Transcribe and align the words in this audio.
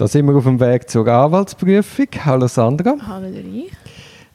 Da 0.00 0.08
sind 0.08 0.24
wir 0.24 0.34
auf 0.34 0.44
dem 0.44 0.58
Weg 0.58 0.88
zur 0.88 1.06
Anwaltsprüfung. 1.06 2.06
Hallo 2.24 2.48
Sandra. 2.48 2.96
Hallo 3.06 3.30
Dori. 3.30 3.68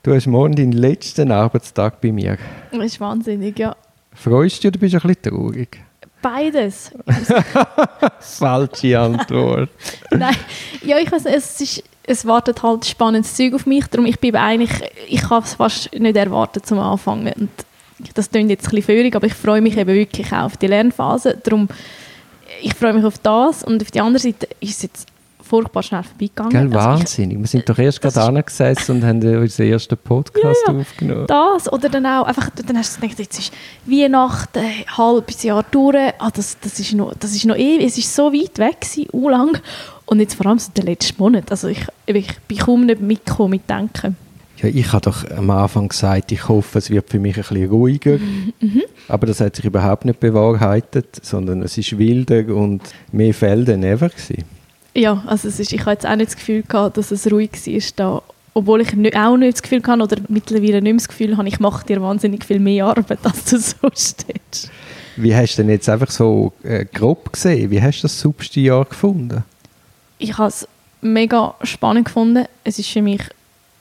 Du 0.04 0.14
hast 0.14 0.28
morgen 0.28 0.54
deinen 0.54 0.74
letzten 0.74 1.32
Arbeitstag 1.32 2.00
bei 2.02 2.12
mir. 2.12 2.38
Das 2.72 2.86
ist 2.86 3.00
wahnsinnig, 3.00 3.57
ja. 3.57 3.75
Freust 4.13 4.63
du 4.63 4.70
dich 4.70 4.79
oder 4.79 4.79
bist 4.79 4.93
du 4.93 4.97
ein 4.97 5.15
bisschen 5.15 5.36
traurig? 5.36 5.81
Beides. 6.21 6.91
Falsche 8.20 8.99
Antwort. 8.99 9.71
Nein, 10.12 10.36
ja, 10.83 10.99
ich 10.99 11.12
weiß 11.12 11.25
es, 11.25 11.59
ist, 11.59 11.84
es 12.04 12.27
wartet 12.27 12.61
halt 12.61 12.86
spannendes 12.86 13.34
Zeug 13.34 13.55
auf 13.55 13.66
mich, 13.66 13.88
darum 13.88 14.05
ich 14.05 14.20
bin 14.20 14.36
eigentlich, 14.36 14.88
ich 15.09 15.27
habe 15.32 15.43
es 15.43 15.55
fast 15.55 15.91
nicht 15.95 16.16
erwartet 16.16 16.68
zum 16.68 16.77
Anfangen 16.77 17.34
und 17.34 17.50
das 18.13 18.29
klingt 18.29 18.52
jetzt 18.52 18.68
ein 18.68 18.70
bisschen 18.70 18.84
führig, 18.84 19.16
aber 19.16 19.25
ich 19.25 19.34
freue 19.34 19.61
mich 19.61 19.75
eben 19.77 19.95
wirklich 19.95 20.32
auch 20.32 20.43
auf 20.43 20.57
die 20.57 20.68
Lernphase, 20.68 21.36
darum 21.43 21.70
ich 22.61 22.75
freue 22.75 22.93
mich 22.93 23.04
auf 23.04 23.18
das 23.18 23.63
und 23.63 23.82
auf 23.82 23.89
die 23.89 24.02
andere 24.02 24.21
Seite 24.21 24.47
ist 24.59 24.75
es 24.75 24.82
jetzt 24.84 25.14
furchtbar 25.56 25.84
schnell 25.84 26.04
vorbeigegangen. 26.04 26.52
Gell, 26.52 26.74
wahnsinnig. 26.74 27.40
Wir 27.40 27.48
sind 27.48 27.70
doch 27.70 27.77
erst 27.77 28.02
gerade 28.02 28.22
angesessen 28.22 28.98
und 28.98 29.05
haben 29.05 29.18
unseren 29.38 29.68
ersten 29.68 29.98
Podcast 29.98 30.62
ja, 30.68 30.73
ja. 30.73 30.80
aufgenommen. 30.80 31.27
Das, 31.27 31.72
oder 31.72 31.90
dann 31.90 32.05
auch, 32.05 32.26
einfach, 32.26 32.50
dann 32.50 32.77
hast 32.77 32.98
du 32.98 33.02
gedacht, 33.02 33.20
jetzt 33.20 33.40
ist 33.40 33.54
Weihnachten, 33.86 34.60
ein 34.60 34.98
halbes 34.98 35.44
Jahr 35.44 35.63
durch, 35.72 36.13
ah, 36.20 36.30
das, 36.34 36.58
das, 36.60 36.80
ist 36.80 36.94
noch, 36.94 37.13
das 37.20 37.34
ist 37.34 37.46
noch 37.46 37.55
ewig, 37.55 37.86
es 37.86 37.98
ist 37.98 38.13
so 38.13 38.34
weit 38.34 38.58
weg 38.60 38.82
gewesen, 38.82 39.08
uh, 39.13 39.30
lang. 39.30 39.58
Und 40.05 40.20
jetzt 40.20 40.36
vor 40.36 40.48
allem 40.48 40.60
seit 40.60 40.77
den 40.77 40.86
letzten 40.86 41.22
Monaten, 41.22 41.49
also 41.49 41.68
ich, 41.68 41.85
ich 42.05 42.40
bin 42.48 42.58
kaum 42.58 42.85
nicht 42.85 43.02
mitgekommen 43.02 43.52
mit 43.52 43.70
Denken. 43.70 44.18
Ja, 44.58 44.70
ich 44.70 44.94
habe 44.94 45.02
doch 45.02 45.30
am 45.32 45.49
Anfang 45.49 45.90
gesagt, 45.90 46.32
ich 46.32 46.48
hoffe, 46.48 46.77
es 46.77 46.90
wird 46.90 47.10
für 47.10 47.20
mich 47.20 47.35
ein 47.35 47.44
bisschen 47.44 47.70
ruhiger. 47.70 48.18
Mhm. 48.62 48.84
Aber 49.08 49.27
das 49.27 49.41
hat 49.41 49.55
sich 49.55 49.66
überhaupt 49.66 50.05
nicht 50.05 50.20
bewahrheitet, 50.20 51.20
sondern 51.22 51.62
es 51.62 51.77
ist 51.77 51.98
wilder 51.98 52.55
und 52.55 52.82
mehr 53.12 53.34
Fälle 53.34 53.66
denn 53.66 53.84
ever 53.84 54.10
gewesen. 54.10 54.46
Ja, 54.95 55.22
also 55.27 55.49
es 55.49 55.59
ist, 55.59 55.73
ich 55.73 55.81
habe 55.81 55.91
jetzt 55.91 56.05
auch 56.05 56.16
nicht 56.16 56.27
das 56.27 56.38
Gefühl 56.38 56.63
gehabt, 56.63 56.98
dass 56.98 57.12
es 57.12 57.30
ruhig 57.30 57.52
war 57.52 57.81
da. 57.98 58.22
Obwohl 58.54 58.81
ich 58.81 58.94
nicht, 58.94 59.18
auch 59.18 59.35
nicht 59.35 59.55
das 59.55 59.62
Gefühl 59.62 59.84
hatte, 59.85 60.01
oder 60.01 60.18
mittlerweile 60.29 60.82
nicht 60.82 60.84
mehr 60.84 60.93
das 60.93 61.10
Gefühl 61.10 61.35
habe, 61.35 61.48
ich 61.49 61.60
mache 61.60 61.85
dir 61.85 62.01
wahnsinnig 62.01 62.46
viel 62.46 62.60
mehr 62.60 62.85
Arbeit, 62.85 63.20
als 63.23 63.43
du 63.46 63.57
so 63.57 63.90
stehst. 63.93 64.72
Wie 65.18 65.35
hast 65.35 65.56
du 65.56 65.63
denn 65.63 65.72
jetzt 65.72 65.90
einfach 65.90 66.09
so 66.09 66.53
äh, 66.63 66.85
grob 66.85 67.34
gesehen? 67.34 67.69
Wie 67.69 67.81
hast 67.81 68.00
du 68.00 68.03
das 68.03 68.19
subste 68.19 68.62
Jahr 68.62 68.85
gefunden? 68.85 69.44
Ich 70.18 70.38
habe 70.38 70.47
es 70.47 70.66
mega 71.01 71.56
spannend 71.63 72.06
gefunden. 72.06 72.46
Es 72.63 72.79
ist 72.79 72.90
für 72.90 73.01
mich 73.01 73.22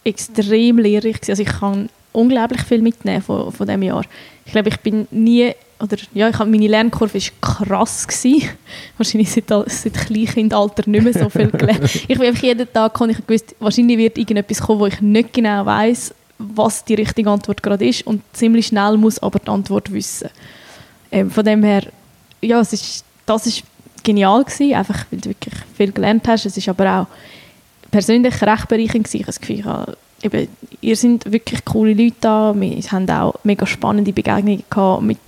extrem 0.03 0.79
lehrreich. 0.79 1.20
Also 1.29 1.42
ich 1.42 1.48
kann 1.48 1.89
unglaublich 2.12 2.62
viel 2.62 2.83
mitnehmen 2.83 3.23
von, 3.23 3.53
von 3.53 3.67
diesem 3.67 3.83
Jahr. 3.83 4.05
Ich 4.45 4.53
glaube, 4.53 4.69
ich 4.69 4.81
bin 4.81 5.07
nie 5.12 5.53
oder 5.85 5.97
ja, 6.13 6.29
ich 6.29 6.39
meine 6.39 6.67
Lernkurve 6.67 7.15
war 7.15 7.31
krass. 7.41 8.07
Gewesen. 8.07 8.49
Wahrscheinlich 8.99 9.31
seit, 9.31 9.49
seit 9.49 9.95
Kleinkindalter 9.95 10.89
nicht 10.89 11.05
mehr 11.05 11.13
so 11.13 11.29
viel 11.29 11.51
gelernt. 11.51 11.95
ich 11.95 12.19
bin 12.19 12.23
einfach 12.23 12.43
jeden 12.43 12.73
Tag 12.73 13.01
ich 13.09 13.27
gewusst, 13.27 13.55
wahrscheinlich 13.61 13.99
wird 13.99 14.19
irgendetwas 14.19 14.61
kommen, 14.61 14.81
wo 14.81 14.87
ich 14.87 15.01
nicht 15.01 15.33
genau 15.33 15.65
weiß, 15.65 16.15
was 16.39 16.85
die 16.85 16.95
richtige 16.95 17.31
Antwort 17.31 17.63
gerade 17.63 17.87
ist 17.87 18.07
und 18.07 18.23
ziemlich 18.33 18.67
schnell 18.67 18.97
muss 18.97 19.19
aber 19.21 19.39
die 19.39 19.49
Antwort 19.49 19.93
wissen. 19.93 20.29
Ähm, 21.13 21.31
von 21.31 21.45
dem 21.45 21.63
her, 21.63 21.85
ja, 22.41 22.61
es 22.61 22.73
ist, 22.73 23.05
das 23.27 23.47
ist 23.47 23.63
genial 24.03 24.45
gewesen, 24.45 24.75
einfach 24.75 25.07
weil 25.11 25.21
du 25.21 25.29
wirklich 25.31 25.55
viel 25.77 25.93
gelernt 25.93 26.27
hast. 26.29 26.47
Es 26.47 26.57
ist 26.57 26.69
aber 26.69 27.01
auch 27.01 27.07
persönlich 27.91 28.41
recht 28.43 28.69
bereichernd 28.69 29.05
gewesen. 29.05 29.17
Ich 29.17 29.23
habe 29.23 29.27
das 29.27 29.41
Gefühl, 29.41 29.59
ich 29.61 29.65
habe, 29.65 29.97
eben, 30.23 30.48
ihr 30.81 30.97
seid 30.97 31.33
wirklich 31.33 31.65
coole 31.65 31.95
Leute 31.95 32.17
da. 32.21 32.55
Wir 32.57 32.83
haben 32.91 33.09
auch 33.11 33.35
mega 33.45 33.67
spannende 33.67 34.13
Begegnungen 34.13 34.65
gehabt 34.69 35.03
mit 35.03 35.19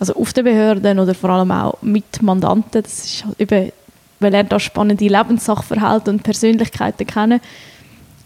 also 0.00 0.14
auf 0.14 0.32
den 0.32 0.44
Behörden 0.44 0.98
oder 0.98 1.14
vor 1.14 1.30
allem 1.30 1.52
auch 1.52 1.80
mit 1.82 2.22
Mandanten. 2.22 2.82
Das 2.82 3.04
ist 3.04 3.24
halt 3.24 3.38
eben, 3.38 3.70
man 4.18 4.32
lernt 4.32 4.52
auch 4.52 4.58
spannende 4.58 5.06
Lebenssachverhalte 5.06 6.10
und 6.10 6.22
Persönlichkeiten 6.22 7.06
kennen. 7.06 7.40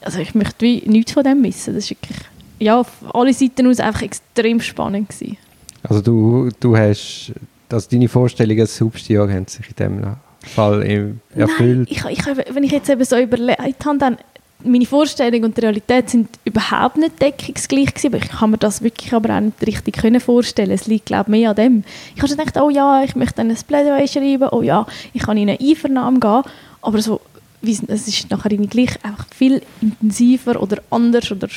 Also 0.01 0.21
ich 0.21 0.35
möchte 0.35 0.65
wie 0.65 0.83
nichts 0.87 1.13
von 1.13 1.25
dem 1.25 1.43
missen. 1.43 1.75
Das 1.75 1.85
ist 1.85 1.91
wirklich, 1.91 2.17
ja, 2.61 2.81
auf 2.81 2.93
alle 3.13 3.35
Seiten 3.35 3.67
aus 3.67 3.81
einfach 3.81 4.03
extrem 4.03 4.61
spannend 4.61 5.09
gewesen. 5.09 5.37
Also 5.83 6.01
du, 6.01 6.49
du 6.61 6.77
hast, 6.77 7.33
also 7.71 7.89
deine 7.91 8.09
Vorstellungen 8.09 8.61
als 8.61 8.77
Substiag 8.77 9.31
haben 9.31 9.47
sich 9.49 9.67
in 9.69 9.77
dem 9.77 10.17
Fall 10.47 11.17
erfüllt? 11.35 11.91
Nein, 11.91 12.13
ich, 12.13 12.19
ich, 12.19 12.27
wenn 12.55 12.63
ich 12.63 12.73
jetzt 12.73 12.89
eben 12.89 13.05
so 13.05 13.19
überlegt 13.19 13.85
habe, 13.85 13.99
dann 13.99 14.17
meine 14.65 14.87
Vorstellung 14.87 15.45
und 15.45 15.57
die 15.57 15.61
Realität 15.61 16.11
sind 16.11 16.29
überhaupt 16.45 16.97
nicht 16.97 17.21
deckungsgleich 17.21 17.95
gewesen, 17.95 18.07
aber 18.09 18.17
ich 18.19 18.29
kann 18.29 18.51
mir 18.51 18.59
das 18.59 18.83
wirklich 18.83 19.13
aber 19.13 19.37
auch 19.37 19.41
nicht 19.41 19.67
richtig 19.67 20.23
vorstellen. 20.23 20.71
Es 20.71 20.87
liegt, 20.87 21.07
glaube 21.07 21.25
ich, 21.25 21.41
mehr 21.41 21.51
an 21.51 21.57
dem. 21.57 21.85
Ich 22.15 22.23
habe 22.23 22.29
schon 22.29 22.39
gedacht, 22.39 22.57
oh 22.61 22.71
ja, 22.71 23.03
ich 23.03 23.15
möchte 23.15 23.43
ein 23.43 23.55
Plädoyer 23.55 24.07
schreiben, 24.07 24.49
oh 24.51 24.63
ja, 24.63 24.87
ich 25.13 25.23
kann 25.23 25.37
in 25.37 25.49
eine 25.49 25.61
Einvernahme 25.61 26.19
gehen, 26.19 26.43
aber 26.83 27.03
so, 27.03 27.21
es 27.63 28.09
ist 28.09 28.31
nachher 28.31 28.53
irgendwie 28.53 28.85
gleich 28.85 29.05
einfach 29.05 29.27
viel 29.35 29.63
intensiver 29.81 30.61
oder 30.61 30.83
anders 30.91 31.31
oder 31.31 31.49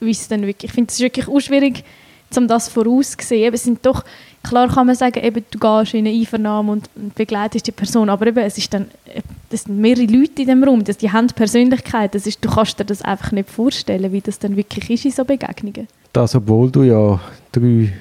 dann 0.00 0.46
wirklich, 0.46 0.70
ich 0.70 0.72
finde 0.72 0.92
es 0.92 1.00
wirklich 1.00 1.28
auch 1.28 1.40
schwierig, 1.40 1.84
um 2.36 2.46
das 2.46 2.68
vorauszusehen. 2.68 3.52
Es 3.52 3.64
sind 3.64 3.84
doch, 3.84 4.04
klar 4.42 4.68
kann 4.68 4.86
man 4.86 4.96
sagen, 4.96 5.22
eben, 5.24 5.44
du 5.50 5.58
gehst 5.58 5.94
in 5.94 6.06
eine 6.06 6.16
Einvernahme 6.16 6.72
und, 6.72 7.14
begleitest 7.14 7.66
die 7.66 7.72
Person, 7.72 8.08
aber 8.08 8.26
eben, 8.26 8.38
es 8.38 8.58
ist 8.58 8.72
dann, 8.72 8.88
das 9.50 9.62
sind 9.62 9.78
mehrere 9.78 10.06
Leute 10.06 10.42
in 10.42 10.48
dem 10.48 10.64
Raum, 10.64 10.84
das, 10.84 10.98
die 10.98 11.10
haben 11.10 11.26
Persönlichkeit, 11.28 12.14
das 12.14 12.26
ist, 12.26 12.44
du 12.44 12.50
kannst 12.50 12.78
dir 12.78 12.84
das 12.84 13.02
einfach 13.02 13.32
nicht 13.32 13.48
vorstellen, 13.48 14.12
wie 14.12 14.20
das 14.20 14.38
dann 14.38 14.56
wirklich 14.56 14.90
ist 14.90 15.04
in 15.04 15.10
so 15.10 15.24
Begegnungen. 15.24 15.88
Das, 16.12 16.34
obwohl 16.34 16.70
du 16.70 16.82
ja 16.82 17.20
drei, 17.52 17.92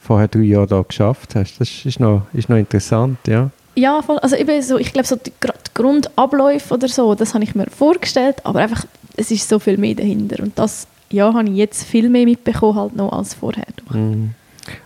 vorher 0.00 0.28
drei 0.28 0.40
Jahre 0.40 0.66
da 0.66 0.82
geschafft 0.82 1.34
hast, 1.34 1.60
das 1.60 1.84
ist 1.84 2.00
noch, 2.00 2.22
ist 2.32 2.48
noch 2.48 2.56
interessant, 2.56 3.18
ja. 3.26 3.50
Ja, 3.76 4.00
voll. 4.00 4.18
also 4.18 4.36
eben 4.36 4.62
so, 4.62 4.78
ich 4.78 4.92
glaube, 4.92 5.06
so 5.06 5.16
die, 5.16 5.30
die 5.30 5.70
Grundabläufe 5.74 6.72
oder 6.72 6.88
so, 6.88 7.14
das 7.14 7.34
habe 7.34 7.44
ich 7.44 7.54
mir 7.54 7.66
vorgestellt, 7.66 8.36
aber 8.44 8.60
einfach, 8.60 8.86
es 9.16 9.30
ist 9.30 9.48
so 9.48 9.58
viel 9.58 9.76
mehr 9.76 9.94
dahinter 9.94 10.42
und 10.42 10.58
das 10.58 10.86
ja, 11.10 11.32
habe 11.32 11.48
ich 11.48 11.56
jetzt 11.56 11.84
viel 11.84 12.08
mehr 12.08 12.24
mitbekommen 12.24 12.74
halt 12.74 12.96
noch 12.96 13.12
als 13.12 13.34
vorher. 13.34 13.66
Mhm. 13.92 14.34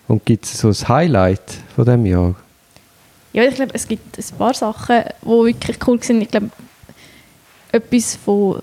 Und 0.09 0.27
gibt 0.27 0.45
es 0.45 0.59
so 0.59 0.69
ein 0.69 0.89
Highlight 0.89 1.59
von 1.75 1.85
diesem 1.85 2.07
Jahr? 2.07 2.35
Ja, 3.33 3.45
ich 3.45 3.55
glaube, 3.55 3.73
es 3.75 3.87
gibt 3.87 4.19
ein 4.19 4.39
paar 4.39 4.55
Sachen, 4.55 5.03
die 5.23 5.29
wirklich 5.29 5.79
cool 5.87 6.03
sind. 6.03 6.23
Ich 6.23 6.29
glaube, 6.29 6.51
etwas, 7.73 8.19
wo 8.25 8.59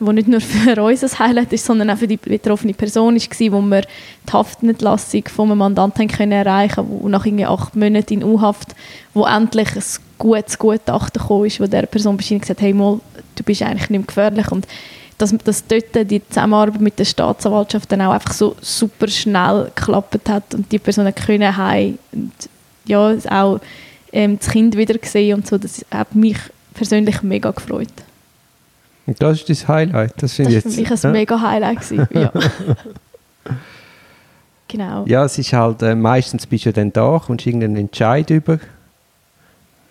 nicht 0.00 0.28
nur 0.28 0.40
für 0.40 0.82
uns 0.82 1.04
ein 1.04 1.18
Highlight 1.18 1.52
ist, 1.52 1.66
sondern 1.66 1.90
auch 1.90 1.98
für 1.98 2.08
die 2.08 2.16
betroffene 2.16 2.74
Person 2.74 3.16
war, 3.16 3.52
wo 3.52 3.60
wir 3.60 3.82
die 3.82 4.32
Haftentlassung 4.32 5.24
von 5.28 5.50
einem 5.50 5.58
Mandanten 5.58 6.08
können 6.08 6.32
erreichen 6.32 6.76
konnten, 6.76 7.10
nach 7.10 7.26
irgendwie 7.26 7.46
acht 7.46 7.76
Monaten 7.76 8.14
in 8.14 8.24
U-Haft, 8.24 8.74
wo 9.14 9.24
endlich 9.26 9.76
ein 9.76 9.82
gutes 10.18 10.58
Gutachten 10.58 11.22
kam, 11.22 11.28
wo 11.28 11.66
der 11.66 11.86
Person 11.86 12.16
bescheinigt 12.16 12.48
hat, 12.48 12.60
hey, 12.60 12.72
mal, 12.72 13.00
du 13.36 13.44
bist 13.44 13.62
eigentlich 13.62 13.90
nicht 13.90 13.90
mehr 13.90 14.06
gefährlich. 14.06 14.50
Und 14.50 14.66
dass, 15.18 15.36
dass 15.44 15.66
dort 15.66 16.10
die 16.10 16.26
Zusammenarbeit 16.26 16.80
mit 16.80 16.98
der 16.98 17.04
Staatsanwaltschaft 17.04 17.92
dann 17.92 18.00
auch 18.00 18.12
einfach 18.12 18.32
so 18.32 18.56
super 18.60 19.08
schnell 19.08 19.70
geklappt 19.74 20.28
hat 20.28 20.54
und 20.54 20.72
die 20.72 20.78
Personen 20.78 21.14
können 21.14 21.56
heim 21.56 21.98
und 22.12 22.32
ja, 22.84 23.16
auch 23.30 23.60
ähm, 24.12 24.38
das 24.38 24.48
Kind 24.50 24.76
wieder 24.76 24.94
gesehen 24.94 25.36
und 25.36 25.46
so, 25.46 25.58
das 25.58 25.84
hat 25.90 26.14
mich 26.14 26.38
persönlich 26.74 27.22
mega 27.22 27.50
gefreut. 27.50 27.88
Und 29.06 29.20
das 29.20 29.42
ist 29.42 29.68
dein 29.68 29.68
Highlight? 29.68 30.14
Das, 30.22 30.36
das 30.36 30.46
war 30.46 30.60
für 30.60 30.68
mich 30.68 30.90
ein 30.90 30.98
ja? 31.02 31.10
mega 31.10 31.40
Highlight. 31.40 31.80
Gewesen, 31.80 32.08
ja. 32.14 32.32
genau. 34.68 35.04
Ja, 35.06 35.24
es 35.24 35.38
ist 35.38 35.52
halt, 35.52 35.82
äh, 35.82 35.94
meistens 35.94 36.46
bist 36.46 36.66
du 36.66 36.72
dann 36.72 36.92
da, 36.92 37.20
kommst 37.24 37.46
irgendeinen 37.46 37.76
Entscheid 37.76 38.30
über. 38.30 38.58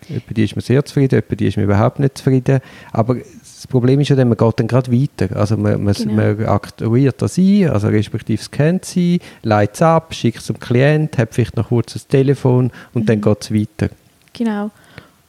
Über 0.08 0.34
die 0.34 0.44
ist 0.44 0.56
man 0.56 0.62
sehr 0.62 0.84
zufrieden, 0.84 1.18
über 1.20 1.36
die 1.36 1.46
ist 1.46 1.56
man 1.56 1.64
überhaupt 1.64 1.98
nicht 1.98 2.18
zufrieden. 2.18 2.60
Aber 2.90 3.16
das 3.16 3.41
Problem 3.72 4.00
ist 4.00 4.08
ja 4.08 4.16
dann, 4.16 4.28
man 4.28 4.36
geht 4.36 4.60
dann 4.60 4.68
gerade 4.68 4.92
weiter. 4.92 5.36
Also 5.36 5.56
man, 5.56 5.82
man, 5.82 5.94
genau. 5.94 6.14
man 6.14 6.46
aktuiert 6.46 7.20
das 7.20 7.38
ein, 7.38 7.68
also 7.68 7.88
respektive 7.88 8.40
scannt 8.40 8.84
sie, 8.84 9.20
leitet 9.42 9.76
es 9.76 9.82
ab, 9.82 10.14
schickt 10.14 10.38
es 10.38 10.44
zum 10.44 10.60
Klient, 10.60 11.18
hat 11.18 11.34
vielleicht 11.34 11.56
noch 11.56 11.68
kurz 11.68 11.94
das 11.94 12.06
Telefon 12.06 12.70
und 12.94 13.02
mhm. 13.02 13.06
dann 13.06 13.20
geht 13.20 13.38
es 13.40 13.52
weiter. 13.52 13.94
Genau. 14.32 14.70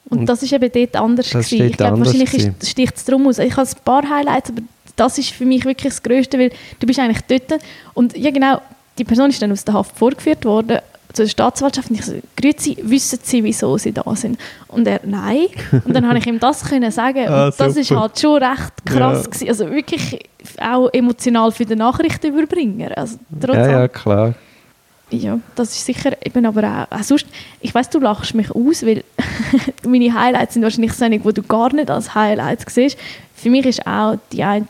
Und, 0.09 0.19
und, 0.19 0.25
das 0.27 0.43
ist 0.43 0.53
eben 0.53 0.71
dort 0.71 0.95
anders 0.95 1.29
gewesen. 1.29 1.65
Ich 1.67 1.77
glaube, 1.77 1.99
wahrscheinlich 1.99 2.51
sticht 2.63 2.97
es 2.97 3.05
darum 3.05 3.27
aus. 3.27 3.39
Ich 3.39 3.55
habe 3.55 3.67
ein 3.67 3.75
paar 3.83 4.07
Highlights, 4.07 4.51
aber 4.51 4.61
das 4.95 5.17
ist 5.17 5.29
für 5.29 5.45
mich 5.45 5.65
wirklich 5.65 5.93
das 5.93 6.03
Größte, 6.03 6.37
weil 6.37 6.51
du 6.79 6.85
bist 6.85 6.99
eigentlich 6.99 7.21
dort 7.27 7.61
und 7.93 8.15
ja 8.15 8.29
genau, 8.29 8.61
die 8.97 9.03
Person 9.03 9.29
ist 9.29 9.41
dann 9.41 9.51
aus 9.51 9.65
der 9.65 9.73
Haft 9.73 9.97
vorgeführt 9.97 10.45
worden 10.45 10.79
zur 11.13 11.27
Staatsanwaltschaft 11.27 11.89
und 11.89 11.99
ich 11.99 12.05
so, 12.05 12.13
grüezi, 12.35 12.77
wissen 12.81 13.19
Sie, 13.21 13.43
wieso 13.43 13.77
Sie 13.77 13.91
da 13.91 14.03
sind? 14.15 14.39
Und 14.67 14.87
er, 14.87 14.99
nein. 15.03 15.45
Und 15.85 15.93
dann 15.93 16.07
habe 16.07 16.17
ich 16.17 16.25
ihm 16.25 16.39
das 16.39 16.63
können 16.65 16.91
sagen 16.91 17.27
ah, 17.27 17.45
und 17.45 17.59
das 17.59 17.77
ist 17.77 17.91
halt 17.91 18.19
schon 18.19 18.43
recht 18.43 18.85
krass 18.85 19.23
ja. 19.23 19.29
gewesen. 19.29 19.47
Also 19.47 19.69
wirklich 19.69 20.19
auch 20.59 20.89
emotional 20.91 21.51
für 21.51 21.65
den 21.65 21.77
Nachrichtenüberbringer. 21.77 22.97
Also, 22.97 23.17
ja, 23.47 23.71
ja, 23.71 23.87
klar. 23.87 24.33
Ja, 25.11 25.39
das 25.55 25.75
ist 25.75 25.85
sicher 25.85 26.13
eben 26.25 26.45
aber 26.45 26.87
auch, 26.89 26.97
auch 26.97 27.03
sonst, 27.03 27.27
ich 27.61 27.73
weiß 27.73 27.89
du 27.91 27.99
lachst 27.99 28.33
mich 28.33 28.49
aus, 28.49 28.83
weil 28.83 29.03
meine 29.87 30.11
Highlights 30.11 30.55
sind 30.55 30.63
wahrscheinlich 30.63 30.93
so 30.93 31.05
wo 31.23 31.31
du 31.31 31.43
gar 31.43 31.71
nicht 31.73 31.91
als 31.91 32.15
Highlights 32.15 32.73
siehst. 32.73 32.97
Für 33.35 33.51
mich 33.51 33.65
ist 33.65 33.85
auch 33.85 34.17
die 34.31 34.43
eine 34.43 34.65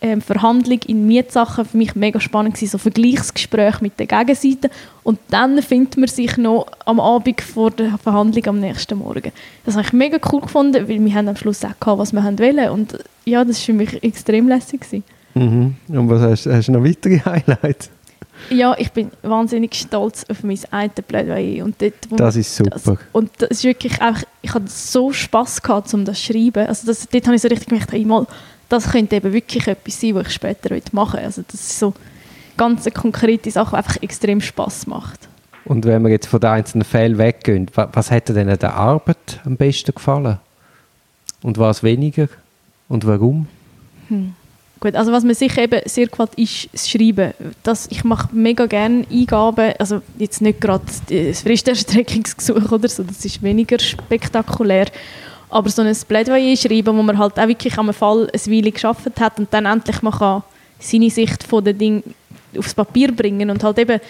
ähm, 0.00 0.20
Verhandlung 0.20 0.80
in 0.86 1.06
Mietsachen 1.06 1.64
für 1.64 1.76
mich 1.76 1.94
mega 1.94 2.20
spannend 2.20 2.54
gewesen, 2.54 2.72
so 2.72 2.78
Vergleichsgespräche 2.78 3.78
mit 3.80 3.98
der 3.98 4.06
Gegenseite 4.06 4.70
und 5.02 5.18
dann 5.28 5.60
findet 5.62 5.96
man 5.96 6.08
sich 6.08 6.36
noch 6.36 6.66
am 6.84 7.00
Abend 7.00 7.40
vor 7.40 7.70
der 7.70 7.98
Verhandlung 7.98 8.46
am 8.46 8.60
nächsten 8.60 8.98
Morgen. 8.98 9.32
Das 9.64 9.74
habe 9.74 9.86
ich 9.86 9.92
mega 9.92 10.18
cool 10.32 10.42
gefunden, 10.42 10.88
weil 10.88 11.04
wir 11.04 11.14
haben 11.14 11.28
am 11.28 11.36
Schluss 11.36 11.64
auch 11.64 11.78
gehabt, 11.80 11.98
was 11.98 12.12
wir 12.12 12.22
wollen 12.22 12.70
und 12.70 12.98
ja, 13.24 13.44
das 13.44 13.58
war 13.58 13.64
für 13.66 13.72
mich 13.72 14.02
extrem 14.02 14.48
lässig. 14.48 14.80
Gewesen. 14.80 15.04
Mhm. 15.34 15.76
Und 15.88 16.08
was 16.08 16.22
hast, 16.22 16.46
hast 16.46 16.68
du 16.68 16.72
noch 16.72 16.84
weitere 16.84 17.20
Highlights? 17.24 17.90
Ja, 18.50 18.74
ich 18.78 18.92
bin 18.92 19.10
wahnsinnig 19.22 19.74
stolz 19.74 20.24
auf 20.28 20.42
mein 20.42 20.58
eine 20.70 20.90
Plädoyer. 20.90 21.64
Und 21.64 21.80
dort, 21.80 21.94
das 22.10 22.36
ist 22.36 22.54
super. 22.54 22.70
Das, 22.70 22.98
und 23.12 23.30
das 23.38 23.50
ist 23.50 23.64
wirklich 23.64 24.00
einfach, 24.00 24.24
ich 24.42 24.52
hatte 24.54 24.68
so 24.68 25.12
Spass 25.12 25.62
gehabt, 25.62 25.92
um 25.94 26.04
das 26.04 26.18
zu 26.22 26.32
schreiben. 26.32 26.66
Also 26.66 26.86
das, 26.86 27.08
dort 27.08 27.26
habe 27.26 27.36
ich 27.36 27.42
so 27.42 27.48
richtig 27.48 27.68
gemerkt, 27.68 27.92
hey, 27.92 28.04
mal, 28.04 28.26
das 28.68 28.90
könnte 28.90 29.16
eben 29.16 29.32
wirklich 29.32 29.66
etwas 29.66 30.00
sein, 30.00 30.14
was 30.14 30.28
ich 30.28 30.32
später 30.34 30.74
machen 30.92 31.18
will. 31.18 31.24
Also 31.24 31.42
das 31.46 31.60
ist 31.60 31.78
so 31.78 31.94
ganz 32.56 32.86
eine 32.86 32.92
konkrete 32.92 33.50
Sache, 33.50 33.70
die 33.70 33.76
einfach 33.76 34.02
extrem 34.02 34.40
Spass 34.40 34.86
macht. 34.86 35.28
Und 35.64 35.84
wenn 35.84 36.02
wir 36.02 36.10
jetzt 36.10 36.26
von 36.26 36.40
den 36.40 36.50
einzelnen 36.50 36.84
Fällen 36.84 37.18
weggehen, 37.18 37.68
was 37.74 38.10
hätte 38.10 38.32
denn 38.32 38.48
an 38.48 38.58
der 38.58 38.74
Arbeit 38.74 39.40
am 39.44 39.56
besten 39.56 39.94
gefallen? 39.94 40.38
Und 41.42 41.58
was 41.58 41.82
weniger? 41.82 42.28
Und 42.88 43.06
warum? 43.06 43.48
Hm. 44.08 44.34
Gut, 44.78 44.94
also 44.94 45.10
was 45.10 45.24
mir 45.24 45.34
sicher 45.34 45.62
eben 45.62 45.80
sehr 45.86 46.06
gefällt, 46.06 46.34
ist 46.34 46.68
das 46.72 46.88
Schreiben. 46.88 47.32
Das, 47.62 47.86
ich 47.90 48.04
mache 48.04 48.28
mega 48.36 48.66
gerne 48.66 49.06
Eingaben, 49.10 49.72
also 49.78 50.02
jetzt 50.18 50.42
nicht 50.42 50.60
gerade 50.60 50.84
das 51.08 51.40
Fristerstreckungsgesuch 51.40 52.70
oder 52.70 52.88
so, 52.88 53.02
das 53.02 53.24
ist 53.24 53.42
weniger 53.42 53.78
spektakulär, 53.78 54.86
aber 55.48 55.70
so 55.70 55.82
ein 55.82 55.96
Plädoyer 56.08 56.56
schreiben, 56.56 56.96
wo 56.96 57.02
man 57.02 57.18
halt 57.18 57.38
auch 57.38 57.48
wirklich 57.48 57.76
am 57.78 57.92
Fall 57.92 58.28
eine 58.32 58.56
Weile 58.56 58.72
geschafft 58.72 59.20
hat 59.20 59.38
und 59.38 59.52
dann 59.52 59.66
endlich 59.66 60.02
mal 60.02 60.10
kann 60.10 60.42
seine 60.78 61.10
Sicht 61.10 61.42
von 61.42 61.64
den 61.64 61.78
Dingen 61.78 62.02
aufs 62.58 62.74
Papier 62.74 63.12
bringen 63.12 63.50
und 63.50 63.62
halt 63.62 63.78
eben 63.78 64.00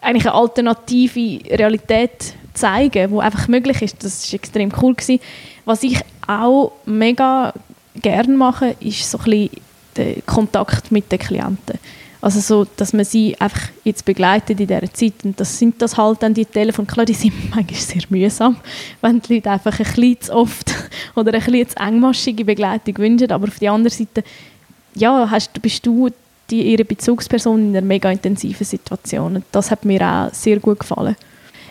eigentlich 0.00 0.26
eine 0.26 0.34
alternative 0.34 1.40
Realität 1.50 2.34
zeigen, 2.52 3.10
wo 3.10 3.20
einfach 3.20 3.48
möglich 3.48 3.82
ist. 3.82 4.04
Das 4.04 4.24
ist 4.24 4.34
extrem 4.34 4.72
cool 4.80 4.94
gewesen. 4.94 5.20
Was 5.64 5.82
ich 5.82 5.98
auch 6.26 6.72
mega 6.84 7.52
gerne 8.00 8.36
mache, 8.36 8.76
ist 8.80 9.10
so 9.10 9.18
ein 9.18 9.24
bisschen 9.24 9.50
den 9.96 10.26
Kontakt 10.26 10.92
mit 10.92 11.10
den 11.10 11.18
Klienten. 11.18 11.78
Also 12.24 12.40
so, 12.40 12.66
dass 12.78 12.94
man 12.94 13.04
sie 13.04 13.38
einfach 13.38 13.68
jetzt 13.84 14.06
begleitet 14.06 14.58
in 14.58 14.66
dieser 14.66 14.90
Zeit. 14.94 15.12
Und 15.24 15.38
das 15.38 15.58
sind 15.58 15.82
das 15.82 15.98
halt 15.98 16.22
dann 16.22 16.32
die 16.32 16.46
Telefone. 16.46 16.86
Klar, 16.86 17.04
die 17.04 17.12
sind 17.12 17.34
manchmal 17.54 17.78
sehr 17.78 18.02
mühsam, 18.08 18.56
wenn 19.02 19.20
die 19.20 19.34
Leute 19.34 19.50
einfach 19.50 19.78
ein 19.78 19.84
bisschen 19.84 20.20
zu 20.22 20.32
oft 20.32 20.72
oder 21.16 21.34
ein 21.34 21.44
bisschen 21.44 21.68
zu 21.68 21.76
engmaschige 21.76 22.46
Begleitung 22.46 22.96
wünschen. 22.96 23.30
Aber 23.30 23.46
auf 23.46 23.58
der 23.58 23.72
anderen 23.72 23.94
Seite, 23.94 24.24
ja, 24.94 25.28
hast, 25.30 25.60
bist 25.60 25.84
du 25.84 26.08
die, 26.48 26.62
ihre 26.62 26.86
Bezugsperson 26.86 27.60
in 27.60 27.76
einer 27.76 27.86
mega 27.86 28.10
intensiven 28.10 28.64
Situation. 28.64 29.36
Und 29.36 29.44
das 29.52 29.70
hat 29.70 29.84
mir 29.84 30.00
auch 30.00 30.32
sehr 30.32 30.60
gut 30.60 30.80
gefallen. 30.80 31.16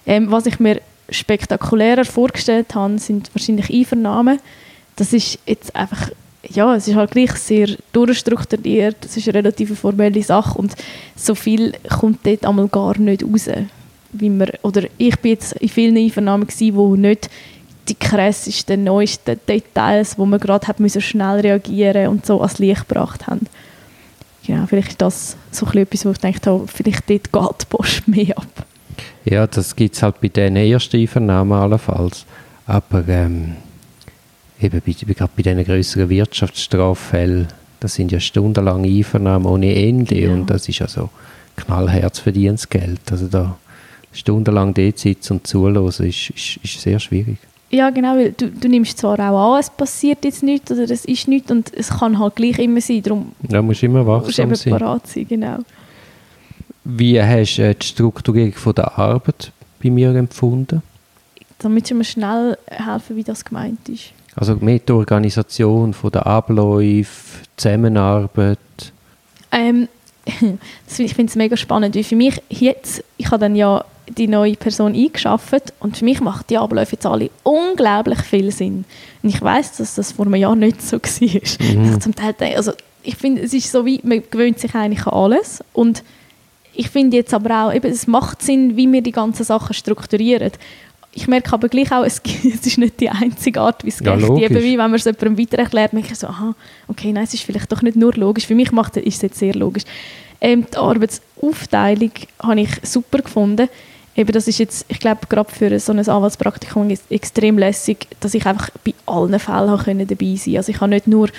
Ähm, 0.05 0.29
was 0.29 0.45
ich 0.45 0.59
mir 0.59 0.81
spektakulärer 1.09 2.05
vorgestellt 2.05 2.75
habe, 2.75 2.99
sind 2.99 3.31
wahrscheinlich 3.33 3.73
Einvernahmen. 3.73 4.39
Das 4.97 5.13
ist 5.13 5.39
jetzt 5.47 5.75
einfach 5.75 6.11
ja, 6.49 6.75
es 6.75 6.87
ist 6.87 6.95
halt 6.95 7.11
gleich 7.11 7.31
sehr 7.33 7.69
durchstrukturiert, 7.93 8.97
es 9.05 9.17
ist 9.17 9.27
eine 9.27 9.39
relativ 9.39 9.77
formelle 9.79 10.21
Sache 10.23 10.57
und 10.57 10.75
so 11.15 11.35
viel 11.35 11.73
kommt 11.89 12.25
dort 12.25 12.45
einmal 12.45 12.67
gar 12.67 12.97
nicht 12.97 13.23
raus. 13.23 13.49
Wie 14.11 14.29
man, 14.29 14.49
oder 14.61 14.83
ich 14.97 15.17
bin 15.19 15.31
jetzt 15.31 15.53
in 15.53 15.69
vielen 15.69 15.97
Einvernahmen 15.97 16.45
gewesen, 16.45 16.75
wo 16.75 16.95
nicht 16.95 17.29
die 17.87 17.95
krassesten, 17.95 18.83
neuesten 18.83 19.39
Details, 19.47 20.17
wo 20.17 20.25
man 20.25 20.39
gerade 20.39 20.67
hat 20.67 20.79
müssen 20.79 21.01
schnell 21.01 21.39
reagieren 21.39 22.07
und 22.07 22.25
so 22.25 22.39
ans 22.39 22.59
Licht 22.59 22.87
gebracht 22.87 23.27
haben. 23.27 23.47
Genau, 24.45 24.65
vielleicht 24.67 24.89
ist 24.89 25.01
das 25.01 25.37
so 25.51 25.65
etwas, 25.67 26.05
wo 26.05 26.11
ich 26.11 26.17
denke, 26.17 26.51
oh, 26.51 26.65
vielleicht 26.67 27.09
dort 27.09 27.31
geht 27.31 27.61
die 27.61 27.65
Post 27.69 28.07
mehr 28.07 28.37
ab. 28.37 28.65
Ja, 29.25 29.47
das 29.47 29.75
gibt 29.75 29.95
es 29.95 30.03
halt 30.03 30.19
bei 30.21 30.27
den 30.27 30.55
ersten 30.55 30.97
Einvernahmen 30.97 31.53
allenfalls. 31.53 32.25
Aber 32.65 33.07
ähm 33.07 33.55
eben 34.61 34.81
bei, 34.85 35.13
gerade 35.13 35.31
bei 35.35 35.43
diesen 35.43 35.63
größeren 35.63 36.09
Wirtschaftsstraffällen, 36.09 37.47
das 37.79 37.95
sind 37.95 38.11
ja 38.11 38.19
stundenlange 38.19 38.87
Einvernahmen 38.87 39.45
ohne 39.45 39.75
Ende 39.75 40.21
ja. 40.21 40.31
und 40.31 40.49
das 40.49 40.69
ist 40.69 40.79
ja 40.79 40.87
so 40.87 41.09
knallherz 41.55 42.19
verdientes 42.19 42.69
Geld. 42.69 43.11
Also 43.11 43.27
da 43.27 43.57
stundenlang 44.13 44.73
dort 44.73 44.99
sitzen 44.99 45.33
und 45.33 45.47
zuhören, 45.47 45.87
ist, 45.87 45.99
ist, 45.99 46.59
ist 46.63 46.81
sehr 46.81 46.99
schwierig. 46.99 47.37
Ja, 47.73 47.89
genau, 47.89 48.15
weil 48.15 48.33
du, 48.33 48.51
du 48.51 48.69
nimmst 48.69 48.99
zwar 48.99 49.19
auch 49.19 49.55
an, 49.55 49.59
es 49.59 49.69
passiert 49.69 50.23
jetzt 50.25 50.43
nichts 50.43 50.71
oder 50.71 50.83
es 50.83 51.05
ist 51.05 51.27
nichts 51.27 51.49
und 51.49 51.73
es 51.73 51.89
kann 51.89 52.19
halt 52.19 52.35
gleich 52.35 52.59
immer 52.59 52.79
sein, 52.79 53.01
darum 53.01 53.31
ja, 53.49 53.63
musst 53.63 53.81
immer 53.81 54.05
wachsam 54.05 54.49
musst 54.49 54.63
sein. 54.63 54.77
parat 54.77 55.07
sein, 55.07 55.27
genau. 55.27 55.57
Wie 56.83 57.19
hast 57.19 57.57
du 57.57 57.73
die 57.73 57.85
Strukturierung 57.85 58.53
von 58.53 58.75
der 58.75 58.97
Arbeit 58.97 59.51
bei 59.81 59.89
mir 59.89 60.13
empfunden? 60.13 60.83
Damit 61.57 61.89
du 61.89 61.95
mir 61.95 62.03
schnell 62.03 62.57
helfen, 62.67 63.15
wie 63.15 63.23
das 63.23 63.43
gemeint 63.43 63.89
ist. 63.89 64.11
Also 64.35 64.55
mit 64.55 64.89
der 64.89 64.95
Organisation 64.95 65.93
von 65.93 66.11
der 66.11 66.25
Abläufe, 66.25 67.43
Zusammenarbeit? 67.55 68.59
Ähm, 69.51 69.87
ich 70.97 71.13
finde 71.13 71.29
es 71.29 71.35
mega 71.35 71.57
spannend, 71.57 71.95
weil 71.95 72.03
für 72.03 72.15
mich 72.15 72.41
jetzt, 72.49 73.03
ich 73.17 73.27
habe 73.27 73.39
dann 73.39 73.55
ja 73.55 73.85
die 74.09 74.27
neue 74.27 74.55
Person 74.55 74.93
eingeschafft 74.93 75.73
und 75.79 75.97
für 75.97 76.05
mich 76.05 76.19
macht 76.19 76.49
die 76.49 76.57
Abläufe 76.57 76.93
jetzt 76.93 77.05
alle 77.05 77.29
unglaublich 77.43 78.19
viel 78.19 78.51
Sinn. 78.51 78.85
Und 79.21 79.29
ich 79.29 79.41
weiß, 79.41 79.77
dass 79.77 79.95
das 79.95 80.11
vor 80.13 80.25
einem 80.25 80.35
Jahr 80.35 80.55
nicht 80.55 80.81
so 80.81 80.97
war. 81.01 81.67
Mhm. 81.67 81.93
Ich 81.93 81.99
zum 81.99 82.15
Teil, 82.15 82.35
also 82.55 82.73
ich 83.03 83.15
finde, 83.15 83.41
es 83.41 83.53
ist 83.53 83.71
so 83.71 83.85
wie, 83.85 84.01
man 84.03 84.23
gewöhnt 84.29 84.59
sich 84.59 84.73
eigentlich 84.75 85.05
an 85.07 85.13
alles 85.13 85.63
und 85.73 86.03
ich 86.75 86.89
finde 86.89 87.17
jetzt 87.17 87.33
aber 87.33 87.67
auch, 87.67 87.73
eben, 87.73 87.91
es 87.91 88.07
macht 88.07 88.41
Sinn, 88.41 88.75
wie 88.75 88.91
wir 88.91 89.03
die 89.03 89.11
ganzen 89.11 89.43
Sachen 89.43 89.73
strukturieren 89.73 90.51
ich 91.13 91.27
merke 91.27 91.53
aber 91.53 91.69
gleich 91.69 91.91
auch, 91.91 92.03
es, 92.03 92.21
es 92.43 92.65
ist 92.65 92.77
nicht 92.77 92.99
die 92.99 93.09
einzige 93.09 93.61
Art, 93.61 93.83
wie 93.83 93.89
es 93.89 93.99
ja, 93.99 94.15
geht. 94.15 94.51
Eben 94.51 94.63
wie, 94.63 94.77
wenn 94.77 94.77
man 94.77 94.95
es 94.95 95.05
jemandem 95.05 95.37
weiter 95.37 95.59
erklärt, 95.59 95.93
merke 95.93 96.11
ich 96.11 96.19
so, 96.19 96.27
aha, 96.27 96.55
okay, 96.87 97.11
nein, 97.11 97.23
es 97.23 97.33
ist 97.33 97.43
vielleicht 97.43 97.71
doch 97.71 97.81
nicht 97.81 97.95
nur 97.95 98.13
logisch. 98.13 98.47
Für 98.47 98.55
mich 98.55 98.71
macht, 98.71 98.97
ist 98.97 99.15
es 99.15 99.21
jetzt 99.21 99.39
sehr 99.39 99.53
logisch. 99.53 99.83
Ähm, 100.41 100.65
die 100.71 100.77
Arbeitsaufteilung 100.77 102.11
habe 102.41 102.61
ich 102.61 102.69
super 102.83 103.19
gefunden. 103.19 103.69
Eben, 104.15 104.31
das 104.31 104.47
ist 104.47 104.59
jetzt, 104.59 104.85
ich 104.89 104.99
glaube, 104.99 105.21
gerade 105.27 105.51
für 105.51 105.79
so 105.79 105.91
ein 105.91 105.99
Anwaltspraktikum 105.99 106.89
ist 106.89 107.09
extrem 107.09 107.57
lässig, 107.57 108.07
dass 108.19 108.33
ich 108.33 108.45
einfach 108.45 108.69
bei 108.83 108.93
allen 109.05 109.39
Fällen 109.39 110.07
dabei 110.07 110.35
sein 110.35 110.53
konnte. 110.53 110.57
Also 110.57 110.71
ich 110.71 110.81
habe 110.81 110.89
nicht 110.89 111.07
nur 111.07 111.29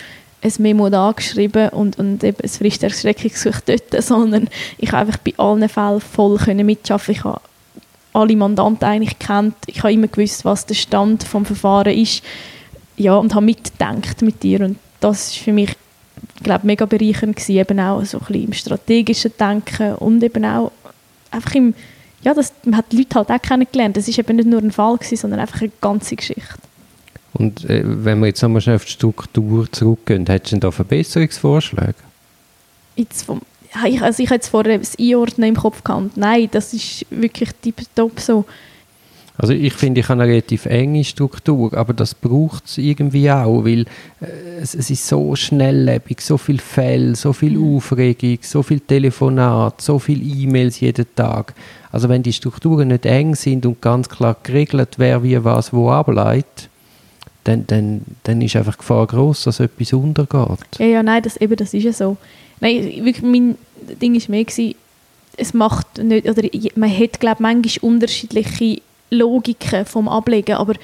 ein 0.43 0.53
Memo 0.59 0.91
da 0.91 1.13
geschrieben 1.13 1.69
und, 1.71 1.99
und 1.99 2.25
eben 2.25 2.39
ein 2.43 2.49
Fristerschreckungsgesuch 2.49 3.61
dort, 3.65 3.91
sondern 4.03 4.49
ich 4.79 4.91
habe 4.93 5.07
einfach 5.07 5.19
bei 5.19 5.33
allen 5.37 5.69
Fällen 5.69 6.01
voll 6.01 6.39
mitarbeiten. 6.65 7.13
Ich 7.13 7.25
habe 7.25 7.41
alle 8.15 8.37
Mandanten 8.37 8.85
eigentlich 8.85 9.19
kennt. 9.19 9.57
Ich 9.67 9.83
habe 9.83 9.93
immer 9.93 10.07
gewusst, 10.07 10.45
was 10.45 10.65
der 10.67 10.75
Stand 10.75 11.25
vom 11.25 11.45
Verfahren 11.45 11.93
ist. 11.93 12.23
Ja, 12.97 13.17
und 13.17 13.35
habe 13.35 13.45
mitgedacht 13.45 14.23
mit 14.23 14.43
dir. 14.43 14.61
Und 14.61 14.79
das 15.01 15.29
ist 15.29 15.39
für 15.39 15.53
mich, 15.53 15.77
glaube 16.43 16.67
mega 16.67 16.87
bereichernd 16.87 17.37
gewesen, 17.37 17.57
eben 17.57 17.81
auch 17.81 18.03
so 18.05 18.19
ein 18.19 18.27
bisschen 18.27 18.45
im 18.45 18.53
strategischen 18.53 19.33
Denken 19.39 19.97
und 19.97 20.23
eben 20.23 20.45
auch 20.45 20.71
einfach 21.33 21.55
im, 21.57 21.75
ja, 22.23 22.33
das, 22.33 22.53
man 22.65 22.77
hat 22.77 22.93
die 22.93 22.99
Leute 22.99 23.17
halt 23.17 23.31
auch 23.31 23.43
kennengelernt. 23.43 23.97
Das 23.97 24.07
ist 24.07 24.19
eben 24.19 24.37
nicht 24.37 24.49
nur 24.49 24.61
ein 24.61 24.71
Fall 24.71 24.97
gewesen, 24.97 25.17
sondern 25.17 25.41
einfach 25.41 25.61
eine 25.61 25.73
ganze 25.81 26.15
Geschichte. 26.15 26.55
Und 27.33 27.69
äh, 27.69 27.83
wenn 27.85 28.21
wir 28.21 28.29
jetzt 28.29 28.43
nochmal 28.43 28.63
auf 28.69 28.85
die 28.85 28.93
Struktur 28.93 29.71
zurückgehen, 29.73 30.25
hättest 30.27 30.53
du 30.53 30.55
denn 30.55 30.61
da 30.61 30.71
Verbesserungsvorschläge? 30.71 31.95
Jetzt 32.95 33.25
vom 33.25 33.41
ich, 33.87 34.03
also 34.03 34.23
ich 34.23 34.31
jetzt 34.31 34.49
vorher 34.49 34.79
das 34.79 34.99
Einordnen 34.99 35.51
im 35.51 35.57
Kopf 35.57 35.83
gehabt. 35.83 36.17
Nein, 36.17 36.49
das 36.51 36.73
ist 36.73 37.07
wirklich 37.11 37.51
tiptop 37.63 38.21
so. 38.21 38.45
Also 39.37 39.53
ich 39.53 39.73
finde, 39.73 40.01
ich 40.01 40.09
habe 40.09 40.23
eine 40.23 40.31
relativ 40.31 40.67
enge 40.67 41.03
Struktur, 41.03 41.75
aber 41.75 41.93
das 41.93 42.15
braucht 42.15 42.67
es 42.67 42.79
irgendwie 42.79 43.29
auch, 43.33 43.65
weil 43.65 43.81
äh, 44.21 44.61
es, 44.61 44.75
es, 44.75 44.91
ist 44.91 45.09
so 45.09 45.35
schnelllebig, 45.35 46.21
so 46.21 46.39
viel 46.39 46.61
Fälle, 46.61 47.17
so 47.17 47.33
viel 47.33 47.59
mhm. 47.59 47.77
Aufregung, 47.77 48.39
so 48.43 48.63
viel 48.63 48.79
Telefonat, 48.79 49.81
so 49.81 49.99
viel 49.99 50.23
E-Mails 50.23 50.79
jeden 50.79 51.07
Tag. 51.17 51.55
Also 51.91 52.09
wenn 52.09 52.23
die 52.23 52.33
Strukturen 52.33 52.89
nicht 52.89 53.07
eng 53.07 53.35
sind 53.35 53.67
und 53.67 53.81
ganz 53.81 54.09
klar 54.09 54.37
geregelt, 54.41 54.91
wer 54.99 55.25
wie 55.25 55.43
was 55.43 55.73
wo 55.73 55.91
ableitet, 55.91 56.69
dann, 57.43 57.67
dann, 57.67 58.03
dann 58.23 58.41
ist 58.41 58.55
einfach 58.55 58.75
die 58.75 58.79
Gefahr 58.79 59.07
groß, 59.07 59.45
dass 59.45 59.61
etwas 59.61 59.93
untergeht. 59.93 60.79
Ja, 60.79 60.87
ja, 60.87 61.03
nein, 61.03 61.23
das, 61.23 61.37
eben, 61.39 61.57
das 61.57 61.75
ist 61.75 61.83
ja 61.83 61.93
so. 61.93 62.17
Nein, 62.61 63.05
wirklich, 63.05 63.23
mein 63.23 63.57
Ding 64.01 64.15
war 64.15 64.31
mehr, 64.31 64.45
gewesen, 64.45 64.75
es 65.37 65.55
macht 65.55 65.99
nicht, 65.99 66.29
oder 66.29 66.43
man 66.77 66.97
hat, 66.97 67.21
glaube 67.21 67.43
manchmal 67.43 67.91
unterschiedliche 67.91 68.81
Logiken 69.11 69.85
vom 69.85 70.09
Ablegen, 70.09 70.57
aber 70.57 70.75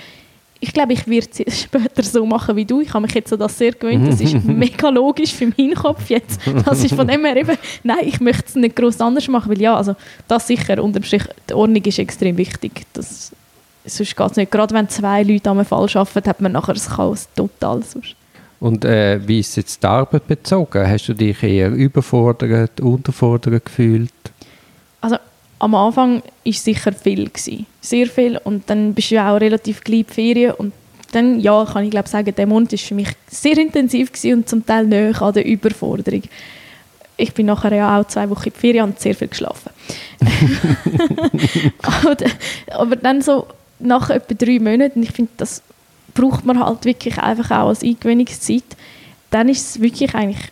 ich 0.62 0.74
glaube, 0.74 0.92
ich 0.92 1.06
werde 1.08 1.28
es 1.46 1.62
später 1.62 2.02
so 2.02 2.26
machen 2.26 2.54
wie 2.54 2.66
du. 2.66 2.80
Ich 2.82 2.92
habe 2.92 3.02
mich 3.06 3.14
jetzt 3.14 3.30
so 3.30 3.36
das 3.36 3.56
sehr 3.56 3.72
gewöhnt. 3.72 4.06
Das 4.06 4.20
ist 4.20 4.34
mega 4.44 4.90
logisch 4.90 5.32
für 5.32 5.46
meinen 5.46 5.74
Kopf 5.74 6.10
jetzt. 6.10 6.38
Das 6.64 6.84
ist 6.84 6.94
von 6.94 7.08
dem 7.08 7.24
her 7.24 7.36
eben, 7.36 7.56
nein, 7.82 8.04
ich 8.04 8.20
möchte 8.20 8.44
es 8.46 8.54
nicht 8.56 8.76
groß 8.76 9.00
anders 9.00 9.26
machen, 9.28 9.50
weil 9.50 9.60
ja, 9.60 9.74
also 9.74 9.96
das 10.28 10.46
sicher, 10.46 10.82
unterm 10.82 11.02
Strich, 11.02 11.24
die 11.48 11.54
Ordnung 11.54 11.82
ist 11.82 11.98
extrem 11.98 12.36
wichtig. 12.36 12.82
Das, 12.92 13.32
sonst 13.86 14.16
geht 14.16 14.30
es 14.30 14.36
nicht. 14.36 14.52
Gerade 14.52 14.74
wenn 14.74 14.88
zwei 14.88 15.22
Leute 15.22 15.48
am 15.48 15.64
Fall 15.64 15.88
arbeiten, 15.94 16.28
hat 16.28 16.40
man 16.42 16.52
nachher 16.52 16.74
das 16.74 16.90
Chaos 16.90 17.26
total 17.34 17.82
sonst. 17.82 18.14
Und 18.60 18.84
äh, 18.84 19.26
wie 19.26 19.40
ist 19.40 19.56
jetzt 19.56 19.82
die 19.82 19.86
Arbeit 19.86 20.26
bezogen? 20.28 20.86
Hast 20.86 21.08
du 21.08 21.14
dich 21.14 21.42
eher 21.42 21.70
überfordert, 21.70 22.78
unterfordert 22.80 23.64
gefühlt? 23.64 24.12
Also 25.00 25.16
am 25.58 25.74
Anfang 25.74 26.16
war 26.16 26.22
es 26.44 26.62
sicher 26.62 26.92
viel. 26.92 27.30
Gewesen. 27.30 27.66
Sehr 27.80 28.06
viel. 28.06 28.38
Und 28.44 28.68
dann 28.68 28.92
bist 28.92 29.10
du 29.10 29.14
ja 29.14 29.34
auch 29.34 29.40
relativ 29.40 29.82
gleich 29.82 30.00
in 30.00 30.06
die 30.06 30.12
Ferien. 30.12 30.52
Und 30.52 30.74
dann, 31.12 31.40
ja, 31.40 31.64
kann 31.64 31.84
ich 31.84 31.90
glaube 31.90 32.08
sagen, 32.08 32.34
der 32.34 32.46
Monat 32.46 32.72
war 32.72 32.78
für 32.78 32.94
mich 32.94 33.08
sehr 33.28 33.56
intensiv 33.56 34.12
und 34.24 34.48
zum 34.48 34.64
Teil 34.64 34.86
näher 34.86 35.20
an 35.22 35.32
der 35.32 35.46
Überforderung. 35.46 36.22
Ich 37.16 37.34
bin 37.34 37.46
nachher 37.46 37.74
ja 37.74 37.98
auch 37.98 38.06
zwei 38.06 38.28
Wochen 38.28 38.48
in 38.48 38.52
die 38.52 38.60
Ferien 38.60 38.84
und 38.84 39.00
sehr 39.00 39.14
viel 39.14 39.28
geschlafen. 39.28 39.70
aber, 41.82 42.16
aber 42.70 42.96
dann 42.96 43.22
so 43.22 43.46
nach 43.78 44.10
etwa 44.10 44.34
drei 44.34 44.58
Monaten, 44.58 45.02
ich 45.02 45.12
finde, 45.12 45.32
das 45.38 45.62
braucht 46.14 46.44
man 46.44 46.58
halt 46.58 46.84
wirklich 46.84 47.18
einfach 47.18 47.50
auch 47.50 47.68
als 47.68 47.82
Eingewöhnungszeit, 47.82 48.64
dann 49.30 49.48
ist 49.48 49.76
es 49.76 49.80
wirklich 49.80 50.14
eigentlich 50.14 50.50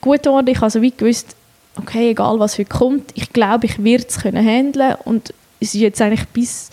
gut 0.00 0.22
geworden. 0.22 0.48
Ich 0.48 0.60
habe 0.60 0.70
so 0.70 0.82
wie 0.82 0.92
gewusst, 0.92 1.36
okay, 1.76 2.10
egal 2.10 2.38
was 2.38 2.58
heute 2.58 2.68
kommt, 2.68 3.10
ich 3.14 3.32
glaube, 3.32 3.66
ich 3.66 3.82
werde 3.82 4.06
es 4.08 4.18
können 4.18 4.44
handeln. 4.44 4.94
Und 5.04 5.32
es 5.60 5.74
ist 5.74 5.80
jetzt 5.80 6.00
eigentlich 6.00 6.26
bis, 6.28 6.70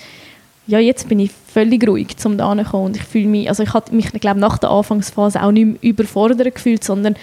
ja, 0.68 0.80
jetzt 0.80 1.10
bin 1.10 1.20
ich 1.20 1.32
völlig 1.54 1.88
ruhig, 1.88 2.16
um 2.26 2.38
da 2.38 2.56
kommen 2.64 2.86
und 2.86 2.96
ich 2.96 3.04
fühle 3.04 3.28
mich, 3.28 3.50
also 3.50 3.64
ich 3.64 3.74
habe 3.74 3.94
mich, 3.96 4.12
glaube 4.12 4.40
nach 4.40 4.58
der 4.58 4.72
Anfangsphase 4.72 5.42
auch 5.42 5.52
nicht 5.52 5.66
mehr 5.66 5.78
überfordert 5.82 6.56
gefühlt, 6.56 6.84
sondern 6.84 7.16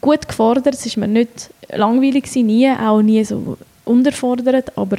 gut 0.00 0.28
gefordert, 0.28 0.74
es 0.74 0.86
ist 0.86 0.96
mir 0.96 1.08
nicht 1.08 1.50
langweilig 1.70 2.34
nie, 2.34 2.70
auch 2.70 3.00
nie 3.00 3.24
so 3.24 3.56
unterfordert, 3.84 4.76
aber 4.76 4.98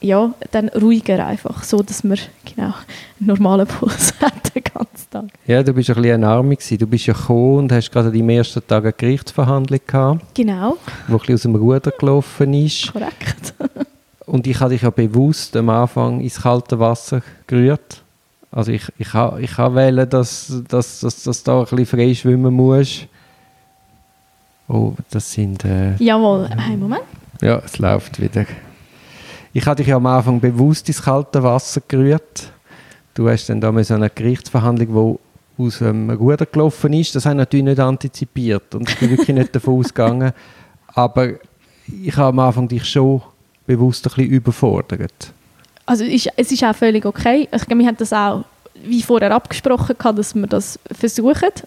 ja, 0.00 0.32
dann 0.50 0.68
ruhiger 0.70 1.26
einfach, 1.26 1.62
so 1.62 1.82
dass 1.82 2.04
man 2.04 2.18
genau 2.44 2.72
einen 3.18 3.26
normalen 3.26 3.66
Puls 3.66 4.14
hat 4.20 4.54
den 4.54 4.62
ganzen 4.62 5.10
Tag. 5.10 5.24
Ja, 5.46 5.62
du 5.62 5.72
bist 5.72 5.90
ein 5.90 5.96
bisschen 5.96 6.14
eine 6.14 6.28
Arme 6.28 6.56
gewesen. 6.56 6.78
Du 6.78 6.86
bist 6.86 7.06
ja 7.06 7.14
gekommen 7.14 7.58
und 7.58 7.72
hast 7.72 7.90
gerade 7.90 8.08
am 8.08 8.28
ersten 8.30 8.66
Tag 8.66 8.84
eine 8.84 8.92
Gerichtsverhandlung 8.92 9.80
gehabt. 9.86 10.34
Genau. 10.34 10.76
Wo 11.08 11.14
ein 11.14 11.18
bisschen 11.18 11.34
aus 11.34 11.42
dem 11.42 11.54
Ruder 11.54 11.90
gelaufen 11.90 12.54
ist. 12.54 12.92
Korrekt. 12.92 13.54
und 14.26 14.46
ich 14.46 14.58
habe 14.60 14.70
dich 14.70 14.82
ja 14.82 14.90
bewusst 14.90 15.54
am 15.56 15.68
Anfang 15.68 16.20
ins 16.20 16.40
kalte 16.40 16.78
Wasser 16.78 17.22
gerührt. 17.46 18.02
Also 18.50 18.72
ich, 18.72 18.84
ich, 18.98 19.06
ich, 19.06 19.14
ich 19.40 19.58
habe 19.58 19.74
wählen, 19.76 20.08
dass, 20.08 20.62
dass, 20.66 21.00
dass, 21.00 21.22
dass 21.22 21.42
du 21.42 21.50
da 21.50 21.58
ein 21.60 21.64
bisschen 21.66 21.86
frei 21.86 22.14
schwimmen 22.14 22.54
musst. 22.54 23.06
Oh, 24.66 24.94
das 25.10 25.30
sind... 25.30 25.64
Äh, 25.64 25.96
Jawohl, 25.96 26.46
einen 26.46 26.80
Moment. 26.80 27.02
Ja, 27.42 27.60
es 27.64 27.78
läuft 27.78 28.20
wieder. 28.20 28.46
Ich 29.52 29.66
hatte 29.66 29.82
dich 29.82 29.88
ja 29.88 29.96
am 29.96 30.06
Anfang 30.06 30.38
bewusst 30.40 30.88
ins 30.88 31.02
kalte 31.02 31.42
Wasser 31.42 31.82
gerührt. 31.86 32.52
Du 33.14 33.28
hast 33.28 33.48
dann 33.48 33.60
da 33.60 33.72
so 33.82 33.94
eine 33.94 34.08
Gerichtsverhandlung, 34.08 35.18
die 35.58 35.62
aus 35.62 35.78
dem 35.78 36.08
Ruder 36.10 36.46
gelaufen 36.46 36.92
ist. 36.92 37.14
Das 37.16 37.26
habe 37.26 37.34
ich 37.34 37.38
natürlich 37.38 37.64
nicht 37.64 37.80
antizipiert 37.80 38.74
und 38.74 38.88
ich 38.88 38.98
bin 38.98 39.10
wirklich 39.10 39.36
nicht 39.36 39.54
davon 39.54 39.74
ausgegangen. 39.80 40.32
Aber 40.86 41.30
ich 41.86 42.16
habe 42.16 42.28
am 42.28 42.38
Anfang 42.38 42.68
dich 42.68 42.84
schon 42.84 43.22
bewusst 43.66 44.06
ein 44.06 44.14
bisschen 44.14 44.30
überfordert. 44.30 45.32
Also 45.84 46.04
es 46.04 46.26
ist 46.52 46.64
auch 46.64 46.74
völlig 46.74 47.04
okay. 47.04 47.48
Ich 47.52 47.66
glaube, 47.66 47.80
wir 47.80 47.88
haben 47.88 47.96
das 47.96 48.12
auch 48.12 48.44
wie 48.84 49.02
vorher 49.02 49.32
abgesprochen, 49.32 49.96
dass 50.16 50.34
wir 50.34 50.46
das 50.46 50.78
versuchen. 50.90 51.48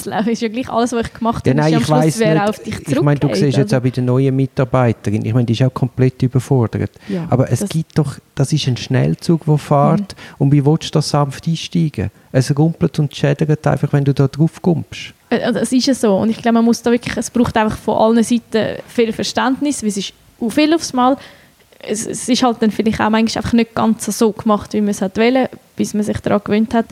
Es 0.00 0.06
ist 0.06 0.42
ja 0.42 0.48
gleich 0.48 0.70
alles, 0.70 0.92
was 0.92 1.06
ich 1.06 1.12
gemacht 1.12 1.38
habe, 1.38 1.48
ja, 1.48 1.54
nein, 1.54 1.74
ich 1.74 1.90
weiss 1.90 2.18
nicht, 2.18 2.40
auf 2.40 2.62
dich 2.62 2.76
Ich 2.88 3.02
meine, 3.02 3.18
du 3.18 3.34
siehst 3.34 3.58
jetzt 3.58 3.74
auch 3.74 3.80
bei 3.80 3.90
der 3.90 4.04
neuen 4.04 4.34
Mitarbeiterin, 4.34 5.24
ich 5.24 5.34
meine, 5.34 5.44
die 5.44 5.54
ist 5.54 5.62
auch 5.62 5.74
komplett 5.74 6.22
überfordert. 6.22 6.92
Ja, 7.08 7.26
Aber 7.28 7.50
es 7.50 7.68
gibt 7.68 7.98
doch, 7.98 8.16
das 8.36 8.52
ist 8.52 8.68
ein 8.68 8.76
Schnellzug, 8.76 9.44
der 9.44 9.58
fährt 9.58 10.00
mhm. 10.00 10.34
und 10.38 10.52
wie 10.52 10.64
willst 10.64 10.86
du 10.86 10.98
da 10.98 11.02
sanft 11.02 11.48
einsteigen? 11.48 12.10
Es 12.30 12.56
rumpelt 12.56 12.98
und 13.00 13.14
schädigt 13.14 13.66
einfach, 13.66 13.92
wenn 13.92 14.04
du 14.04 14.14
da 14.14 14.28
drauf 14.28 14.62
kommst. 14.62 15.14
Äh, 15.30 15.42
also, 15.42 15.58
es 15.58 15.72
ist 15.72 15.86
ja 15.86 15.94
so 15.94 16.16
und 16.16 16.30
ich 16.30 16.38
glaube, 16.38 16.54
man 16.54 16.64
muss 16.64 16.80
da 16.80 16.92
wirklich, 16.92 17.16
es 17.16 17.28
braucht 17.28 17.56
einfach 17.56 17.76
von 17.76 17.96
allen 17.96 18.22
Seiten 18.22 18.80
viel 18.86 19.12
Verständnis, 19.12 19.82
weil 19.82 19.88
es 19.88 19.96
ist 19.96 20.12
viel 20.50 20.74
aufs 20.74 20.92
Mal 20.92 21.16
es, 21.80 22.06
es, 22.06 22.28
ist 22.28 22.42
halt 22.42 22.60
dann 22.60 22.70
vielleicht 22.70 23.00
auch 23.00 23.10
manchmal 23.10 23.42
einfach 23.42 23.52
nicht 23.52 23.74
ganz 23.74 24.04
so 24.04 24.32
gemacht, 24.32 24.72
wie 24.72 24.80
man 24.80 24.90
es 24.90 25.00
wollte, 25.00 25.50
bis 25.76 25.94
man 25.94 26.02
sich 26.02 26.18
daran 26.18 26.40
gewöhnt 26.44 26.74
hat. 26.74 26.86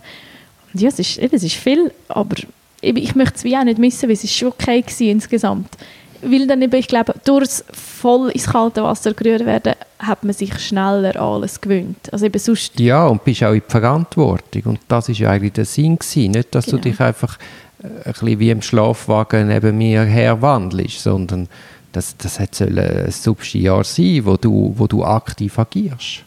Und 0.72 0.80
ja, 0.80 0.88
es 0.88 0.98
ist, 0.98 1.18
es 1.18 1.42
ist 1.42 1.54
viel, 1.54 1.92
aber 2.08 2.36
ich 2.80 3.14
möchte 3.14 3.36
es 3.36 3.44
wie 3.44 3.56
auch 3.56 3.64
nicht 3.64 3.78
missen, 3.78 4.08
weil 4.08 4.14
es 4.14 4.24
ist 4.24 4.34
schon 4.34 4.48
okay 4.48 4.84
war 4.84 5.06
insgesamt. 5.06 5.68
Weil 6.22 6.46
dann 6.46 6.62
eben, 6.62 6.74
ich 6.76 6.88
glaube, 6.88 7.14
durch 7.24 7.62
voll 7.72 8.30
ins 8.30 8.46
kalte 8.46 8.82
Wasser 8.82 9.12
gerührt 9.12 9.44
werden, 9.44 9.74
hat 9.98 10.24
man 10.24 10.32
sich 10.32 10.58
schneller 10.58 11.16
an 11.16 11.22
alles 11.42 11.60
gewöhnt. 11.60 12.12
Also 12.12 12.26
eben 12.26 12.38
sonst 12.38 12.78
ja, 12.80 13.06
und 13.06 13.24
bist 13.24 13.42
auch 13.44 13.52
in 13.52 13.62
Verantwortung. 13.66 14.62
Und 14.64 14.80
das 14.88 15.08
war 15.08 15.14
ja 15.14 15.30
eigentlich 15.30 15.52
der 15.52 15.64
Sinn 15.64 15.98
gewesen. 15.98 16.32
Nicht, 16.32 16.54
dass 16.54 16.66
genau. 16.66 16.78
du 16.78 16.88
dich 16.88 17.00
einfach 17.00 17.38
äh, 17.82 17.86
ein 17.86 18.12
bisschen 18.12 18.38
wie 18.40 18.50
im 18.50 18.62
Schlafwagen 18.62 19.48
neben 19.48 19.76
mir 19.76 20.02
herwandelst, 20.02 21.02
sondern 21.02 21.48
das, 21.96 22.14
das 22.18 22.38
soll 22.52 22.78
ein 22.78 23.10
Substiar 23.10 23.82
sein, 23.82 24.20
wo 24.24 24.36
du, 24.36 24.74
wo 24.76 24.86
du 24.86 25.02
aktiv 25.02 25.58
agierst. 25.58 26.24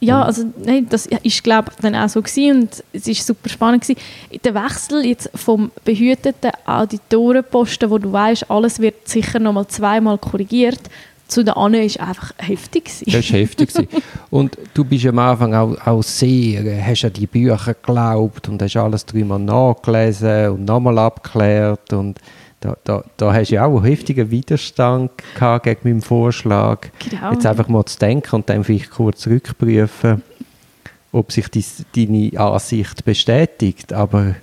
Ja, 0.00 0.22
also 0.22 0.44
nein, 0.64 0.86
das 0.88 1.06
ist 1.06 1.42
glaube 1.42 1.72
dann 1.80 1.94
auch 1.96 2.08
so 2.08 2.22
gewesen 2.22 2.62
und 2.62 2.84
es 2.92 3.08
ist 3.08 3.26
super 3.26 3.48
spannend 3.48 3.82
gewesen. 3.82 4.00
Der 4.44 4.54
Wechsel 4.54 5.04
jetzt 5.04 5.30
vom 5.34 5.72
behüteten 5.84 6.52
Auditorenposten, 6.66 7.90
wo 7.90 7.98
du 7.98 8.12
weißt, 8.12 8.48
alles 8.50 8.78
wird 8.78 9.08
sicher 9.08 9.40
noch 9.40 9.52
mal 9.52 9.66
zweimal 9.66 10.18
korrigiert, 10.18 10.80
zu 11.26 11.44
der 11.44 11.56
Anne 11.56 11.84
ist 11.84 12.00
einfach 12.00 12.32
heftig 12.38 12.86
gewesen. 12.86 13.04
Das 13.06 13.24
ist 13.24 13.32
heftig 13.32 13.72
gewesen. 13.72 13.88
und 14.30 14.56
du 14.72 14.84
bist 14.84 15.04
am 15.06 15.18
Anfang 15.18 15.54
auch, 15.54 15.86
auch 15.86 16.02
sehr, 16.02 16.84
hast 16.84 17.04
an 17.04 17.12
die 17.12 17.26
Bücher 17.26 17.74
geglaubt 17.74 18.48
und 18.48 18.62
hast 18.62 18.76
alles 18.76 19.04
dreimal 19.04 19.40
nachgelesen 19.40 20.50
und 20.50 20.64
nochmal 20.64 20.98
abgeklärt 20.98 21.92
und 21.92 22.18
da, 22.60 22.76
da, 22.84 23.04
da 23.16 23.32
hast 23.32 23.50
du 23.50 23.54
ja 23.54 23.66
auch 23.66 23.76
einen 23.76 23.84
heftigen 23.84 24.30
Widerstand 24.30 25.12
gehabt 25.34 25.64
gegen 25.64 25.80
meinen 25.84 26.02
Vorschlag. 26.02 26.88
Genau. 27.08 27.32
Jetzt 27.32 27.46
einfach 27.46 27.68
mal 27.68 27.84
zu 27.84 27.98
denken 27.98 28.36
und 28.36 28.48
dann 28.48 28.64
vielleicht 28.64 28.90
kurz 28.90 29.20
zurückprüfen, 29.20 30.22
ob 31.12 31.30
sich 31.30 31.48
dies, 31.48 31.84
deine 31.94 32.32
Ansicht 32.38 33.04
bestätigt. 33.04 33.92
Aber 33.92 34.34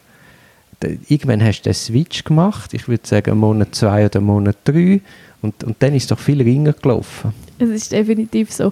irgendwann 1.07 1.43
hast 1.43 1.61
du 1.61 1.69
den 1.69 1.73
Switch 1.73 2.23
gemacht, 2.23 2.73
ich 2.73 2.87
würde 2.87 3.05
sagen 3.05 3.37
Monat 3.37 3.75
zwei 3.75 4.05
oder 4.05 4.21
Monat 4.21 4.57
drei, 4.63 5.01
und, 5.41 5.63
und 5.63 5.75
dann 5.79 5.93
ist 5.93 6.03
es 6.03 6.07
doch 6.09 6.19
viel 6.19 6.41
ringer 6.41 6.73
gelaufen. 6.73 7.31
Es 7.59 7.69
ist 7.69 7.91
definitiv 7.91 8.51
so. 8.51 8.71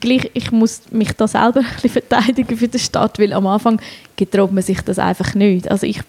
Gleich, 0.00 0.30
ich 0.34 0.50
muss 0.50 0.82
mich 0.90 1.12
da 1.12 1.28
selber 1.28 1.60
ein 1.60 1.66
bisschen 1.74 1.90
verteidigen 1.90 2.56
für 2.56 2.68
die 2.68 2.78
Stadt, 2.78 3.18
weil 3.18 3.32
am 3.32 3.46
Anfang 3.46 3.80
getraut 4.16 4.52
man 4.52 4.64
sich 4.64 4.80
das 4.80 4.98
einfach 4.98 5.34
nicht. 5.34 5.70
Also 5.70 5.86
ich 5.86 6.00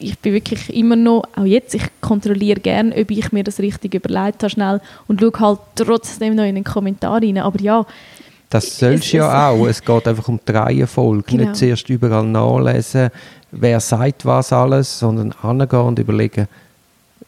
ich 0.00 0.18
bin 0.18 0.32
wirklich 0.32 0.74
immer 0.74 0.96
noch, 0.96 1.24
auch 1.36 1.44
jetzt, 1.44 1.74
ich 1.74 1.82
kontrolliere 2.00 2.60
gerne, 2.60 2.94
ob 2.96 3.10
ich 3.10 3.32
mir 3.32 3.44
das 3.44 3.60
richtig 3.60 3.94
überlegt 3.94 4.42
habe 4.42 4.50
schnell 4.50 4.80
und 5.06 5.20
schaue 5.20 5.38
halt 5.38 5.58
trotzdem 5.76 6.34
noch 6.34 6.44
in 6.44 6.56
den 6.56 6.64
Kommentar 6.64 7.22
rein. 7.22 7.38
Aber 7.38 7.60
ja, 7.60 7.86
das 8.48 8.78
sollst 8.78 9.12
du 9.12 9.18
ja 9.18 9.48
auch. 9.48 9.66
Es 9.66 9.82
geht 9.82 10.08
einfach 10.08 10.28
um 10.28 10.40
die 10.46 10.52
Reihenfolge. 10.52 11.22
Genau. 11.26 11.44
Nicht 11.44 11.56
zuerst 11.56 11.88
überall 11.88 12.26
nachlesen, 12.26 13.10
wer 13.52 13.78
sagt 13.78 14.26
was 14.26 14.52
alles, 14.52 14.98
sondern 14.98 15.32
angehen 15.42 15.80
und 15.80 15.98
überlegen, 15.98 16.48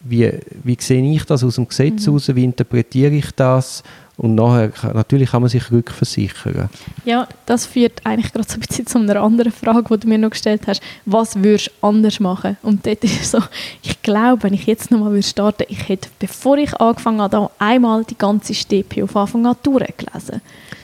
wie, 0.00 0.32
wie 0.64 0.76
sehe 0.80 1.14
ich 1.14 1.24
das 1.24 1.44
aus 1.44 1.54
dem 1.54 1.68
Gesetz 1.68 2.06
mhm. 2.06 2.36
wie 2.36 2.44
interpretiere 2.44 3.12
ich 3.14 3.30
das 3.36 3.84
und 4.18 4.34
nachher, 4.34 4.70
natürlich 4.92 5.30
kann 5.30 5.42
man 5.42 5.48
sich 5.48 5.70
rückversichern. 5.70 6.68
Ja, 7.04 7.26
das 7.46 7.66
führt 7.66 8.04
eigentlich 8.04 8.32
gerade 8.32 8.46
so 8.48 8.54
ein 8.54 8.60
bisschen 8.60 8.86
zu 8.86 8.98
einer 8.98 9.20
anderen 9.22 9.52
Frage, 9.52 9.84
die 9.96 10.00
du 10.00 10.08
mir 10.08 10.18
noch 10.18 10.30
gestellt 10.30 10.62
hast. 10.66 10.82
Was 11.06 11.36
würdest 11.36 11.68
du 11.68 11.86
anders 11.86 12.20
machen? 12.20 12.56
Und 12.62 12.86
dort 12.86 13.02
ist 13.04 13.30
so, 13.30 13.38
ich 13.82 14.02
glaube, 14.02 14.44
wenn 14.44 14.54
ich 14.54 14.66
jetzt 14.66 14.90
nochmal 14.90 15.22
starten 15.22 15.60
würde, 15.60 15.72
ich 15.72 15.88
hätte, 15.88 16.08
bevor 16.18 16.58
ich 16.58 16.78
angefangen 16.80 17.20
habe, 17.20 17.50
einmal 17.58 18.04
die 18.04 18.18
ganze 18.18 18.54
StPO 18.54 19.06
von 19.06 19.22
Anfang 19.22 19.46
an 19.46 19.56
durchgelesen. 19.62 20.40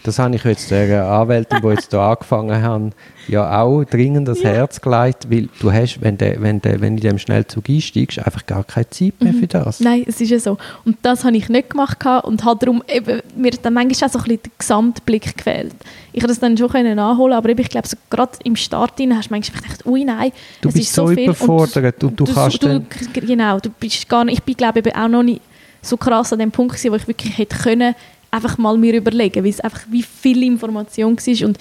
Das 0.08 0.18
habe 0.18 0.34
ich 0.34 0.42
jetzt 0.44 0.70
der 0.70 1.06
Anwältin, 1.06 1.60
die 1.62 1.68
jetzt 1.68 1.90
hier 1.90 2.00
angefangen 2.00 2.62
haben, 2.62 2.92
ja 3.26 3.60
auch 3.60 3.84
dringend 3.84 4.26
das 4.26 4.40
ja. 4.40 4.48
Herz 4.48 4.80
gelegt, 4.80 5.30
weil 5.30 5.50
du 5.60 5.70
hast, 5.70 6.00
wenn, 6.00 6.16
de, 6.16 6.40
wenn, 6.40 6.62
de, 6.62 6.80
wenn 6.80 6.96
du 6.96 7.02
in 7.02 7.10
dem 7.10 7.18
Schnellzug 7.18 7.68
einsteigst, 7.68 8.18
einfach 8.18 8.46
gar 8.46 8.64
keine 8.64 8.88
Zeit 8.88 9.12
mehr 9.20 9.34
mhm. 9.34 9.40
für 9.40 9.46
das. 9.46 9.80
Nein, 9.80 10.04
es 10.06 10.18
ist 10.22 10.30
ja 10.30 10.38
so. 10.38 10.56
Und 10.86 10.96
das 11.02 11.24
habe 11.24 11.36
ich 11.36 11.50
nicht 11.50 11.68
gemacht 11.68 11.98
und 12.22 12.42
habe 12.42 12.58
darum 12.58 12.82
eben, 12.88 13.20
mir 13.36 13.50
dann 13.50 13.74
manchmal 13.74 14.08
auch 14.08 14.12
so 14.14 14.18
ein 14.18 14.24
bisschen 14.24 14.42
der 14.44 14.52
Gesamtblick 14.56 15.36
gefehlt. 15.36 15.74
Ich 16.14 16.20
konnte 16.20 16.28
das 16.28 16.40
dann 16.40 16.56
schon 16.56 16.70
können 16.70 16.96
nachholen, 16.96 17.36
aber 17.36 17.50
ich 17.50 17.68
glaube, 17.68 17.86
so 17.86 17.98
gerade 18.08 18.32
im 18.44 18.56
Start 18.56 18.92
hast 18.92 18.98
du 19.00 19.34
manchmal 19.34 19.60
gedacht, 19.60 19.84
ui 19.84 20.04
nein, 20.04 20.32
du 20.62 20.72
bist 20.72 20.94
so, 20.94 21.08
so 21.08 21.12
überfordert 21.12 22.02
und, 22.02 22.12
und, 22.12 22.20
du, 22.20 22.24
du 22.24 22.32
kannst 22.32 22.62
du, 22.62 22.82
Genau, 23.12 23.60
du 23.60 23.68
bist 23.68 24.08
gar 24.08 24.24
nicht, 24.24 24.38
ich 24.38 24.42
bin 24.42 24.56
glaube 24.56 24.80
ich 24.80 24.96
auch 24.96 25.08
noch 25.08 25.22
nicht 25.22 25.42
so 25.82 25.98
krass 25.98 26.32
an 26.32 26.38
dem 26.38 26.50
Punkt 26.50 26.76
gewesen, 26.76 26.92
wo 26.92 26.96
ich 26.96 27.06
wirklich 27.06 27.36
hätte 27.36 27.56
können, 27.58 27.94
einfach 28.30 28.58
mal 28.58 28.76
mir 28.76 28.94
überlegen, 28.94 29.42
weil 29.42 29.50
es 29.50 29.60
einfach 29.60 29.82
wie 29.90 30.02
viel 30.02 30.42
Information 30.42 31.16
war 31.16 31.46
und 31.48 31.58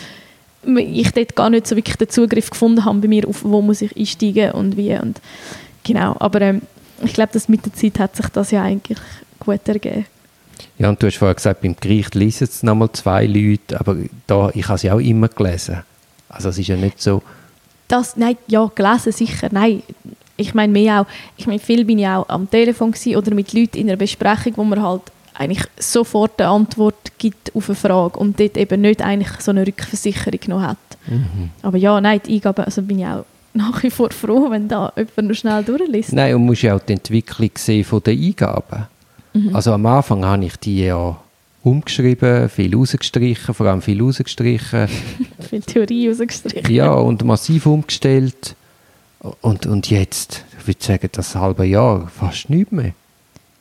ich 0.80 1.12
dort 1.12 1.36
gar 1.36 1.50
nicht 1.50 1.68
so 1.68 1.76
wirklich 1.76 1.96
den 1.96 2.10
Zugriff 2.10 2.50
gefunden 2.50 2.84
habe 2.84 3.00
bei 3.00 3.08
mir, 3.08 3.28
auf 3.28 3.44
wo 3.44 3.62
muss 3.62 3.82
ich 3.82 3.96
einsteigen 3.96 4.52
und 4.52 4.76
wie 4.76 4.98
und 4.98 5.22
genau, 5.84 6.16
aber 6.20 6.42
ähm, 6.42 6.62
ich 7.04 7.14
glaube, 7.14 7.32
dass 7.34 7.48
mit 7.48 7.66
der 7.66 7.74
Zeit 7.74 8.00
hat 8.00 8.16
sich 8.16 8.28
das 8.30 8.52
ja 8.52 8.64
eigentlich 8.64 8.98
gut 9.40 9.68
ergeben. 9.68 10.06
Ja, 10.80 10.90
und 10.90 11.02
du 11.02 11.08
hast 11.08 11.18
vorher 11.18 11.36
gesagt, 11.36 11.62
beim 11.62 11.76
Gericht 11.80 12.16
lesen 12.16 12.46
es 12.46 12.64
nochmal 12.64 12.92
zwei 12.92 13.26
Leute, 13.26 13.80
aber 13.80 13.98
da, 14.26 14.50
ich 14.54 14.68
habe 14.68 14.80
sie 14.80 14.92
auch 14.92 15.00
immer 15.00 15.28
gelesen. 15.28 15.84
Also 16.30 16.50
es 16.50 16.58
ist 16.58 16.68
ja 16.68 16.76
nicht 16.76 17.02
so... 17.02 17.22
Das, 17.88 18.18
nein, 18.18 18.38
ja, 18.48 18.70
gelesen 18.74 19.12
sicher, 19.12 19.48
nein. 19.52 19.82
ich 20.36 20.54
meine 20.54 20.72
mehr 20.72 21.02
auch, 21.02 21.06
ich 21.38 21.48
meine, 21.48 21.60
viel 21.60 21.86
bin 21.86 22.00
ich 22.00 22.08
auch 22.08 22.28
am 22.30 22.50
Telefon 22.50 22.94
oder 23.16 23.34
mit 23.34 23.54
Leuten 23.54 23.78
in 23.78 23.88
einer 23.88 23.98
Besprechung, 23.98 24.54
wo 24.56 24.64
man 24.64 24.82
halt 24.82 25.04
eigentlich 25.38 25.66
sofort 25.80 26.40
eine 26.42 26.50
Antwort 26.50 27.18
gibt 27.18 27.56
auf 27.56 27.70
eine 27.70 27.76
Frage 27.76 28.20
und 28.20 28.40
dort 28.40 28.58
eben 28.58 28.82
nicht 28.82 29.02
eigentlich 29.02 29.30
so 29.40 29.52
eine 29.52 29.66
Rückversicherung 29.66 30.40
noch 30.48 30.62
hat. 30.62 30.78
Mhm. 31.08 31.52
Aber 31.62 31.78
ja, 31.78 32.02
nein, 32.02 32.20
die 32.26 32.36
Eingabe, 32.36 32.66
also 32.66 32.82
bin 32.82 33.00
ich 33.00 33.06
auch 33.06 33.26
nach 33.54 33.82
wie 33.84 33.90
vor 33.90 34.12
froh, 34.12 34.50
wenn 34.50 34.68
da 34.68 34.92
jemand 34.96 35.30
noch 35.30 35.36
schnell 35.36 35.64
durchliest. 35.64 36.14
Nein, 36.14 36.36
und 36.36 36.46
musst 36.46 36.64
ja 36.64 36.76
auch 36.76 36.80
die 36.80 36.94
Entwicklung 36.94 37.52
sehen 37.56 37.84
von 37.84 38.02
den 38.04 38.20
Eingaben. 38.20 38.88
Mhm. 39.34 39.56
Also 39.56 39.74
am 39.74 39.86
Anfang 39.86 40.26
habe 40.26 40.46
ich 40.46 40.56
die 40.58 40.86
ja 40.86 41.18
umgeschrieben, 41.64 42.50
viel 42.50 42.76
rausgestrichen, 42.76 43.54
vor 43.54 43.66
allem 43.68 43.82
viel 43.82 44.02
rausgestrichen. 44.02 44.88
viel 45.50 45.62
Theorie 45.62 46.10
rausgestrichen. 46.10 46.74
Ja, 46.74 46.94
und 46.94 47.24
massiv 47.24 47.66
umgestellt. 47.66 48.56
Und, 49.42 49.66
und 49.66 49.90
jetzt, 49.90 50.46
ich 50.60 50.68
würde 50.68 50.84
sagen, 50.84 51.10
das 51.12 51.36
halbe 51.36 51.66
Jahr 51.66 52.08
fast 52.08 52.50
nichts 52.50 52.72
mehr. 52.72 52.94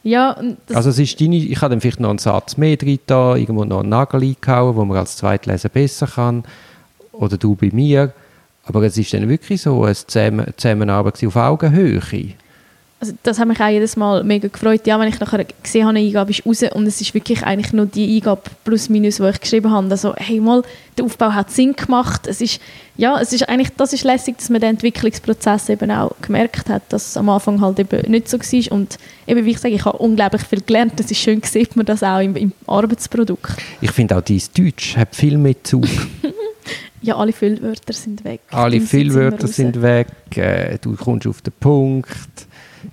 Ja, 0.06 0.40
also 0.72 0.90
es 0.90 1.00
ist 1.00 1.20
deine, 1.20 1.34
ich 1.34 1.60
habe 1.60 1.70
dann 1.70 1.80
vielleicht 1.80 1.98
noch 1.98 2.10
einen 2.10 2.20
Satz 2.20 2.56
mehr 2.56 2.76
drin, 2.76 3.00
da, 3.06 3.34
irgendwo 3.34 3.64
noch 3.64 3.80
einen 3.80 3.88
Nagel 3.88 4.22
eingehauen, 4.22 4.76
wo 4.76 4.84
man 4.84 4.98
als 4.98 5.16
Zweitlesen 5.16 5.68
besser 5.68 6.06
kann. 6.06 6.44
Oder 7.10 7.36
du 7.36 7.56
bei 7.56 7.70
mir. 7.72 8.12
Aber 8.62 8.84
es 8.84 8.96
ist 8.96 9.12
dann 9.12 9.28
wirklich 9.28 9.62
so 9.62 9.82
eine 9.82 9.96
Zusammenarbeit 9.96 11.24
auf 11.26 11.34
Augenhöhe 11.34 12.00
also 12.98 13.12
das 13.22 13.38
hat 13.38 13.46
mich 13.46 13.60
auch 13.60 13.68
jedes 13.68 13.94
Mal 13.96 14.24
mega 14.24 14.48
gefreut. 14.48 14.86
Ja, 14.86 14.98
wenn 14.98 15.08
ich 15.08 15.20
nachher 15.20 15.44
gesehen 15.62 15.86
habe, 15.86 15.98
eine 15.98 16.06
Eingabe 16.06 16.30
ist 16.30 16.46
raus 16.46 16.62
und 16.72 16.86
es 16.86 16.98
ist 17.00 17.12
wirklich 17.12 17.42
eigentlich 17.42 17.74
nur 17.74 17.84
die 17.84 18.16
Eingabe 18.16 18.42
plus 18.64 18.88
minus, 18.88 19.16
die 19.16 19.28
ich 19.28 19.40
geschrieben 19.40 19.70
habe. 19.70 19.90
Also, 19.90 20.14
hey 20.16 20.40
mal, 20.40 20.62
der 20.96 21.04
Aufbau 21.04 21.32
hat 21.32 21.50
Sinn 21.50 21.76
gemacht. 21.76 22.26
Es 22.26 22.40
ist, 22.40 22.58
ja, 22.96 23.20
es 23.20 23.34
ist 23.34 23.46
eigentlich, 23.50 23.68
das 23.76 23.92
ist 23.92 24.04
lässig, 24.04 24.38
dass 24.38 24.48
man 24.48 24.62
den 24.62 24.70
Entwicklungsprozess 24.70 25.68
eben 25.68 25.90
auch 25.90 26.12
gemerkt 26.22 26.70
hat, 26.70 26.84
dass 26.88 27.08
es 27.08 27.16
am 27.18 27.28
Anfang 27.28 27.60
halt 27.60 27.78
eben 27.78 28.10
nicht 28.10 28.30
so 28.30 28.38
war. 28.38 28.72
Und 28.72 28.96
eben, 29.26 29.44
wie 29.44 29.50
ich 29.50 29.58
sage, 29.58 29.74
ich 29.74 29.84
habe 29.84 29.98
unglaublich 29.98 30.42
viel 30.42 30.62
gelernt. 30.62 30.98
Es 30.98 31.10
ist 31.10 31.18
schön, 31.18 31.42
sieht 31.42 31.76
man 31.76 31.84
das 31.84 32.02
auch 32.02 32.20
im, 32.20 32.34
im 32.34 32.52
Arbeitsprodukt. 32.66 33.56
Ich 33.82 33.90
finde 33.90 34.16
auch 34.16 34.22
dein 34.22 34.40
Deutsch 34.56 34.96
hat 34.96 35.14
viel 35.14 35.36
mehr 35.36 35.62
Zug. 35.62 35.86
ja, 37.02 37.14
alle 37.14 37.34
Füllwörter 37.34 37.92
sind 37.92 38.24
weg. 38.24 38.40
Alle 38.50 38.80
Füllwörter 38.80 39.48
sind 39.48 39.82
weg. 39.82 40.08
Äh, 40.34 40.78
du 40.80 40.96
kommst 40.96 41.26
auf 41.26 41.42
den 41.42 41.52
Punkt 41.60 42.45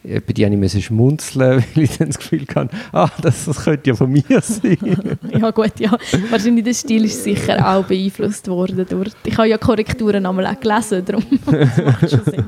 bei 0.04 0.34
dir 0.34 0.50
musste 0.52 0.80
ich 0.80 0.86
schmunzeln, 0.86 1.64
weil 1.76 1.84
ich 1.84 1.98
dann 1.98 2.08
das 2.08 2.18
Gefühl 2.18 2.46
hatte, 2.56 2.70
ah, 2.92 3.10
das, 3.22 3.46
das 3.46 3.64
könnte 3.64 3.90
ja 3.90 3.96
von 3.96 4.12
mir 4.12 4.42
sein. 4.42 4.78
ja 5.40 5.52
gut, 5.52 5.80
ja. 5.80 5.98
Wahrscheinlich 6.30 6.64
der 6.64 6.74
Stil 6.74 7.06
ist 7.06 7.24
sicher 7.24 7.68
auch 7.68 7.86
beeinflusst 7.86 8.48
worden. 8.48 8.86
Durch, 8.90 9.12
ich 9.26 9.38
habe 9.38 9.50
ja 9.50 9.58
Korrekturen 9.58 10.26
einmal 10.26 10.46
auch 10.48 10.60
gelesen, 10.60 11.04
darum 11.06 11.24
macht 11.46 12.10
schon 12.10 12.24
Sinn. 12.26 12.46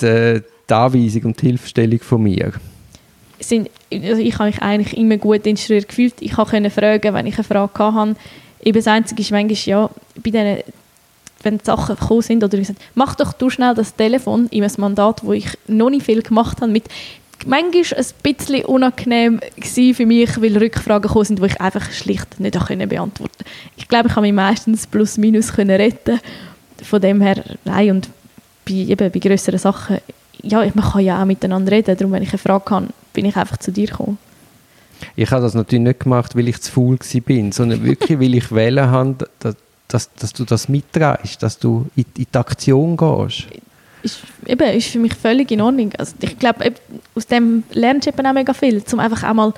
Die, 0.00 0.06
äh, 0.06 0.42
die 0.68 0.74
Anweisung 0.74 1.22
und 1.24 1.40
die 1.40 1.46
Hilfestellung 1.46 2.00
von 2.00 2.22
mir? 2.22 2.52
Sind, 3.38 3.70
also 3.92 4.22
ich 4.22 4.38
habe 4.38 4.50
mich 4.50 4.62
eigentlich 4.62 4.96
immer 4.96 5.16
gut 5.18 5.46
instruiert 5.46 5.88
gefühlt. 5.88 6.14
Ich 6.20 6.32
konnte 6.32 6.70
fragen, 6.70 7.14
wenn 7.14 7.26
ich 7.26 7.34
eine 7.36 7.44
Frage 7.44 7.94
hatte. 7.94 8.16
Eben 8.62 8.78
das 8.78 8.86
Einzige 8.86 9.22
ist 9.22 9.30
manchmal, 9.30 9.56
ja, 9.64 9.90
bei 10.16 10.30
diesen 10.30 10.56
wenn 11.46 11.60
Sachen 11.60 11.96
gekommen 11.96 12.22
sind, 12.22 12.44
oder 12.44 12.58
gesagt, 12.58 12.80
mach 12.94 13.14
doch 13.14 13.32
du 13.32 13.48
schnell 13.48 13.74
das 13.74 13.94
Telefon 13.96 14.48
in 14.50 14.64
ein 14.64 14.72
Mandat, 14.76 15.24
wo 15.24 15.32
ich 15.32 15.46
noch 15.66 15.88
nicht 15.88 16.04
viel 16.04 16.20
gemacht 16.20 16.60
habe, 16.60 16.70
mit 16.70 16.84
manchmal 17.46 17.82
ein 17.98 18.06
bisschen 18.22 18.64
unangenehm 18.64 19.40
für 19.62 20.06
mich, 20.06 20.40
weil 20.40 20.58
Rückfragen 20.58 21.08
gekommen 21.08 21.24
sind, 21.24 21.40
die 21.40 21.46
ich 21.46 21.60
einfach 21.60 21.90
schlicht 21.92 22.40
nicht 22.40 22.52
beantworten 22.52 23.14
konnte. 23.16 23.44
Ich 23.76 23.88
glaube, 23.88 24.08
ich 24.08 24.16
habe 24.16 24.26
mich 24.26 24.34
meistens 24.34 24.86
plus 24.86 25.16
minus 25.16 25.56
retten 25.56 26.20
Von 26.82 27.00
dem 27.00 27.20
her, 27.20 27.42
nein, 27.64 27.90
und 27.90 28.10
bei, 28.66 28.74
eben, 28.74 29.10
bei 29.10 29.18
grösseren 29.18 29.58
Sachen, 29.58 29.98
ja, 30.42 30.58
man 30.74 30.84
kann 30.84 31.04
ja 31.04 31.22
auch 31.22 31.26
miteinander 31.26 31.72
reden, 31.72 31.96
darum, 31.96 32.12
wenn 32.12 32.22
ich 32.22 32.30
eine 32.30 32.38
Frage 32.38 32.70
habe, 32.70 32.88
bin 33.12 33.24
ich 33.24 33.36
einfach 33.36 33.58
zu 33.58 33.70
dir 33.70 33.86
gekommen. 33.86 34.18
Ich 35.14 35.30
habe 35.30 35.42
das 35.42 35.54
natürlich 35.54 35.84
nicht 35.84 36.00
gemacht, 36.00 36.34
weil 36.36 36.48
ich 36.48 36.60
zu 36.60 36.72
faul 36.72 36.98
war, 36.98 37.52
sondern 37.52 37.84
wirklich, 37.84 38.18
weil 38.20 38.34
ich 38.34 38.50
wählen 38.52 38.90
habe, 38.90 39.28
dass, 39.88 40.12
dass 40.14 40.32
du 40.32 40.44
das 40.44 40.68
mitträgst, 40.68 41.42
dass 41.42 41.58
du 41.58 41.86
in, 41.96 42.04
in 42.16 42.26
die 42.32 42.38
Aktion 42.38 42.96
gehst. 42.96 43.46
Ist, 44.02 44.20
eben, 44.46 44.68
ist 44.76 44.88
für 44.88 44.98
mich 44.98 45.14
völlig 45.14 45.50
in 45.50 45.60
Ordnung. 45.60 45.92
Also 45.98 46.14
ich 46.20 46.38
glaube, 46.38 46.72
aus 47.14 47.26
dem 47.26 47.64
lernst 47.72 48.06
du 48.06 48.10
eben 48.10 48.26
auch 48.26 48.32
mega 48.32 48.52
viel, 48.52 48.82
um 48.92 49.00
einfach 49.00 49.22
einmal 49.22 49.52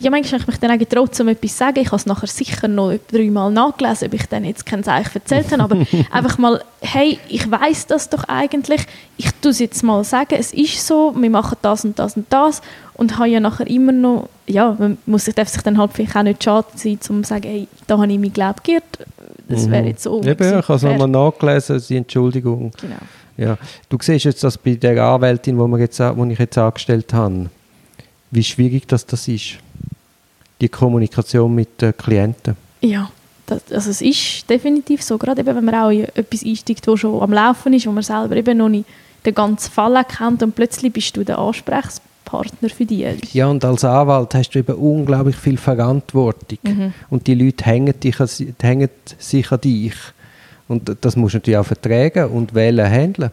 ja, 0.00 0.10
manchmal 0.10 0.40
habe 0.40 0.42
ich 0.42 0.46
mich 0.46 0.60
dann 0.60 0.70
auch 0.70 0.78
getraut, 0.78 1.18
um 1.20 1.28
etwas 1.28 1.50
zu 1.50 1.56
sagen. 1.56 1.80
Ich 1.80 1.86
habe 1.86 1.96
es 1.96 2.06
nachher 2.06 2.28
sicher 2.28 2.68
noch 2.68 2.94
dreimal 3.10 3.50
nachgelesen, 3.50 4.08
ob 4.08 4.14
ich 4.14 4.26
dann 4.26 4.44
jetzt 4.44 4.64
kein 4.64 4.84
Zeichen 4.84 5.10
erzählt 5.14 5.50
habe. 5.50 5.62
Aber 5.64 5.86
einfach 6.12 6.38
mal, 6.38 6.62
hey, 6.80 7.18
ich 7.28 7.50
weiß 7.50 7.86
das 7.88 8.08
doch 8.08 8.24
eigentlich. 8.24 8.82
Ich 9.16 9.30
tue 9.40 9.50
es 9.50 9.58
jetzt 9.58 9.82
mal 9.82 10.04
sagen, 10.04 10.36
es 10.38 10.52
ist 10.52 10.86
so, 10.86 11.12
wir 11.16 11.30
machen 11.30 11.56
das 11.62 11.84
und 11.84 11.98
das 11.98 12.16
und 12.16 12.26
das. 12.32 12.62
Und 12.94 13.18
habe 13.18 13.28
ja 13.28 13.40
nachher 13.40 13.66
immer 13.66 13.92
noch, 13.92 14.28
ja, 14.46 14.76
man 14.78 14.98
muss, 15.06 15.24
darf 15.24 15.48
sich 15.48 15.62
dann 15.62 15.78
halt 15.78 15.92
vielleicht 15.92 16.16
auch 16.16 16.22
nicht 16.22 16.44
schade 16.44 16.68
sein, 16.76 16.98
um 17.08 17.24
zu 17.24 17.28
sagen, 17.28 17.48
hey, 17.48 17.68
da 17.88 17.98
habe 17.98 18.12
ich 18.12 18.18
mein 18.18 18.32
Glaube 18.32 18.60
geirrt 18.62 18.98
das 19.48 19.70
wäre 19.70 19.86
jetzt 19.86 20.02
so. 20.02 20.22
Eben, 20.22 20.58
ich 20.58 20.68
habe 20.68 20.74
es 20.74 20.82
nochmal 20.82 21.08
nachgelesen, 21.08 21.82
die 21.88 21.96
Entschuldigung. 21.96 22.70
Genau. 22.80 22.96
Ja. 23.36 23.56
Du 23.88 23.96
siehst 24.00 24.24
jetzt 24.24 24.44
das 24.44 24.58
bei 24.58 24.74
der 24.74 25.02
Anwältin, 25.02 25.56
die 25.56 25.60
wo 25.60 26.26
ich 26.26 26.38
jetzt 26.38 26.58
angestellt 26.58 27.12
habe, 27.14 27.48
wie 28.30 28.44
schwierig 28.44 28.86
das, 28.88 29.06
das 29.06 29.28
ist. 29.28 29.58
Die 30.60 30.68
Kommunikation 30.68 31.54
mit 31.54 31.80
den 31.80 31.96
Klienten. 31.96 32.56
Ja, 32.80 33.10
das, 33.46 33.62
also 33.72 33.90
es 33.90 34.02
ist 34.02 34.50
definitiv 34.50 35.02
so, 35.02 35.16
gerade 35.16 35.40
eben, 35.40 35.54
wenn 35.54 35.64
man 35.64 35.74
auch 35.74 35.90
in 35.90 36.04
etwas 36.04 36.44
einsteigt, 36.44 36.86
das 36.86 37.00
schon 37.00 37.22
am 37.22 37.32
Laufen 37.32 37.72
ist, 37.72 37.86
wo 37.86 37.92
man 37.92 38.02
selber 38.02 38.36
eben 38.36 38.58
noch 38.58 38.68
nicht 38.68 38.86
den 39.24 39.34
ganzen 39.34 39.70
Fall 39.70 40.04
kennt 40.04 40.42
und 40.42 40.54
plötzlich 40.54 40.92
bist 40.92 41.16
du 41.16 41.24
der 41.24 41.38
Ansprechpartner 41.38 42.07
Partner 42.28 42.68
für 42.68 42.84
dich. 42.84 43.32
Ja, 43.32 43.46
und 43.46 43.64
als 43.64 43.84
Anwalt 43.84 44.34
hast 44.34 44.50
du 44.50 44.58
eben 44.58 44.74
unglaublich 44.74 45.36
viel 45.36 45.56
Verantwortung. 45.56 46.58
Mhm. 46.62 46.92
Und 47.08 47.26
die 47.26 47.34
Leute 47.34 47.64
hängen, 47.64 47.98
dich, 47.98 48.16
hängen 48.60 48.90
sich 49.16 49.50
an 49.50 49.60
dich. 49.62 49.94
Und 50.68 50.94
das 51.00 51.16
musst 51.16 51.34
du 51.34 51.38
natürlich 51.38 51.56
auch 51.56 51.66
vertragen 51.66 52.26
und 52.26 52.54
wählen 52.54 52.86
handeln. 52.86 53.30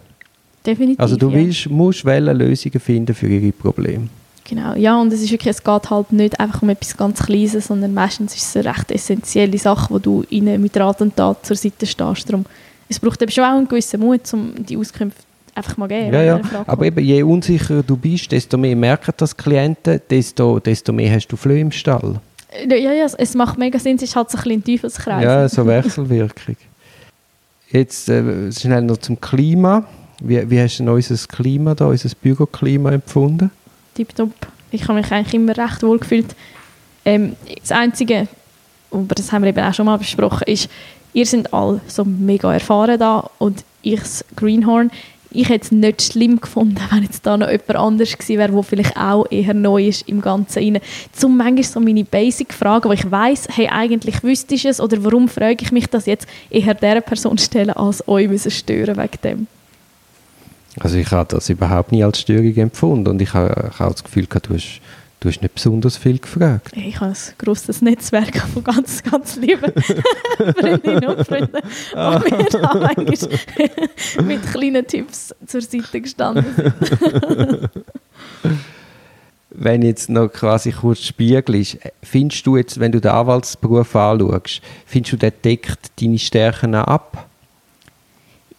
Definitiv. 0.66 1.00
Also 1.00 1.18
du 1.18 1.32
willst, 1.32 1.70
musst 1.70 2.06
wählen 2.06 2.38
Lösungen 2.38 2.80
finden 2.80 3.14
für 3.14 3.28
ihre 3.28 3.52
Probleme. 3.52 4.08
Genau, 4.46 4.76
ja, 4.76 5.00
und 5.02 5.12
es 5.12 5.22
ist 5.22 5.32
wirklich, 5.32 5.52
es 5.58 5.64
geht 5.64 5.90
halt 5.90 6.14
nicht 6.14 6.40
einfach 6.40 6.62
um 6.62 6.70
etwas 6.70 6.96
ganz 6.96 7.24
Kleines, 7.24 7.68
sondern 7.68 7.94
meistens 7.94 8.36
ist 8.36 8.44
es 8.44 8.56
eine 8.56 8.76
recht 8.76 8.92
essentielle 8.92 9.58
Sache, 9.58 9.94
wo 9.94 10.00
du 10.00 10.24
ihnen 10.30 10.62
mit 10.62 10.78
Rat 10.78 11.02
und 11.02 11.16
Tat 11.16 11.46
zur 11.46 11.56
Seite 11.58 11.86
stehst. 11.86 12.30
Darum, 12.30 12.46
es 12.88 13.00
braucht 13.00 13.22
eben 13.22 13.32
schon 13.32 13.44
auch 13.44 13.58
einen 13.58 13.68
gewissen 13.68 14.00
Mut, 14.00 14.22
um 14.34 14.54
die 14.64 14.78
Auskünfte 14.78 15.24
einfach 15.56 15.78
mal 15.78 15.88
geben. 15.88 16.14
Ja, 16.14 16.22
ja. 16.22 16.42
Aber 16.68 16.86
eben, 16.86 17.04
je 17.04 17.24
unsicherer 17.24 17.82
du 17.82 17.98
bist, 17.98 18.32
desto 18.32 18.58
mehr 18.58 18.76
merken 18.76 19.14
das 19.18 19.36
Klienten, 19.36 20.02
desto, 20.10 20.60
desto 20.60 20.94
mehr 20.94 21.14
hast 21.14 21.28
du 21.28 21.38
Flöhe 21.38 21.62
im 21.62 21.72
Stall. 21.72 22.20
Ja, 22.68 22.76
ja, 22.76 23.06
es 23.18 23.34
macht 23.34 23.58
mega 23.58 23.80
Sinn, 23.80 23.96
es 23.98 24.04
ist 24.04 24.16
halt 24.16 24.30
so 24.30 24.38
ein 24.38 24.44
bisschen 24.44 24.64
Teufelskreis. 24.64 25.24
Ja, 25.24 25.50
so 25.50 25.66
Wechselwirkung. 25.66 26.56
Jetzt 27.72 28.08
äh, 28.10 28.52
schnell 28.52 28.84
noch 28.84 28.98
zum 28.98 29.20
Klima. 29.20 29.86
Wie, 30.22 30.50
wie 30.50 30.62
hast 30.62 30.80
du 30.80 30.84
denn 30.84 30.94
unser 30.94 31.28
Klima 31.28 31.76
da, 31.76 31.88
unser 31.88 32.10
Büroklima 32.22 32.92
empfunden? 32.92 33.52
Tipptopp. 33.96 34.32
Ich 34.72 34.84
habe 34.84 35.00
mich 35.00 35.12
eigentlich 35.12 35.34
immer 35.34 35.58
recht 35.58 35.84
wohl 35.84 36.00
gefühlt. 36.00 36.36
Ähm, 37.04 37.36
das 37.60 37.72
Einzige, 37.72 38.28
aber 38.92 39.16
das 39.16 39.32
haben 39.32 39.44
wir 39.44 39.50
eben 39.50 39.60
auch 39.60 39.74
schon 39.74 39.86
mal 39.86 39.98
besprochen, 39.98 40.44
ist, 40.48 40.70
ihr 41.14 41.26
seid 41.26 41.54
alle 41.54 41.82
so 41.88 42.04
mega 42.06 42.54
erfahren 42.54 43.00
da 43.00 43.30
und 43.38 43.64
ich 43.82 44.00
das 44.00 44.26
Greenhorn 44.36 44.92
ich 45.36 45.50
hätte 45.50 45.66
es 45.66 45.72
nicht 45.72 46.02
schlimm 46.02 46.40
gefunden, 46.40 46.80
wenn 46.92 47.04
jetzt 47.04 47.26
da 47.26 47.38
noch 47.38 47.50
jemand 47.50 47.76
anders 47.76 48.14
gewesen 48.14 48.38
wäre, 48.40 48.52
der 48.52 48.64
vielleicht 48.64 48.98
auch 48.98 49.26
eher 49.30 49.54
neu 49.54 49.88
ist 49.88 50.08
im 50.08 50.22
Ganzen. 50.22 50.80
Zum 51.12 51.38
manchmal 51.38 51.64
so 51.64 51.80
meine 51.80 52.04
Basic-Fragen, 52.04 52.90
wo 52.90 52.94
ich 52.94 53.10
weiß, 53.10 53.48
hey, 53.52 53.68
eigentlich 53.68 54.24
wüsste 54.24 54.56
ich 54.56 54.66
es 54.66 54.80
oder 54.80 55.04
warum 55.04 55.28
frage 55.28 55.58
ich 55.62 55.72
mich 55.72 55.88
das 55.88 56.06
jetzt 56.06 56.28
eher 56.50 56.74
dieser 56.74 57.02
Person 57.02 57.38
stellen, 57.38 57.72
als 57.72 58.08
euch 58.08 58.28
müssen 58.28 58.52
stören 58.52 58.98
wegen 58.98 59.22
dem. 59.24 59.48
Also 60.80 60.98
ich 60.98 61.10
habe 61.12 61.34
das 61.34 61.50
überhaupt 61.50 61.92
nie 61.92 62.04
als 62.04 62.20
Störung 62.20 62.54
empfunden 62.56 63.08
und 63.08 63.22
ich 63.22 63.34
habe, 63.34 63.70
ich 63.72 63.80
habe 63.80 63.94
das 63.94 64.04
Gefühl, 64.04 64.26
du 64.26 64.54
hast 64.54 64.82
Du 65.26 65.32
hast 65.32 65.42
nicht 65.42 65.56
besonders 65.56 65.98
viel 65.98 66.20
gefragt. 66.20 66.72
Ich 66.76 67.00
habe 67.00 67.10
ein 67.10 67.18
grosses 67.40 67.82
Netzwerk 67.82 68.48
von 68.54 68.64
ganz, 68.64 69.02
ganz 69.02 69.36
lieben 69.38 69.74
Freundinnen 70.38 71.04
und 71.04 71.26
Freunden, 71.26 71.62
ah. 71.96 72.20
die 72.20 72.32
mir 72.36 72.44
da 72.44 72.74
manchmal 72.76 73.30
mit 74.24 74.44
kleinen 74.46 74.86
Tipps 74.86 75.34
zur 75.48 75.62
Seite 75.62 76.02
gestanden 76.02 76.46
sind. 76.56 77.70
wenn 79.50 79.82
jetzt 79.82 80.12
noch 80.12 80.28
quasi 80.28 80.72
kurz 80.72 81.00
spiegelst, 81.00 81.80
findest 82.04 82.46
du 82.46 82.58
jetzt, 82.58 82.80
wenn 82.80 82.92
du 82.92 83.02
den 83.02 83.10
Anwaltsberuf 83.10 83.96
anschaust, 83.96 84.62
findest 84.86 85.14
du, 85.14 85.18
der 85.18 85.32
deckt 85.32 86.00
deine 86.00 86.20
Stärken 86.20 86.76
ab? 86.76 87.28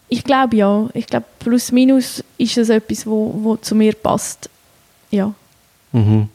Ich 0.09 0.25
glaube 0.25 0.57
ja. 0.57 0.89
Ich 0.95 1.07
glaube, 1.07 1.27
plus 1.39 1.71
minus 1.71 2.25
ist 2.39 2.59
es 2.59 2.71
etwas, 2.71 3.07
wo, 3.07 3.33
wo 3.41 3.55
zu 3.55 3.77
mir 3.77 3.95
passt. 3.95 4.51
Ja. 5.13 5.33
Mhm. 5.93 6.29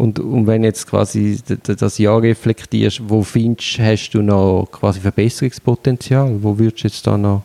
Und, 0.00 0.18
und 0.18 0.46
wenn 0.46 0.64
jetzt 0.64 0.86
quasi 0.86 1.38
das 1.62 1.98
Jahr 1.98 2.22
reflektierst, 2.22 3.02
wo 3.06 3.22
findest 3.22 3.78
hast 3.78 4.10
du 4.12 4.22
noch 4.22 4.66
quasi 4.72 4.98
Verbesserungspotenzial? 4.98 6.42
Wo 6.42 6.58
würdest 6.58 6.84
du 6.84 6.88
jetzt 6.88 7.06
da 7.06 7.18
noch 7.18 7.42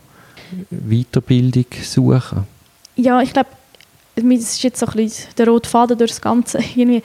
Weiterbildung 0.69 1.65
suchen? 1.83 2.47
Ja, 2.95 3.21
ich 3.21 3.33
glaube, 3.33 3.49
das 4.15 4.23
ist 4.23 4.63
jetzt 4.63 4.79
so 4.79 4.85
ein 4.85 4.93
bisschen 4.93 5.27
der 5.37 5.49
rote 5.49 5.69
Faden 5.69 5.97
durch 5.97 6.11
das 6.11 6.21
Ganze. 6.21 6.59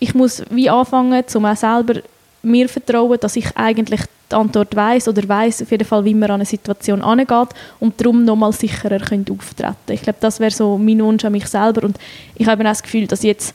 Ich 0.00 0.16
muss 0.16 0.42
wie 0.50 0.68
anfangen, 0.68 1.22
um 1.34 1.44
auch 1.44 1.56
selber 1.56 2.00
mir 2.42 2.68
vertrauen, 2.68 3.18
dass 3.20 3.36
ich 3.36 3.56
eigentlich 3.56 4.00
die 4.32 4.34
Antwort 4.34 4.74
weiß 4.74 5.06
oder 5.06 5.28
weiß 5.28 5.62
auf 5.62 5.70
jeden 5.70 5.84
Fall, 5.84 6.04
wie 6.04 6.14
man 6.14 6.28
an 6.28 6.40
eine 6.40 6.44
Situation 6.44 7.02
angeht 7.02 7.50
und 7.78 8.00
darum 8.00 8.24
nochmal 8.24 8.52
sicherer 8.52 8.98
könnte 8.98 9.32
auftreten. 9.32 9.92
Ich 9.92 10.02
glaube, 10.02 10.18
das 10.20 10.40
wäre 10.40 10.50
so 10.50 10.76
mein 10.76 11.00
Wunsch 11.00 11.24
an 11.24 11.30
mich 11.30 11.46
selber 11.46 11.84
und 11.84 11.98
ich 12.34 12.48
habe 12.48 12.64
auch 12.64 12.68
das 12.68 12.82
Gefühl, 12.82 13.06
dass 13.06 13.22
jetzt 13.22 13.54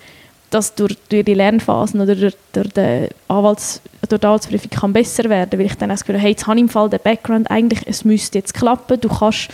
das 0.50 0.76
durch, 0.76 0.96
durch 1.10 1.26
die 1.26 1.34
Lernphasen 1.34 2.00
oder 2.00 2.16
durch, 2.16 2.36
durch, 2.54 2.70
die 2.70 3.10
Anwalts, 3.28 3.82
durch 4.08 4.20
die 4.20 4.26
Anwaltsprüfung 4.26 4.70
kann 4.70 4.94
besser 4.94 5.30
werden, 5.30 5.60
weil 5.60 5.66
ich 5.66 5.76
dann 5.76 5.90
das 5.90 6.06
Gefühl 6.06 6.22
hey, 6.22 6.32
jetzt 6.32 6.48
habe 6.48 6.58
ich 6.58 6.64
im 6.64 6.70
Fall 6.70 6.90
den 6.90 7.00
Background, 7.04 7.50
eigentlich, 7.52 7.82
es 7.86 8.06
müsste 8.06 8.38
jetzt 8.38 8.54
klappen, 8.54 9.00
du 9.00 9.10
kannst 9.10 9.50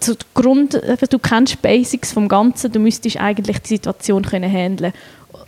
zu 0.00 0.14
Grund, 0.34 0.74
du 0.74 1.18
kennst 1.18 1.60
Basics 1.62 2.12
vom 2.12 2.28
Ganzen, 2.28 2.70
du 2.70 2.78
müsstest 2.78 3.16
eigentlich 3.16 3.58
die 3.60 3.68
Situation 3.68 4.22
können 4.22 4.50
handeln 4.50 4.92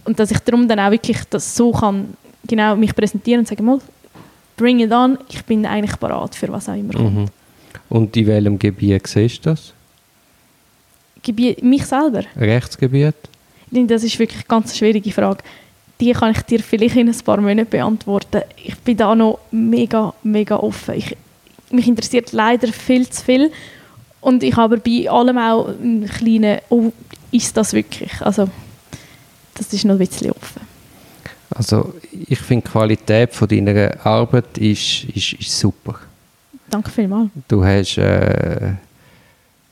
und 0.05 0.19
dass 0.19 0.31
ich 0.31 0.39
darum 0.41 0.67
dann 0.67 0.81
auch 0.81 0.91
wirklich 0.91 1.19
das 1.29 1.55
so 1.55 1.73
kann 1.73 2.15
genau 2.47 2.75
mich 2.75 2.95
präsentieren 2.95 3.41
und 3.41 3.49
sagen, 3.49 3.65
mal, 3.65 3.79
bring 4.57 4.81
it 4.81 4.93
on, 4.93 5.19
ich 5.29 5.45
bin 5.45 5.67
eigentlich 5.67 5.97
bereit 5.97 6.35
für 6.35 6.49
was 6.49 6.69
auch 6.69 6.75
immer 6.75 6.95
kommt. 6.95 7.15
Mhm. 7.15 7.27
Und 7.89 8.17
in 8.17 8.27
welchem 8.27 8.59
Gebiet 8.59 9.07
siehst 9.07 9.45
du 9.45 9.51
das? 9.51 9.73
Gebiet, 11.23 11.63
mich 11.63 11.85
selber? 11.85 12.25
Rechtsgebiet? 12.37 13.15
Das 13.71 14.03
ist 14.05 14.19
wirklich 14.19 14.41
eine 14.41 14.49
ganz 14.49 14.77
schwierige 14.77 15.13
Frage. 15.13 15.43
Die 16.01 16.13
kann 16.13 16.33
ich 16.33 16.43
dir 16.43 16.61
vielleicht 16.61 16.97
in 16.97 17.09
ein 17.09 17.19
paar 17.19 17.41
Monaten 17.41 17.69
beantworten. 17.69 18.43
Ich 18.57 18.77
bin 18.79 18.97
da 18.97 19.15
noch 19.15 19.39
mega, 19.51 20.15
mega 20.23 20.57
offen. 20.57 20.95
Ich, 20.95 21.17
mich 21.71 21.87
interessiert 21.87 22.33
leider 22.33 22.69
viel 22.69 23.09
zu 23.09 23.25
viel. 23.25 23.53
Und 24.21 24.43
ich 24.43 24.57
habe 24.57 24.79
bei 24.79 25.09
allem 25.09 25.39
auch 25.39 25.69
einen 25.69 26.07
kleinen, 26.07 26.59
oh, 26.69 26.93
ist 27.31 27.57
das 27.57 27.73
wirklich? 27.73 28.21
Also, 28.21 28.49
das 29.55 29.73
ist 29.73 29.85
noch 29.85 29.95
ein 29.95 29.99
bisschen 29.99 30.33
offen. 30.33 30.63
Also 31.51 31.95
ich 32.13 32.39
finde 32.39 32.65
die 32.65 32.71
Qualität 32.71 33.35
von 33.35 33.49
deiner 33.49 33.95
Arbeit 34.07 34.57
ist, 34.59 35.05
ist, 35.05 35.33
ist 35.35 35.59
super. 35.59 35.97
Danke 36.69 36.91
vielmals. 36.91 37.31
Du 37.49 37.65
hast 37.65 37.99
äh, 37.99 38.75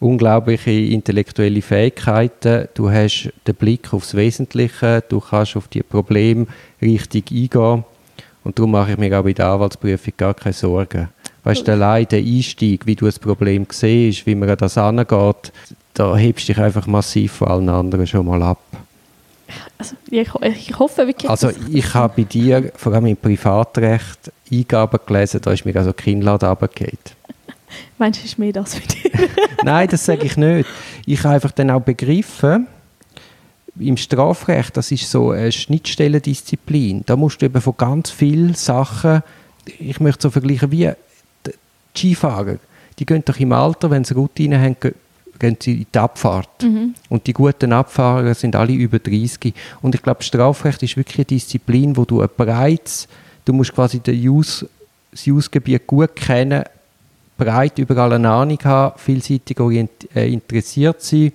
unglaubliche 0.00 0.70
intellektuelle 0.70 1.62
Fähigkeiten, 1.62 2.68
du 2.74 2.90
hast 2.90 3.30
den 3.46 3.54
Blick 3.54 3.92
aufs 3.92 4.14
Wesentliche, 4.14 5.02
du 5.08 5.20
kannst 5.20 5.56
auf 5.56 5.68
die 5.68 5.82
Probleme 5.82 6.46
richtig 6.80 7.30
eingehen 7.30 7.84
und 8.44 8.58
darum 8.58 8.70
mache 8.70 8.92
ich 8.92 8.98
mir 8.98 9.18
auch 9.18 9.24
bei 9.24 9.32
der 9.32 9.48
Anwaltsprüfung 9.48 10.14
gar 10.16 10.34
keine 10.34 10.52
Sorgen. 10.52 11.08
Weißt 11.44 11.66
du, 11.66 11.72
allein 11.72 12.06
der 12.08 12.20
Einstieg, 12.20 12.86
wie 12.86 12.94
du 12.94 13.06
das 13.06 13.18
Problem 13.18 13.66
siehst, 13.70 14.26
wie 14.26 14.34
man 14.34 14.50
an 14.50 14.56
das 14.58 14.78
angeht, 14.78 15.52
da 15.94 16.16
hebst 16.16 16.48
du 16.48 16.52
dich 16.52 16.62
einfach 16.62 16.86
massiv 16.86 17.32
von 17.32 17.48
allen 17.48 17.68
anderen 17.68 18.06
schon 18.06 18.26
mal 18.26 18.42
ab. 18.42 18.60
Also, 19.78 19.94
ich, 20.10 20.28
ich, 20.42 20.78
hoffe 20.78 21.06
wirklich. 21.06 21.30
Also 21.30 21.50
ich 21.72 21.94
habe 21.94 22.12
bei 22.16 22.22
dir, 22.24 22.70
vor 22.76 22.92
allem 22.92 23.06
im 23.06 23.16
Privatrecht, 23.16 24.30
Eingaben 24.52 25.00
gelesen, 25.06 25.40
da 25.42 25.52
ist 25.52 25.64
mir 25.64 25.74
also 25.76 25.92
Kinnlade 25.92 26.46
runtergefallen. 26.46 27.17
Meinst 27.98 28.20
du, 28.20 28.24
ist 28.24 28.38
mir 28.38 28.52
das 28.52 28.74
für 28.74 28.86
dich? 28.86 29.12
Nein, 29.64 29.88
das 29.88 30.04
sage 30.04 30.24
ich 30.24 30.36
nicht. 30.36 30.68
Ich 31.06 31.22
habe 31.24 31.34
einfach 31.34 31.52
dann 31.52 31.70
auch 31.70 31.82
begriffen, 31.82 32.66
im 33.80 33.96
Strafrecht, 33.96 34.76
das 34.76 34.90
ist 34.90 35.10
so 35.10 35.30
eine 35.30 35.52
Schnittstellendisziplin. 35.52 37.04
Da 37.06 37.16
musst 37.16 37.40
du 37.40 37.46
eben 37.46 37.60
von 37.60 37.74
ganz 37.76 38.10
vielen 38.10 38.54
Sachen, 38.54 39.22
ich 39.78 40.00
möchte 40.00 40.22
so 40.22 40.30
vergleichen 40.30 40.70
wie 40.70 40.90
die 41.46 41.52
Skifahrer. 41.96 42.56
Die 42.98 43.06
gehen 43.06 43.22
doch 43.24 43.38
im 43.38 43.52
Alter, 43.52 43.90
wenn 43.90 44.04
sie 44.04 44.14
Routine 44.14 44.60
haben, 44.60 44.76
gehen 45.38 45.56
sie 45.60 45.82
in 45.82 45.86
die 45.92 45.98
Abfahrt. 45.98 46.62
Mhm. 46.62 46.94
Und 47.08 47.26
die 47.26 47.32
guten 47.32 47.72
Abfahrer 47.72 48.34
sind 48.34 48.56
alle 48.56 48.72
über 48.72 48.98
30. 48.98 49.54
Und 49.82 49.94
ich 49.94 50.02
glaube, 50.02 50.22
Strafrecht 50.22 50.82
ist 50.82 50.96
wirklich 50.96 51.18
eine 51.18 51.24
Disziplin, 51.26 51.96
wo 51.96 52.04
du 52.04 52.20
ein 52.20 52.28
bereits, 52.36 53.06
du 53.44 53.52
musst 53.52 53.74
quasi 53.74 54.00
den 54.00 54.16
Use, 54.28 54.68
das 55.12 55.26
Use-Gebiet 55.26 55.86
gut 55.86 56.16
kennen, 56.16 56.64
breit 57.38 57.78
überall 57.78 58.12
eine 58.12 58.28
Ahnung 58.28 58.58
haben, 58.64 58.98
vielseitig 58.98 59.58
äh, 60.14 60.30
interessiert 60.30 61.00
sein. 61.00 61.32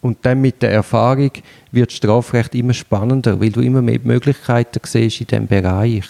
Und 0.00 0.18
dann 0.22 0.40
mit 0.40 0.62
der 0.62 0.72
Erfahrung 0.72 1.30
wird 1.70 1.92
Strafrecht 1.92 2.54
immer 2.54 2.74
spannender, 2.74 3.40
weil 3.40 3.50
du 3.50 3.60
immer 3.60 3.82
mehr 3.82 4.00
Möglichkeiten 4.02 4.80
siehst 4.84 5.20
in 5.20 5.26
diesem 5.26 5.46
Bereich. 5.46 6.04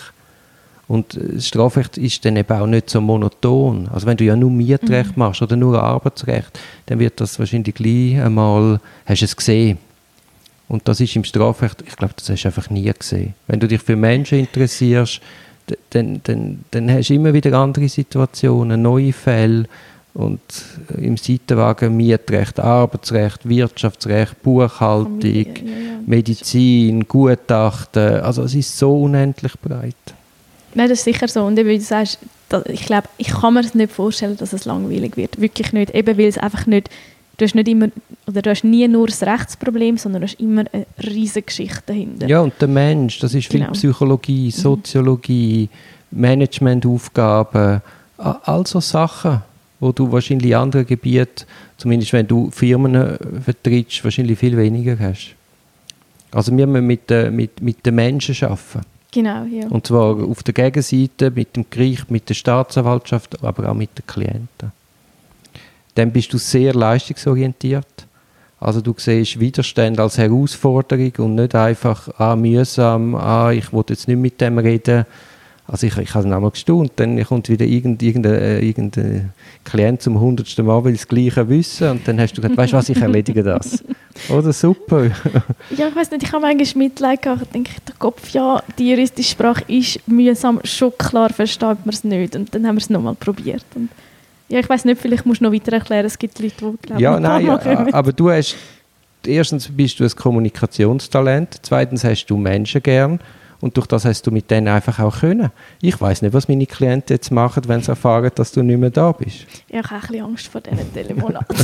Und 0.89 1.19
das 1.21 1.49
Strafrecht 1.49 1.99
ist 1.99 2.25
dann 2.25 2.37
eben 2.37 2.57
auch 2.57 2.67
nicht 2.67 2.91
so 2.91 3.01
monoton. 3.01 3.89
Also 3.93 4.07
wenn 4.07 4.17
du 4.17 4.25
ja 4.25 4.37
nur 4.37 4.51
Mietrecht 4.51 5.17
mhm. 5.17 5.21
machst 5.21 5.43
oder 5.43 5.57
nur 5.57 5.83
Arbeitsrecht, 5.83 6.59
dann 6.87 6.99
wird 6.99 7.21
das 7.21 7.39
wahrscheinlich 7.39 7.75
gleich 7.75 8.21
einmal, 8.21 8.81
hast 9.05 9.21
du 9.21 9.25
es 9.25 9.37
gesehen. 9.37 9.79
Und 10.69 10.87
das 10.89 11.01
ist 11.01 11.15
im 11.17 11.25
Strafrecht, 11.25 11.83
ich 11.87 11.97
glaube, 11.97 12.15
das 12.17 12.29
hast 12.29 12.43
du 12.43 12.49
einfach 12.49 12.71
nie 12.71 12.93
gesehen. 12.93 13.35
Wenn 13.47 13.61
du 13.61 13.69
dich 13.69 13.81
für 13.81 13.97
Menschen 13.97 14.39
interessierst, 14.39 15.21
dann, 15.91 16.21
dann, 16.25 16.65
dann 16.71 16.91
hast 16.91 17.11
du 17.11 17.15
immer 17.15 17.33
wieder 17.33 17.59
andere 17.59 17.89
Situationen, 17.89 18.83
neue 18.83 19.13
Fälle. 19.13 19.67
Und 20.15 20.41
im 20.97 21.19
Seitenwagen 21.19 21.95
Mietrecht, 21.95 22.59
Arbeitsrecht, 22.59 23.47
Wirtschaftsrecht, 23.47 24.43
Buchhaltung, 24.43 25.21
ja, 25.23 25.43
ja, 25.43 26.01
Medizin, 26.07 27.07
Gutachten. 27.07 28.21
Also 28.21 28.45
es 28.45 28.55
ist 28.55 28.79
so 28.79 29.03
unendlich 29.03 29.53
breit. 29.61 29.95
Nein, 30.75 30.89
das 30.89 31.01
ist 31.01 31.05
sicher 31.05 31.29
so. 31.29 31.45
Und 31.45 31.59
wie 31.59 31.77
du 31.77 31.85
sagst, 31.85 32.19
ich 32.67 32.87
glaube, 32.87 33.09
ich 33.19 33.29
kann 33.29 33.55
mir 33.55 33.65
nicht 33.75 33.93
vorstellen, 33.93 34.39
dass 34.39 34.55
es 34.55 34.65
langweilig 34.65 35.19
wird. 35.19 35.39
Wirklich 35.39 35.75
nicht. 35.75 35.95
Eben 35.95 36.17
weil 36.17 36.29
es 36.29 36.39
einfach 36.39 36.67
nicht, 36.67 36.89
du 37.37 37.45
hast 37.45 37.55
nicht 37.55 37.69
immer, 37.69 37.89
oder 38.27 38.43
du 38.43 38.51
hast 38.51 38.65
nie 38.65 38.87
nur 38.89 39.07
das 39.07 39.23
Rechtsproblem, 39.23 39.99
sondern 39.99 40.23
du 40.23 40.29
hast 40.29 40.41
immer 40.41 40.65
eine 40.73 40.87
riesige 41.03 41.47
Geschichte 41.47 41.83
dahinter. 41.87 42.27
Ja, 42.27 42.41
und 42.41 42.55
der 42.61 42.69
Mensch, 42.69 43.19
das 43.19 43.35
ist 43.35 43.51
viel 43.51 43.61
genau. 43.61 43.73
Psychologie, 43.73 44.47
mhm. 44.47 44.51
Soziologie, 44.51 45.69
mhm. 46.11 46.21
Managementaufgaben, 46.21 47.83
all 48.17 48.67
so 48.67 48.81
Sachen, 48.81 49.43
wo 49.81 49.93
du 49.93 50.11
wahrscheinlich 50.11 50.51
in 50.51 50.57
anderen 50.57 50.87
Gebieten, 50.87 51.45
zumindest 51.77 52.13
wenn 52.13 52.27
du 52.27 52.51
Firmen 52.51 52.95
äh, 52.95 53.19
vertrittst, 53.45 54.03
wahrscheinlich 54.05 54.39
viel 54.39 54.57
weniger 54.57 54.99
hast. 54.99 55.35
Also 56.31 56.57
wir 56.57 56.67
müssen 56.67 56.87
mit, 56.87 57.11
mit, 57.33 57.61
mit 57.61 57.85
den 57.85 57.95
Menschen 57.95 58.35
arbeiten. 58.43 58.87
Genau, 59.13 59.45
ja. 59.45 59.67
Und 59.69 59.87
zwar 59.87 60.23
auf 60.23 60.43
der 60.43 60.53
Gegenseite 60.53 61.31
mit 61.31 61.57
dem 61.57 61.65
Gericht, 61.71 62.11
mit 62.11 62.29
der 62.29 62.35
Staatsanwaltschaft, 62.35 63.43
aber 63.43 63.71
auch 63.71 63.75
mit 63.75 63.91
den 63.97 64.07
Klienten. 64.07 64.73
Dann 65.97 66.13
bist 66.13 66.33
du 66.33 66.39
sehr 66.39 66.73
leistungsorientiert. 66.75 68.07
Also 68.61 68.81
du 68.81 68.95
siehst 68.97 69.39
Widerstand 69.39 70.01
als 70.01 70.17
Herausforderung 70.17 71.13
und 71.19 71.35
nicht 71.35 71.55
einfach, 71.55 72.09
ah, 72.19 72.37
mühsam, 72.37 73.15
ah, 73.15 73.51
ich 73.51 73.73
will 73.73 73.85
jetzt 73.89 74.09
nicht 74.09 74.19
mit 74.19 74.41
dem 74.41 74.59
reden, 74.59 75.05
also 75.69 75.87
ich, 75.87 75.99
ich 75.99 76.15
habe 76.15 76.25
dann 76.25 76.35
auch 76.35 76.41
mal 76.41 76.51
gestaunt, 76.51 76.93
dann 76.97 77.23
kommt 77.25 77.49
wieder 77.49 77.67
irgendein, 77.67 78.07
irgendein, 78.07 78.35
äh, 78.35 78.61
irgendein 78.61 79.33
Klient 79.65 80.01
zum 80.01 80.21
hundertsten 80.21 80.65
Mal, 80.65 80.85
will 80.85 80.93
das 80.93 81.09
Gleiche 81.09 81.49
wissen 81.49 81.91
und 81.91 82.07
dann 82.07 82.21
hast 82.21 82.35
du 82.35 82.41
gesagt, 82.41 82.57
weißt 82.57 82.73
du 82.73 82.77
was, 82.77 82.89
ich 82.89 83.01
erledige 83.01 83.43
das. 83.43 83.83
Oder 84.29 84.53
super. 84.53 85.07
ja, 85.77 85.89
ich 85.89 85.97
weiß 85.97 86.13
nicht, 86.13 86.23
ich 86.23 86.33
habe 86.33 86.43
manchmal 86.43 86.85
Mitleid 86.85 87.23
gehabt, 87.23 87.43
ich 87.43 87.49
denke, 87.49 87.73
der 87.87 87.95
Kopf, 87.99 88.31
ja, 88.31 88.63
die 88.79 88.91
juristische 88.91 89.33
Sprache 89.33 89.65
ist 89.67 90.07
mühsam, 90.09 90.61
schon 90.63 90.93
klar 90.97 91.31
versteht 91.31 91.85
man 91.85 91.91
es 91.93 92.05
nicht 92.05 92.37
und 92.37 92.55
dann 92.55 92.67
haben 92.67 92.77
wir 92.77 92.83
es 92.83 92.91
nochmal 92.91 93.17
probiert. 93.17 93.65
Und 93.75 93.91
ja, 94.49 94.59
ich 94.59 94.69
weiß 94.69 94.85
nicht, 94.85 95.01
vielleicht 95.01 95.27
musst 95.27 95.41
du 95.41 95.45
noch 95.45 95.53
weiter 95.53 95.73
erklären, 95.73 96.07
es 96.07 96.19
gibt 96.19 96.39
Leute, 96.39 96.55
die 96.55 96.87
glauben, 96.87 97.01
Ja, 97.01 97.19
nein, 97.19 97.47
ja, 97.47 97.87
aber 97.93 98.13
du 98.13 98.31
hast, 98.31 98.57
erstens 99.27 99.69
bist 99.69 100.01
du 100.01 100.05
ein 100.05 100.11
Kommunikationstalent, 100.11 101.59
zweitens 101.63 102.05
hast 102.05 102.27
du 102.27 102.37
Menschen 102.37 102.83
gern 102.83 103.21
und 103.61 103.77
durch 103.77 103.87
das 103.87 104.05
hast 104.05 104.27
du 104.27 104.31
mit 104.31 104.51
denen 104.51 104.69
einfach 104.69 104.99
auch 104.99 105.21
können. 105.21 105.51
Ich 105.81 106.01
weiß 106.01 106.23
nicht, 106.23 106.35
was 106.35 106.49
meine 106.49 106.67
Klienten 106.67 107.15
jetzt 107.15 107.31
machen, 107.31 107.63
wenn 107.67 107.83
sie 107.83 107.91
erfahren, 107.91 108.31
dass 108.35 108.53
du 108.53 108.63
nicht 108.63 108.79
mehr 108.79 108.91
da 108.91 109.13
bist. 109.13 109.47
Ja, 109.69 109.81
ich 109.81 109.87
habe 109.87 109.95
ein 109.95 110.01
bisschen 110.01 110.25
Angst 110.25 110.49
vor 110.49 110.61
diesen 110.61 110.93
Telemonaten. 110.93 111.57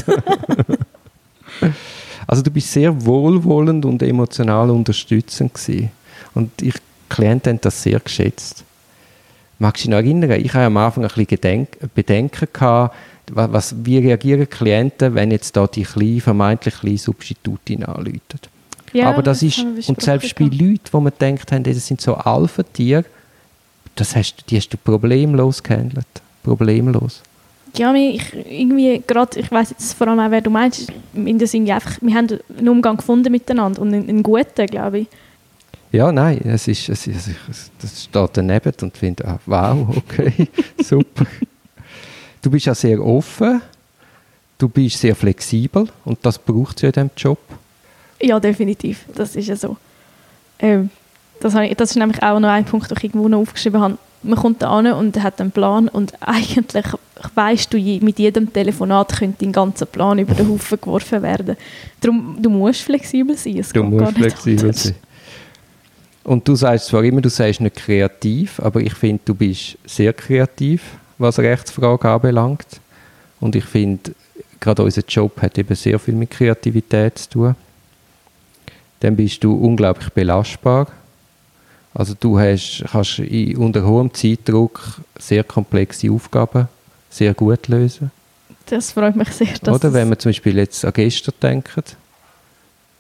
also 2.27 2.43
du 2.43 2.51
bist 2.51 2.73
sehr 2.73 3.05
wohlwollend 3.05 3.85
und 3.85 4.03
emotional 4.03 4.71
unterstützend 4.71 5.55
gewesen. 5.55 5.91
Und 6.35 6.63
ich 6.63 6.75
Klienten 7.13 7.53
haben 7.53 7.61
das 7.61 7.83
sehr 7.83 8.01
geschätzt. 8.01 8.65
Magst 9.63 9.85
du 9.85 9.87
dich 9.87 9.91
noch 9.91 9.99
erinnern? 9.99 10.41
Ich 10.45 10.53
habe 10.55 10.65
am 10.65 10.77
Anfang 10.77 11.05
ein 11.05 11.11
bisschen 11.15 11.69
Bedenken 11.95 12.49
gehabt, 12.53 12.97
was, 13.31 13.77
wie 13.85 13.99
reagieren 13.99 14.51
Klienten, 14.51 15.15
wenn 15.15 15.31
jetzt 15.31 15.57
da 15.57 15.69
die 15.69 15.85
kleine, 15.85 16.21
vermeintlich 16.21 16.75
kleine 16.81 16.99
Substitutin 16.99 17.85
anläutet. 17.85 18.51
Ja, 18.93 19.09
aber 19.09 19.23
das, 19.23 19.39
das 19.39 19.59
ist, 19.59 19.89
und 19.89 20.03
selbst 20.03 20.35
bei 20.35 20.47
Leuten, 20.47 20.81
wo 20.91 20.99
man 20.99 21.13
denkt, 21.21 21.49
das 21.49 21.87
sind 21.87 22.01
so 22.01 22.17
Alpha-Tiere, 22.17 23.05
das 23.95 24.17
hast, 24.17 24.51
die 24.51 24.57
hast 24.57 24.71
du 24.71 24.77
problemlos 24.79 25.63
gehandelt. 25.63 26.07
Problemlos. 26.43 27.23
Ja, 27.77 27.95
ich, 27.95 28.35
irgendwie 28.35 29.01
gerade, 29.07 29.39
ich 29.39 29.49
weiß 29.49 29.71
jetzt 29.71 29.93
vor 29.95 30.09
allem 30.09 30.19
auch, 30.19 30.31
wer 30.33 30.41
du 30.41 30.51
meinst, 30.51 30.93
in 31.15 31.39
der 31.39 31.47
Sinne 31.47 31.77
einfach, 31.77 31.99
wir 32.01 32.17
haben 32.17 32.37
einen 32.59 32.69
Umgang 32.69 32.97
gefunden 32.97 33.31
miteinander 33.31 33.81
und 33.81 33.95
einen, 33.95 34.09
einen 34.09 34.23
guten, 34.25 34.67
glaube 34.67 34.99
ich. 34.99 35.07
Ja, 35.93 36.11
nein, 36.11 36.41
es 36.45 36.67
ist, 36.69 36.89
es 36.89 37.07
ist, 37.07 37.31
das 37.81 38.05
steht 38.05 38.31
daneben 38.33 38.73
und 38.81 38.97
finde, 38.97 39.29
ah, 39.29 39.39
wow, 39.47 39.97
okay, 39.97 40.49
super. 40.83 41.27
Du 42.41 42.51
bist 42.51 42.67
ja 42.67 42.75
sehr 42.75 43.05
offen 43.05 43.61
du 44.63 44.69
bist 44.69 44.99
sehr 44.99 45.17
flexibel 45.17 45.89
und 46.05 46.19
das 46.23 46.39
braucht 46.39 46.77
es 46.77 46.83
ja 46.83 46.89
in 46.89 46.93
diesem 46.93 47.11
Job. 47.17 47.39
Ja, 48.21 48.39
definitiv. 48.39 49.05
Das 49.13 49.35
ist 49.35 49.49
ja 49.49 49.57
so. 49.57 49.77
Ähm, 50.61 50.91
das, 51.41 51.55
ich, 51.57 51.75
das 51.75 51.91
ist 51.91 51.97
nämlich 51.97 52.23
auch 52.23 52.39
noch 52.39 52.49
ein 52.49 52.65
Punkt, 52.65 52.89
den 52.89 52.97
ich 52.97 53.05
irgendwo 53.05 53.29
noch 53.29 53.41
aufgeschrieben 53.41 53.81
habe. 53.81 53.99
Man 54.23 54.39
kommt 54.39 54.63
da 54.63 54.71
an 54.71 54.87
und 54.93 55.21
hat 55.21 55.41
einen 55.41 55.51
Plan 55.51 55.89
und 55.89 56.13
eigentlich 56.21 56.87
weißt 57.35 57.73
du, 57.73 57.79
mit 57.79 58.21
jedem 58.21 58.53
Telefonat 58.53 59.19
könnte 59.19 59.45
dein 59.45 59.53
ganzer 59.53 59.87
Plan 59.87 60.21
über 60.21 60.35
den 60.35 60.49
Haufen 60.49 60.81
geworfen 60.81 61.23
werden. 61.23 61.57
Darum, 62.01 62.37
du 62.41 62.49
musst 62.49 62.83
flexibel 62.83 63.37
sein. 63.37 63.59
Es 63.59 63.71
du 63.71 63.83
musst 63.83 64.13
flexibel 64.15 64.61
anders. 64.61 64.83
sein. 64.85 64.95
Und 66.25 66.47
du 66.47 66.55
sagst 66.55 66.87
zwar 66.87 67.03
immer, 67.05 67.21
du 67.21 67.29
sagst 67.29 67.61
nicht 67.61 67.77
kreativ, 67.77 68.61
aber 68.61 68.81
ich 68.81 68.95
finde, 68.95 69.23
du 69.25 69.35
bist 69.35 69.77
sehr 69.85 70.13
kreativ, 70.13 70.83
was 71.19 71.39
Rechtsfragen 71.39 72.11
anbelangt. 72.11 72.81
Und 73.41 73.57
ich 73.57 73.65
finde, 73.65 74.15
gerade 74.61 74.83
unser 74.83 75.03
Job 75.07 75.41
hat 75.43 75.59
eben 75.59 75.75
sehr 75.75 75.99
viel 75.99 76.15
mit 76.15 76.31
Kreativität 76.31 77.19
zu 77.19 77.31
tun. 77.31 77.57
Dann 79.01 79.17
bist 79.17 79.43
du 79.43 79.55
unglaublich 79.55 80.11
belastbar. 80.11 80.87
Also 81.93 82.15
du 82.19 82.39
hast, 82.39 82.85
kannst 82.91 83.19
unter 83.19 83.85
hohem 83.85 84.15
Zeitdruck 84.15 85.01
sehr 85.19 85.45
komplexe 85.45 86.11
Aufgaben 86.11 86.69
sehr 87.11 87.35
gut 87.35 87.69
lösen. 87.69 88.11
Das 88.67 88.93
freut 88.93 89.17
mich 89.17 89.29
sehr. 89.31 89.49
Oder 89.67 89.93
wenn 89.93 90.09
wir 90.09 90.19
zum 90.19 90.31
Beispiel 90.31 90.57
jetzt 90.57 90.85
an 90.85 90.93
gestern 90.95 91.35
denken. 91.43 91.83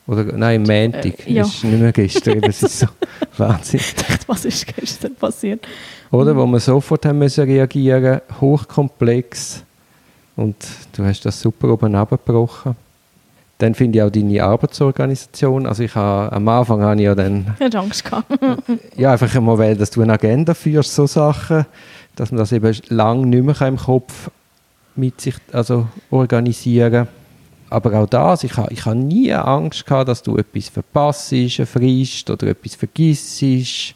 Oder 0.06 0.24
nein, 0.24 0.62
Montag. 0.62 1.26
Äh, 1.26 1.32
ja. 1.32 1.42
ist 1.42 1.62
nicht 1.64 1.80
mehr 1.80 1.92
gestern. 1.92 2.42
es 2.42 2.62
ist 2.62 2.80
so 2.80 2.86
Wahnsinn. 3.36 3.80
Ich 3.80 3.94
dachte, 3.96 4.24
was 4.26 4.44
ist 4.44 4.66
gestern 4.66 5.14
passiert? 5.14 5.66
Oder, 6.10 6.36
wo 6.36 6.46
wir 6.46 6.60
sofort 6.60 7.06
haben 7.06 7.18
müssen 7.18 7.44
reagieren 7.44 8.20
hochkomplex. 8.40 9.62
Und 10.36 10.56
du 10.96 11.04
hast 11.04 11.24
das 11.24 11.40
super 11.40 11.68
oben 11.68 11.94
abgebrochen. 11.94 12.74
Dann 13.58 13.74
finde 13.74 13.98
ich 13.98 14.02
auch 14.02 14.10
deine 14.10 14.42
Arbeitsorganisation. 14.42 15.66
Also 15.66 15.84
ich 15.84 15.94
habe, 15.94 16.32
am 16.32 16.48
Anfang 16.48 16.82
habe 16.82 16.96
ich 16.96 17.02
ja 17.02 17.14
dann... 17.14 17.54
Ich 17.60 17.76
Angst 17.76 18.04
gehabt. 18.04 18.26
ja, 18.96 19.12
einfach 19.12 19.40
mal 19.40 19.58
wählen, 19.58 19.78
dass 19.78 19.90
du 19.90 20.02
eine 20.02 20.14
Agenda 20.14 20.54
führst, 20.54 20.94
so 20.94 21.06
Sachen 21.06 21.64
dass 22.16 22.30
man 22.30 22.38
das 22.38 22.52
eben 22.52 22.74
lang 22.88 23.28
nicht 23.28 23.44
mehr 23.44 23.68
im 23.68 23.76
Kopf 23.76 24.30
mit 24.94 25.20
sich 25.20 25.34
also 25.52 25.88
organisieren 26.10 27.08
aber 27.72 27.98
auch 27.98 28.06
das, 28.06 28.44
ich 28.44 28.56
habe 28.56 28.72
ich 28.72 28.84
ha 28.84 28.94
nie 28.94 29.32
Angst 29.32 29.86
gehabt, 29.86 30.08
dass 30.08 30.22
du 30.22 30.36
etwas 30.36 30.68
verpasst, 30.68 31.34
Frist 31.64 32.30
oder 32.30 32.48
etwas 32.48 32.74
vergisst. 32.74 33.94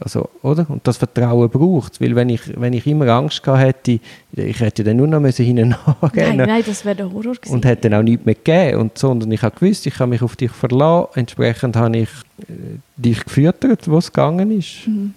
Also, 0.00 0.28
oder? 0.42 0.64
Und 0.68 0.86
das 0.86 0.96
Vertrauen 0.96 1.50
braucht 1.50 2.00
Weil 2.00 2.14
wenn 2.14 2.28
ich, 2.28 2.40
wenn 2.54 2.72
ich 2.72 2.86
immer 2.86 3.08
Angst 3.08 3.42
gehabt 3.42 3.60
hätte, 3.60 3.98
ich 4.32 4.60
hätte 4.60 4.84
dann 4.84 4.96
nur 4.96 5.08
noch 5.08 5.26
hinten 5.26 5.74
Nein, 6.14 6.36
nein, 6.36 6.62
das 6.64 6.84
wäre 6.84 6.94
der 6.94 7.12
Horror 7.12 7.34
gewesen. 7.34 7.52
Und 7.52 7.64
hätte 7.64 7.90
dann 7.90 7.98
auch 7.98 8.04
nichts 8.04 8.24
mehr 8.24 8.36
gegeben. 8.36 8.80
Und, 8.80 8.96
sondern 8.96 9.32
ich 9.32 9.42
habe 9.42 9.58
gewusst, 9.58 9.86
ich 9.86 9.94
kann 9.94 10.10
mich 10.10 10.22
auf 10.22 10.36
dich 10.36 10.52
verlassen. 10.52 11.08
Entsprechend 11.14 11.74
habe 11.74 11.98
ich 11.98 12.08
äh, 12.42 12.78
dich 12.96 13.24
gefüttert, 13.24 13.88
wo 13.90 13.98
es 13.98 14.12
gegangen 14.12 14.56
ist. 14.56 14.86
Mhm. 14.86 15.14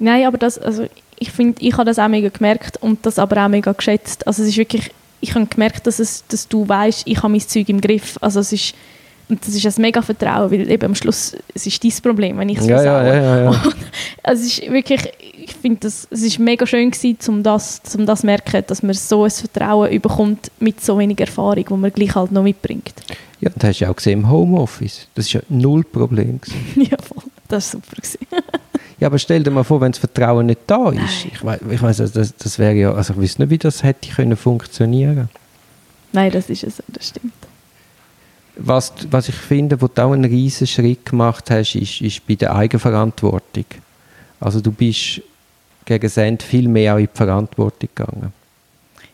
Nein, 0.00 0.26
aber 0.26 0.38
das, 0.38 0.58
also 0.58 0.86
ich 1.18 1.30
finde, 1.30 1.62
ich 1.62 1.74
habe 1.74 1.84
das 1.84 1.98
auch 1.98 2.08
mega 2.08 2.28
gemerkt 2.28 2.82
und 2.82 3.06
das 3.06 3.20
aber 3.20 3.44
auch 3.44 3.48
mega 3.48 3.72
geschätzt. 3.72 4.26
Also 4.26 4.42
es 4.42 4.48
ist 4.48 4.58
wirklich, 4.58 4.90
ich 5.26 5.34
habe 5.34 5.46
gemerkt, 5.46 5.86
dass, 5.86 5.98
es, 5.98 6.24
dass 6.28 6.46
du 6.46 6.68
weißt, 6.68 7.02
ich 7.06 7.18
habe 7.18 7.28
mein 7.28 7.40
Zeug 7.40 7.68
im 7.68 7.80
Griff. 7.80 8.16
Also 8.20 8.40
es 8.40 8.52
ist, 8.52 8.74
das 9.28 9.48
ist 9.48 9.66
ein 9.66 9.82
mega 9.82 10.00
Vertrauen, 10.00 10.50
weil 10.50 10.70
eben 10.70 10.84
am 10.84 10.94
Schluss 10.94 11.36
es 11.52 11.66
ist 11.66 11.82
dein 11.82 11.92
Problem, 12.02 12.38
wenn 12.38 12.48
ich 12.48 12.58
es 12.58 12.66
ja, 12.66 12.82
ja, 12.82 13.04
ja, 13.04 13.14
ja, 13.14 13.44
ja. 13.44 13.62
Also 14.22 14.44
es 14.44 14.58
ist 14.58 14.70
wirklich, 14.70 15.00
ich 15.36 15.54
finde, 15.54 15.80
das, 15.80 16.06
es 16.10 16.22
ist 16.22 16.38
mega 16.38 16.64
schön 16.64 16.90
gewesen, 16.92 17.18
um 17.28 17.42
das, 17.42 17.80
um 17.96 18.06
das 18.06 18.20
zu 18.20 18.26
merken, 18.26 18.62
dass 18.68 18.84
man 18.84 18.94
so 18.94 19.24
ein 19.24 19.30
Vertrauen 19.30 19.90
überkommt 19.90 20.52
mit 20.60 20.80
so 20.80 20.96
wenig 20.98 21.18
Erfahrung, 21.18 21.64
wo 21.68 21.76
man 21.76 21.90
gleich 21.92 22.14
halt 22.14 22.30
noch 22.30 22.44
mitbringt. 22.44 22.94
Ja, 23.40 23.50
das 23.54 23.70
hast 23.70 23.80
du 23.80 23.90
auch 23.90 23.96
gesehen 23.96 24.20
im 24.20 24.30
Homeoffice. 24.30 25.08
Das 25.14 25.34
war 25.34 25.40
ja 25.40 25.46
null 25.48 25.82
Problem. 25.82 26.40
ja, 26.76 26.96
voll. 27.02 27.24
Das 27.48 27.74
war 27.74 27.80
super. 27.80 28.42
Ja, 28.98 29.08
aber 29.08 29.18
stell 29.18 29.42
dir 29.42 29.50
mal 29.50 29.64
vor, 29.64 29.80
wenn 29.80 29.92
das 29.92 29.98
Vertrauen 29.98 30.46
nicht 30.46 30.60
da 30.66 30.88
ist. 30.90 30.96
Nein. 30.96 31.30
Ich, 31.32 31.44
we 31.44 31.74
ich 31.74 31.82
weiß, 31.82 31.98
das, 31.98 32.34
das 32.36 32.58
wäre 32.58 32.74
ja, 32.74 32.92
also 32.92 33.12
ich 33.12 33.20
weiß 33.20 33.38
nicht, 33.38 33.50
wie 33.50 33.58
das 33.58 33.82
hätte 33.82 34.10
können 34.10 34.36
funktionieren. 34.36 35.28
Nein, 36.12 36.30
das 36.32 36.48
ist 36.48 36.64
es, 36.64 36.82
das 36.88 37.08
stimmt. 37.08 37.34
Was, 38.58 38.92
was 39.10 39.28
ich 39.28 39.34
finde, 39.34 39.80
wo 39.82 39.86
du 39.86 40.02
auch 40.02 40.12
einen 40.12 40.24
riesen 40.24 40.66
Schritt 40.66 41.04
gemacht 41.04 41.50
hast, 41.50 41.74
ist, 41.74 42.00
ist 42.00 42.26
bei 42.26 42.36
der 42.36 42.54
Eigenverantwortung. 42.54 43.66
Also 44.40 44.60
du 44.60 44.72
bist 44.72 45.20
gegen 45.84 46.08
Send 46.08 46.42
viel 46.42 46.66
mehr 46.68 46.94
auch 46.94 46.98
in 46.98 47.04
die 47.06 47.16
Verantwortung 47.16 47.90
gegangen. 47.94 48.32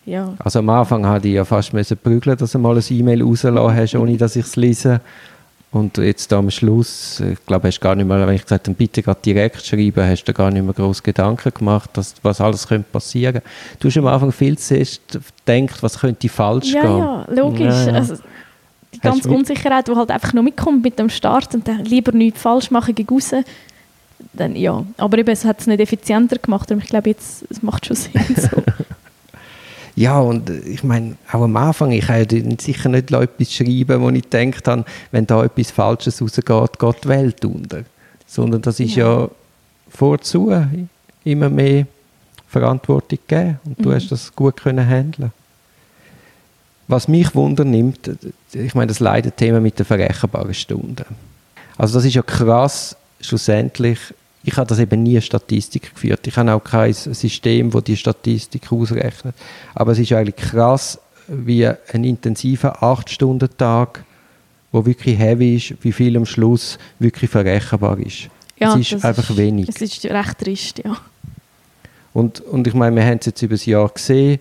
Ja. 0.04 0.34
Also 0.38 0.60
am 0.60 0.68
Anfang 0.68 1.06
hatte 1.06 1.28
ich 1.28 1.34
ja 1.34 1.44
fast 1.44 1.72
müssen 1.72 1.96
prügeln, 1.96 2.36
dass 2.36 2.52
du 2.52 2.58
mal 2.58 2.76
ein 2.76 2.84
E-Mail 2.88 3.22
rausgelassen 3.22 3.76
hast, 3.76 3.94
ohne 3.94 4.16
dass 4.16 4.36
ich 4.36 4.46
es 4.46 4.56
lese. 4.56 5.00
Und 5.72 5.96
jetzt 5.96 6.30
am 6.34 6.50
Schluss, 6.50 7.20
ich 7.20 7.46
glaube, 7.46 7.68
hast 7.68 7.80
gar 7.80 7.94
nicht 7.94 8.06
mehr, 8.06 8.26
wenn 8.26 8.34
ich 8.34 8.42
gesagt 8.42 8.68
habe, 8.68 8.76
bitte 8.76 9.02
gerade 9.02 9.20
direkt 9.24 9.64
schreiben, 9.64 10.06
hast 10.06 10.24
du 10.24 10.34
gar 10.34 10.50
nicht 10.50 10.62
mehr 10.62 10.74
groß 10.74 11.02
Gedanken 11.02 11.50
gemacht, 11.52 11.88
dass, 11.94 12.14
was 12.22 12.42
alles 12.42 12.68
könnte 12.68 12.90
passieren. 12.92 13.40
Du 13.80 13.88
hast 13.88 13.96
am 13.96 14.06
Anfang 14.06 14.32
viel 14.32 14.58
zuerst 14.58 15.00
gedacht, 15.46 15.82
was 15.82 15.98
könnte 15.98 16.28
falsch 16.28 16.74
ja, 16.74 16.82
gehen. 16.82 16.98
Ja, 16.98 17.26
logisch. 17.30 17.60
Ja, 17.60 17.86
ja. 17.86 17.92
Also, 17.94 18.16
die 18.92 19.00
ganze 19.00 19.30
Unsicherheit, 19.30 19.88
die 19.88 19.96
halt 19.96 20.10
einfach 20.10 20.34
noch 20.34 20.42
mitkommt 20.42 20.84
mit 20.84 20.98
dem 20.98 21.08
Start 21.08 21.54
und 21.54 21.66
dann 21.66 21.86
lieber 21.86 22.12
nichts 22.12 22.42
falsch 22.42 22.70
machen 22.70 22.94
gegen 22.94 23.08
raus. 23.08 23.32
Dann, 24.34 24.54
ja. 24.54 24.84
Aber 24.98 25.16
eben, 25.16 25.30
es 25.30 25.46
hat 25.46 25.60
es 25.60 25.66
nicht 25.66 25.80
effizienter 25.80 26.36
gemacht 26.36 26.70
und 26.70 26.82
ich 26.82 26.90
glaube, 26.90 27.08
jetzt 27.08 27.46
es 27.48 27.62
macht 27.62 27.86
schon 27.86 27.96
Sinn. 27.96 28.12
So. 28.36 28.62
Ja, 29.94 30.18
und 30.20 30.48
äh, 30.48 30.58
ich 30.60 30.84
meine, 30.84 31.16
auch 31.30 31.42
am 31.42 31.56
Anfang, 31.56 31.92
ich 31.92 32.08
habe 32.08 32.26
sicher 32.60 32.88
nicht 32.88 33.12
etwas 33.12 33.52
schreiben, 33.52 34.00
wo 34.00 34.10
ich 34.10 34.28
gedacht 34.28 34.66
habe, 34.68 34.84
wenn 35.10 35.26
da 35.26 35.44
etwas 35.44 35.70
Falsches 35.70 36.22
rausgeht, 36.22 36.78
geht 36.78 37.04
die 37.04 37.08
Welt 37.08 37.44
unter. 37.44 37.84
Sondern 38.26 38.62
das 38.62 38.80
ist 38.80 38.94
ja, 38.94 39.20
ja 39.20 39.28
vorzu 39.88 40.52
immer 41.24 41.50
mehr 41.50 41.86
Verantwortung 42.48 43.18
gegeben 43.26 43.58
und 43.64 43.78
mhm. 43.78 43.82
du 43.82 43.94
hast 43.94 44.10
das 44.10 44.34
gut 44.34 44.56
können 44.56 44.86
handeln. 44.86 45.32
Was 46.88 47.08
mich 47.08 47.34
wundernimmt, 47.34 48.10
ich 48.52 48.74
meine, 48.74 48.88
das 48.88 49.00
Leidenthema 49.00 49.60
mit 49.60 49.78
den 49.78 49.86
verrechenbaren 49.86 50.52
Stunden. 50.52 51.04
Also 51.78 51.94
das 51.94 52.04
ist 52.04 52.14
ja 52.14 52.22
krass, 52.22 52.96
schlussendlich 53.20 53.98
ich 54.44 54.56
habe 54.56 54.66
das 54.66 54.78
eben 54.78 55.02
nie 55.02 55.20
Statistik 55.20 55.94
geführt. 55.94 56.26
Ich 56.26 56.36
habe 56.36 56.52
auch 56.52 56.64
kein 56.64 56.92
System, 56.92 57.70
das 57.70 57.84
die 57.84 57.96
Statistik 57.96 58.72
ausrechnet. 58.72 59.34
Aber 59.74 59.92
es 59.92 59.98
ist 59.98 60.12
eigentlich 60.12 60.36
krass, 60.36 60.98
wie 61.28 61.66
ein 61.66 62.04
intensiver 62.04 62.82
8-Stunden-Tag, 62.82 64.04
der 64.72 64.86
wirklich 64.86 65.18
heavy 65.18 65.56
ist, 65.56 65.74
wie 65.82 65.92
viel 65.92 66.16
am 66.16 66.26
Schluss 66.26 66.78
wirklich 66.98 67.30
verrechenbar 67.30 67.98
ist. 67.98 68.28
Ja, 68.58 68.76
es 68.76 68.92
ist 68.92 69.04
einfach 69.04 69.30
ist, 69.30 69.36
wenig. 69.36 69.68
Es 69.68 69.80
ist 69.80 70.04
recht 70.04 70.38
trist, 70.38 70.82
ja. 70.84 70.96
Und, 72.12 72.40
und 72.40 72.66
ich 72.66 72.74
meine, 72.74 72.96
wir 72.96 73.04
haben 73.04 73.18
es 73.20 73.26
jetzt 73.26 73.42
über 73.42 73.54
das 73.54 73.66
Jahr 73.66 73.88
gesehen, 73.88 74.38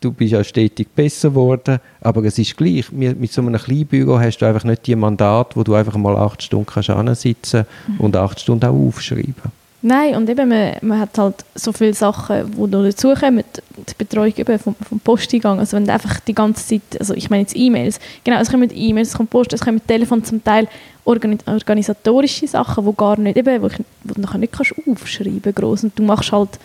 du 0.00 0.12
bist 0.12 0.32
ja 0.32 0.44
stetig 0.44 0.88
besser 0.94 1.30
geworden, 1.30 1.78
aber 2.00 2.24
es 2.24 2.38
ist 2.38 2.56
gleich. 2.56 2.90
Mit 2.92 3.32
so 3.32 3.40
einem 3.40 3.56
kleinen 3.56 3.86
Büro 3.86 4.18
hast 4.18 4.38
du 4.38 4.46
einfach 4.46 4.64
nicht 4.64 4.86
die 4.86 4.96
Mandat, 4.96 5.56
wo 5.56 5.62
du 5.62 5.74
einfach 5.74 5.96
mal 5.96 6.16
acht 6.16 6.42
Stunden 6.42 6.66
kannst 6.66 7.20
sitzen 7.20 7.64
mhm. 7.88 8.00
und 8.00 8.16
acht 8.16 8.40
Stunden 8.40 8.64
auch 8.64 8.74
aufschreiben. 8.74 9.62
Nein, 9.84 10.14
und 10.14 10.30
eben, 10.30 10.48
man, 10.48 10.76
man 10.80 11.00
hat 11.00 11.18
halt 11.18 11.44
so 11.56 11.72
viele 11.72 11.92
Sachen, 11.92 12.52
die 12.52 12.60
noch 12.60 12.84
dazukommen, 12.84 13.42
die 13.76 13.94
Betreuung 13.98 14.32
eben 14.36 14.56
vom, 14.60 14.76
vom 14.76 15.00
Posteingang, 15.00 15.58
also 15.58 15.76
wenn 15.76 15.86
du 15.86 15.92
einfach 15.92 16.20
die 16.20 16.34
ganze 16.34 16.64
Zeit, 16.64 17.00
also 17.00 17.14
ich 17.14 17.30
meine 17.30 17.42
jetzt 17.42 17.56
E-Mails, 17.56 17.98
genau, 18.22 18.38
es 18.38 18.48
kommen 18.48 18.70
E-Mails, 18.72 19.08
es 19.08 19.14
kommt 19.16 19.30
Post, 19.30 19.52
es 19.54 19.60
kommen 19.60 19.84
Telefon, 19.84 20.22
zum 20.22 20.44
Teil 20.44 20.68
organisatorische 21.04 22.46
Sachen, 22.46 22.84
wo 22.84 22.92
gar 22.92 23.18
nicht, 23.18 23.36
eben, 23.36 23.60
wo, 23.60 23.66
ich, 23.66 23.78
wo 24.04 24.14
du 24.14 24.20
nachher 24.20 24.38
nicht 24.38 24.52
kannst 24.52 24.72
aufschreiben 24.86 25.52
groß 25.52 25.82
und 25.82 25.98
du 25.98 26.04
machst 26.04 26.30
halt 26.30 26.60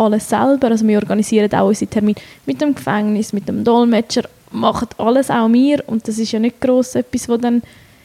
alles 0.00 0.28
selber. 0.28 0.68
Also 0.68 0.86
wir 0.86 0.98
organisieren 0.98 1.52
auch 1.52 1.68
unsere 1.68 1.90
Termine 1.90 2.20
mit 2.46 2.60
dem 2.60 2.74
Gefängnis, 2.74 3.32
mit 3.32 3.48
dem 3.48 3.64
Dolmetscher, 3.64 4.22
machen 4.52 4.88
alles 4.98 5.30
auch 5.30 5.48
wir 5.52 5.82
und 5.86 6.06
das 6.08 6.18
ist 6.18 6.32
ja 6.32 6.40
nicht 6.40 6.60
gross 6.60 6.94
etwas, 6.94 7.28
wo 7.28 7.36
dann, 7.36 7.62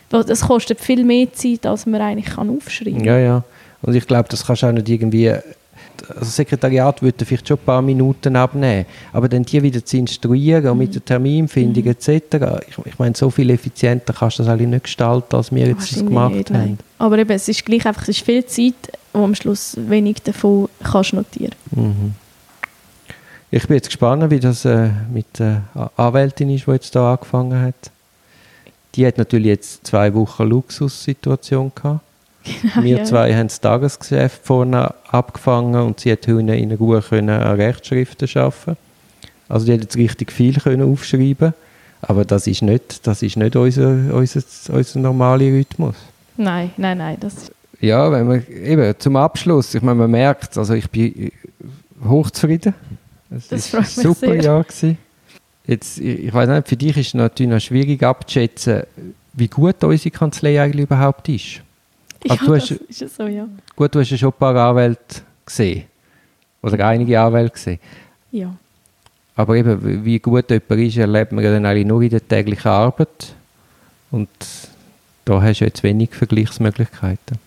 das 0.09 0.41
kostet 0.41 0.79
viel 0.79 1.03
mehr 1.03 1.31
Zeit, 1.33 1.65
als 1.65 1.85
man 1.85 2.01
eigentlich 2.01 2.35
kann 2.35 2.55
aufschreiben 2.55 2.97
kann. 2.97 3.05
Ja, 3.05 3.17
ja. 3.17 3.43
Und 3.81 3.95
ich 3.95 4.05
glaube, 4.05 4.29
das 4.29 4.45
kannst 4.45 4.63
du 4.63 4.67
auch 4.67 4.71
nicht 4.71 4.89
irgendwie 4.89 5.33
also 6.09 6.19
das 6.19 6.35
Sekretariat 6.35 7.01
würde 7.01 7.25
vielleicht 7.25 7.47
schon 7.47 7.57
ein 7.57 7.65
paar 7.65 7.81
Minuten 7.81 8.35
abnehmen, 8.35 8.85
aber 9.13 9.29
dann 9.29 9.43
die 9.43 9.61
wieder 9.61 9.83
zu 9.83 9.97
instruieren 9.97 10.69
und 10.69 10.77
mit 10.77 10.93
der 10.93 11.03
Terminfindung 11.03 11.83
mhm. 11.83 11.89
etc. 11.89 12.63
Ich, 12.67 12.85
ich 12.85 12.99
meine, 12.99 13.15
so 13.15 13.29
viel 13.29 13.49
effizienter 13.49 14.13
kannst 14.13 14.39
du 14.39 14.43
das 14.43 14.51
eigentlich 14.51 14.69
nicht 14.69 14.83
gestalten, 14.83 15.35
als 15.35 15.53
wir 15.53 15.67
jetzt 15.67 15.91
das 15.91 16.05
gemacht 16.05 16.33
nicht, 16.33 16.49
haben. 16.49 16.59
Nein. 16.59 16.79
Aber 16.97 17.17
eben, 17.17 17.31
es 17.31 17.47
ist 17.47 17.65
gleich 17.65 17.85
einfach, 17.85 18.03
es 18.03 18.09
ist 18.09 18.25
viel 18.25 18.45
Zeit, 18.45 18.73
wo 19.15 19.23
am 19.23 19.35
Schluss 19.35 19.75
wenig 19.77 20.21
davon 20.23 20.69
kannst 20.83 21.13
notieren. 21.13 21.55
Mhm. 21.71 22.13
Ich 23.51 23.67
bin 23.67 23.75
jetzt 23.75 23.87
gespannt, 23.87 24.29
wie 24.31 24.39
das 24.39 24.65
äh, 24.65 24.89
mit 25.11 25.39
der 25.39 25.63
Anwältin 25.95 26.49
ist, 26.49 26.67
die 26.67 26.71
jetzt 26.71 26.91
hier 26.91 27.01
angefangen 27.01 27.61
hat. 27.61 27.91
Die 28.95 29.05
hat 29.05 29.17
natürlich 29.17 29.47
jetzt 29.47 29.87
zwei 29.87 30.13
Wochen 30.13 30.43
Luxussituation 30.43 31.71
gehabt. 31.73 32.01
Genau, 32.43 32.83
Wir 32.83 32.97
ja. 32.97 33.03
zwei 33.03 33.33
haben 33.33 33.47
das 33.47 33.59
Tagesgeschäft 33.59 34.45
vorne 34.45 34.93
abgefangen 35.09 35.81
und 35.81 35.99
sie 35.99 36.11
hat 36.11 36.27
in 36.27 36.71
Ruhe 36.73 37.01
können 37.01 37.29
an 37.29 37.55
Rechtschriften 37.55 38.29
arbeiten 38.35 38.77
Also 39.49 39.65
die 39.65 39.73
hat 39.73 39.81
jetzt 39.81 39.97
richtig 39.97 40.31
viel 40.31 40.59
können 40.59 40.91
aufschreiben 40.91 41.53
Aber 42.01 42.23
das 42.25 42.47
ist 42.47 42.61
nicht, 42.61 43.07
das 43.07 43.21
ist 43.23 43.37
nicht 43.37 43.55
unser, 43.55 44.13
unser, 44.13 44.43
unser 44.69 44.99
normaler 44.99 45.45
Rhythmus. 45.45 45.95
Nein, 46.37 46.71
nein, 46.77 46.97
nein. 46.97 47.17
Das 47.19 47.51
ja, 47.81 48.11
wenn 48.11 48.27
man, 48.27 48.43
eben, 48.47 48.93
zum 48.99 49.15
Abschluss, 49.15 49.73
ich 49.75 49.81
meine, 49.81 49.99
man 49.99 50.11
merkt, 50.11 50.57
also 50.57 50.73
ich 50.73 50.89
bin 50.89 51.31
hochzufrieden. 52.03 52.73
Es 53.29 53.47
Das 53.47 53.73
war 53.73 53.79
ein 53.81 53.85
super 53.85 54.13
sehr. 54.31 54.41
Jahr. 54.41 54.63
Gewesen. 54.63 54.97
Jetzt, 55.67 55.97
ich, 55.99 56.25
ich 56.25 56.33
weiß 56.33 56.47
nicht, 56.49 56.67
für 56.67 56.77
dich 56.77 56.95
ist 56.97 57.07
es 57.07 57.13
natürlich 57.15 57.51
noch 57.51 57.59
schwierig 57.59 58.03
abzuschätzen, 58.03 58.83
wie 59.33 59.47
gut 59.47 59.83
unsere 59.83 60.11
Kanzlei 60.11 60.61
eigentlich 60.61 60.83
überhaupt 60.83 61.27
ist. 61.29 61.61
Also 62.29 62.35
ja, 62.45 62.47
du 62.47 62.53
das 62.53 62.63
hast- 62.71 63.01
ist 63.01 63.15
so, 63.15 63.27
ja. 63.27 63.47
Gut, 63.75 63.93
du 63.93 63.99
hast 63.99 64.09
ja 64.11 64.17
schon 64.17 64.29
ein 64.29 64.39
paar 64.39 64.55
Anwälte 64.55 65.21
gesehen. 65.45 65.83
Oder 66.61 66.85
einige 66.87 67.19
Anwälte 67.19 67.53
gesehen. 67.53 67.79
Ja, 68.31 68.55
Aber 69.35 69.55
eben, 69.55 69.83
wie- 69.85 70.05
wie 70.05 70.19
gut 70.19 70.49
jemand 70.49 70.71
ist, 70.81 70.97
erlebt 70.97 71.31
man 71.31 71.43
ja 71.43 71.51
dann 71.51 71.65
eigentlich 71.65 71.85
nur 71.87 72.01
in 72.01 72.09
der 72.09 72.25
täglichen 72.27 72.69
Arbeit. 72.71 73.33
Und 74.11 74.29
da 75.25 75.41
hast 75.41 75.59
du 75.59 75.65
jetzt 75.65 75.83
wenig 75.83 76.11
Vergleichsmöglichkeiten. 76.11 77.37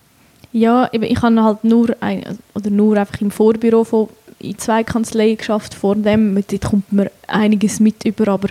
Ja 0.51 0.89
eben, 0.91 1.03
ich 1.03 1.21
habe 1.21 1.43
halt 1.43 1.63
nur, 1.63 1.95
ein, 1.99 2.37
oder 2.55 2.69
nur 2.69 2.97
einfach 2.97 3.21
im 3.21 3.31
Vorbüro 3.31 3.83
von 3.83 4.09
in 4.39 4.57
zwei 4.57 4.83
Kanzleien 4.83 5.37
geschafft 5.37 5.73
vor 5.73 5.95
dem. 5.95 6.33
Mit 6.33 6.51
Dort 6.51 6.65
kommt 6.65 6.91
mir 6.91 7.11
einiges 7.27 7.79
mit 7.79 8.05
über, 8.05 8.29
aber 8.29 8.49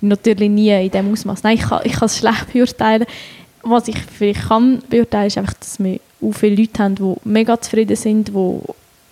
natürlich 0.00 0.50
nie 0.50 0.70
in 0.70 0.90
dem 0.90 1.12
Ausmaß. 1.12 1.42
Nein, 1.42 1.56
ich 1.56 1.62
kann, 1.62 1.80
ich 1.84 1.92
kann 1.92 2.06
es 2.06 2.18
schlecht 2.18 2.46
beurteilen. 2.52 3.06
Was 3.62 3.88
ich 3.88 3.98
vielleicht 3.98 4.48
kann 4.48 4.82
beurteilen, 4.88 5.26
ist 5.26 5.38
einfach, 5.38 5.54
dass 5.54 5.78
wir 5.78 6.00
auch 6.22 6.32
viele 6.32 6.56
Leute 6.56 6.82
haben, 6.82 6.94
die 6.94 7.14
mega 7.24 7.60
zufrieden 7.60 7.96
sind, 7.96 8.28
die 8.28 8.32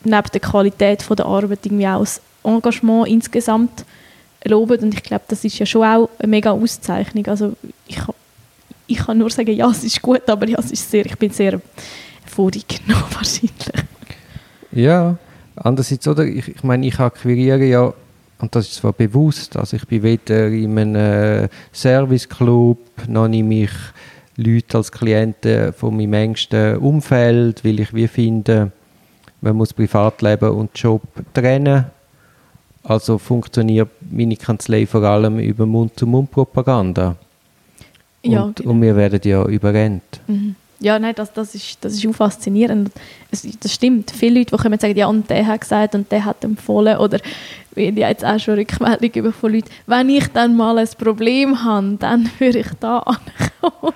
neben 0.05 0.29
der 0.33 0.41
Qualität 0.41 1.05
der 1.09 1.27
Arbeit 1.27 1.67
irgendwie 1.67 1.89
auch 1.89 2.01
das 2.01 2.21
Engagement 2.45 3.09
insgesamt 3.09 3.85
loben. 4.45 4.81
Und 4.81 4.95
ich 4.95 5.03
glaube, 5.03 5.25
das 5.29 5.45
ist 5.45 5.59
ja 5.59 5.67
schon 5.67 5.85
auch 5.85 6.09
eine 6.19 6.29
mega 6.29 6.51
Auszeichnung. 6.51 7.27
Also 7.27 7.55
ich, 7.87 7.99
ich 8.87 8.99
kann 8.99 9.19
nur 9.19 9.31
sagen, 9.31 9.53
ja, 9.53 9.69
es 9.71 9.85
ist 9.85 10.01
gut, 10.01 10.29
aber 10.29 10.49
ja, 10.49 10.59
es 10.59 10.71
ist 10.71 10.91
sehr, 10.91 11.05
ich 11.05 11.17
bin 11.17 11.31
sehr 11.31 11.61
vorgenommen 12.39 13.05
wahrscheinlich. 13.15 13.87
Ja, 14.71 15.17
andererseits, 15.57 16.07
oder? 16.07 16.25
Ich, 16.25 16.47
ich 16.47 16.63
meine, 16.63 16.87
ich 16.87 17.01
akquiriere 17.01 17.65
ja, 17.65 17.93
und 18.39 18.55
das 18.55 18.69
ist 18.69 18.75
zwar 18.75 18.93
bewusst, 18.93 19.57
also 19.57 19.77
ich 19.77 19.85
bin 19.89 20.05
weder 20.05 20.47
in 20.47 20.79
einem 20.79 20.95
äh, 20.95 21.49
Serviceclub, 21.73 22.79
noch 23.09 23.27
nehme 23.27 23.65
ich 23.65 23.71
Leute 24.37 24.77
als 24.77 24.93
Klienten 24.93 25.73
von 25.73 25.97
meinem 25.97 26.13
engsten 26.13 26.77
Umfeld, 26.77 27.65
weil 27.65 27.81
ich 27.81 27.93
wie 27.93 28.07
finde, 28.07 28.71
man 29.41 29.57
muss 29.57 29.73
Privatleben 29.73 30.51
und 30.51 30.79
Job 30.79 31.03
trennen. 31.35 31.87
Also 32.85 33.19
funktioniert 33.19 33.89
meine 34.09 34.37
Kanzlei 34.37 34.87
vor 34.87 35.03
allem 35.03 35.41
über 35.41 35.67
Mund-zu-Mund-Propaganda. 35.67 37.17
Ja, 38.23 38.43
und, 38.43 38.57
genau. 38.57 38.71
und 38.71 38.83
wir 38.83 38.95
werden 38.95 39.21
ja 39.25 39.45
überrennt. 39.45 40.21
Mhm. 40.29 40.55
Ja, 40.81 40.99
nein, 40.99 41.15
das, 41.17 41.33
das, 41.33 41.55
ist, 41.55 41.79
das 41.81 41.95
ist 41.95 42.07
auch 42.07 42.13
faszinierend. 42.13 42.91
Es, 43.31 43.47
das 43.61 43.75
stimmt. 43.75 44.13
Viele 44.13 44.39
Leute, 44.39 44.57
die 44.57 44.63
kommen 44.63 44.75
und 44.75 44.81
sagen, 44.81 44.97
ja, 44.97 45.09
und 45.09 45.29
der 45.29 45.47
hat 45.47 45.61
gesagt 45.61 45.95
und 45.95 46.11
der 46.13 46.25
hat 46.25 46.45
empfohlen. 46.45 46.99
Oder 46.99 47.19
haben 47.77 47.97
ja 47.97 48.09
jetzt 48.09 48.25
auch 48.25 48.39
schon 48.39 48.55
Rückmeldungen 48.55 49.15
über 49.15 49.33
von 49.33 49.53
Leuten, 49.53 49.69
wenn 49.87 50.09
ich 50.09 50.29
dann 50.29 50.57
mal 50.57 50.79
ein 50.79 50.89
Problem 50.97 51.65
habe, 51.65 51.97
dann 51.99 52.31
würde 52.39 52.61
ich 52.61 52.69
da 52.81 52.99
ankommen. 53.61 53.95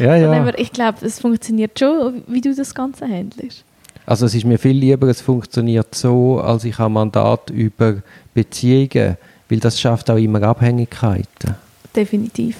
Ja, 0.00 0.16
ja. 0.16 0.32
Aber 0.32 0.58
ich 0.58 0.72
glaube, 0.72 1.04
es 1.04 1.20
funktioniert 1.20 1.78
schon, 1.78 2.22
wie 2.26 2.40
du 2.40 2.54
das 2.54 2.74
Ganze 2.74 3.06
handelst. 3.06 3.64
Also 4.06 4.26
es 4.26 4.34
ist 4.34 4.44
mir 4.44 4.58
viel 4.58 4.76
lieber, 4.76 5.08
es 5.08 5.20
funktioniert 5.20 5.94
so, 5.94 6.40
als 6.40 6.64
ich 6.64 6.78
ein 6.78 6.92
Mandat 6.92 7.50
über 7.50 8.02
Beziehungen, 8.34 9.16
weil 9.48 9.60
das 9.60 9.80
schafft 9.80 10.10
auch 10.10 10.16
immer 10.16 10.42
Abhängigkeiten. 10.42 11.54
Definitiv. 11.94 12.56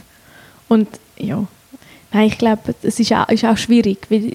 Und 0.69 0.89
ja, 1.17 1.45
nein, 2.13 2.27
ich 2.29 2.39
glaube, 2.39 2.75
es 2.83 2.99
ist 3.01 3.13
auch, 3.13 3.29
ist 3.29 3.45
auch 3.45 3.57
schwierig, 3.57 4.07
weil 4.11 4.33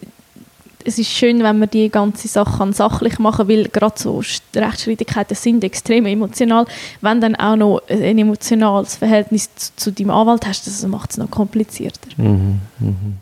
es 0.86 0.98
ist 0.98 1.10
schön, 1.12 1.44
wenn 1.44 1.60
man 1.60 1.70
die 1.70 1.90
ganze 1.90 2.30
Sache 2.30 2.60
kann 2.60 2.72
sachlich 2.72 3.20
machen 3.20 3.50
weil 3.50 3.68
gerade 3.68 3.96
so 4.00 4.20
St- 4.20 4.42
Rechtsstreitigkeiten 4.56 5.36
sind 5.36 5.64
extrem 5.66 6.06
emotional. 6.06 6.66
Wenn 7.02 7.20
dann 7.20 7.36
auch 7.36 7.58
noch 7.58 7.82
ein 7.90 8.18
emotionales 8.18 8.96
Verhältnis 8.96 9.54
zu, 9.56 9.72
zu 9.76 9.92
deinem 9.92 10.12
Anwalt 10.12 10.48
hast, 10.48 10.66
das 10.66 10.86
macht 10.88 11.12
es 11.12 11.18
noch 11.18 11.30
komplizierter. 11.30 12.10
Mhm, 12.16 12.62
mhm. 12.80 13.18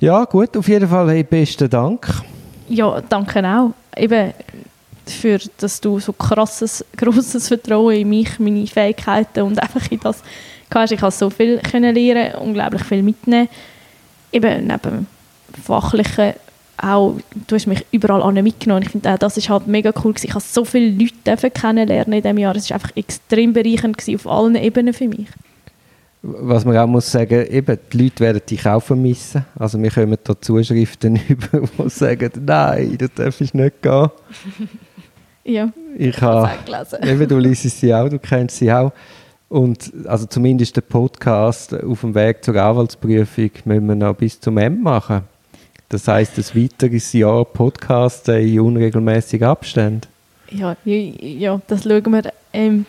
Ja, 0.00 0.24
gut, 0.24 0.56
auf 0.56 0.66
jeden 0.68 0.88
Fall, 0.88 1.10
hey, 1.10 1.22
besten 1.22 1.68
Dank. 1.68 2.08
Ja, 2.68 3.00
danke 3.08 3.46
auch. 3.46 3.72
Eben 3.96 4.32
für, 5.06 5.38
dass 5.58 5.80
du 5.82 6.00
so 6.00 6.14
krasses, 6.14 6.82
grosses 6.96 7.48
Vertrauen 7.48 7.94
in 7.94 8.08
mich, 8.08 8.38
meine 8.38 8.66
Fähigkeiten 8.66 9.42
und 9.42 9.62
einfach 9.62 9.90
in 9.90 10.00
das 10.00 10.22
hast. 10.74 10.92
Ich 10.92 11.00
habe 11.00 11.12
so 11.12 11.30
viel 11.30 11.58
können 11.58 11.94
lernen, 11.94 12.34
unglaublich 12.36 12.82
viel 12.82 13.02
mitnehmen. 13.02 13.48
Eben 14.32 14.66
neben 14.66 15.06
Fachlichen 15.62 16.34
auch, 16.76 17.16
du 17.46 17.54
hast 17.54 17.66
mich 17.66 17.86
überall 17.92 18.22
an 18.22 18.34
mitgenommen. 18.42 18.82
Ich 18.82 18.90
finde, 18.90 19.12
auch 19.12 19.18
das 19.18 19.36
ist 19.36 19.48
halt 19.48 19.66
mega 19.66 19.92
cool 20.04 20.12
gewesen. 20.12 20.26
Ich 20.26 20.34
habe 20.34 20.44
so 20.44 20.64
viele 20.64 20.90
Leute 20.90 21.50
kennenlernen 21.50 22.14
in 22.14 22.22
diesem 22.22 22.38
Jahr. 22.38 22.56
Es 22.56 22.68
war 22.70 22.76
einfach 22.76 22.96
extrem 22.96 23.52
bereichernd 23.52 23.96
gewesen, 23.96 24.16
auf 24.16 24.26
allen 24.26 24.56
Ebenen 24.56 24.92
für 24.92 25.08
mich. 25.08 25.28
Was 26.22 26.64
man 26.64 26.76
auch 26.78 26.86
muss 26.86 27.10
sagen, 27.10 27.46
eben, 27.50 27.78
die 27.92 28.02
Leute 28.02 28.20
werden 28.20 28.40
dich 28.48 28.66
auch 28.66 28.80
vermissen. 28.80 29.44
Also 29.58 29.80
wir 29.80 29.90
kommen 29.90 30.16
da 30.24 30.40
Zuschriften 30.40 31.20
über, 31.28 31.68
die 31.78 31.90
sagen, 31.90 32.30
nein, 32.44 32.96
du 32.96 33.08
darfst 33.08 33.40
nicht 33.54 33.82
gehen. 33.82 34.10
Ja, 35.46 35.70
Ich 35.98 36.06
ich 36.06 36.22
habe. 36.22 36.50
Eben, 37.02 37.28
du 37.28 37.36
liest 37.36 37.64
sie 37.64 37.92
auch, 37.92 38.08
du 38.08 38.18
kennst 38.18 38.56
sie 38.56 38.72
auch. 38.72 38.92
Und 39.54 39.92
also 40.06 40.26
zumindest 40.26 40.74
der 40.74 40.80
Podcast 40.80 41.72
auf 41.80 42.00
dem 42.00 42.12
Weg 42.12 42.44
zur 42.44 42.56
Anwaltsprüfung 42.56 43.50
müssen 43.64 43.86
wir 43.86 43.94
noch 43.94 44.16
bis 44.16 44.40
zum 44.40 44.58
Ende 44.58 44.82
machen. 44.82 45.20
Das 45.88 46.08
heißt, 46.08 46.36
ein 46.36 46.60
weiteres 46.60 47.12
Jahr 47.12 47.44
Podcast 47.44 48.28
in 48.30 48.58
unregelmäßigen 48.58 49.46
Abständen. 49.46 50.08
Ja, 50.50 50.76
ja, 50.84 50.96
ja, 50.96 51.60
das 51.68 51.84
schauen 51.84 52.10
wir. 52.10 52.32
Ähm, 52.52 52.84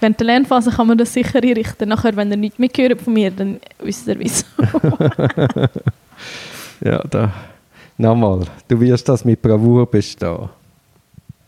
während 0.00 0.18
der 0.18 0.26
Lernphase 0.26 0.70
kann 0.70 0.86
man 0.86 0.96
das 0.96 1.12
sicher 1.12 1.42
einrichten. 1.42 1.90
Nachher, 1.90 2.16
wenn 2.16 2.30
ihr 2.30 2.38
nichts 2.38 2.58
mehr 2.58 2.70
hört 2.74 3.02
von 3.02 3.12
mir, 3.12 3.30
dann 3.30 3.60
wisst 3.80 4.08
ihr 4.08 4.18
wieso. 4.18 4.46
Ja, 6.82 7.04
da. 7.10 7.30
Nochmal, 7.98 8.46
du 8.68 8.80
wirst 8.80 9.06
das 9.06 9.22
mit 9.22 9.42
Bravour 9.42 9.84
bestehen. 9.84 10.48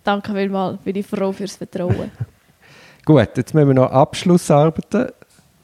Danke 0.05 0.35
vielmals, 0.35 0.77
bin 0.83 0.97
ich 0.97 1.07
froh 1.07 1.33
fürs 1.33 1.57
Vertrauen. 1.57 2.11
Gut, 3.05 3.29
jetzt 3.37 3.53
müssen 3.55 3.69
wir 3.69 3.75
noch 3.75 3.91
Abschlussarbeiten. 3.91 5.09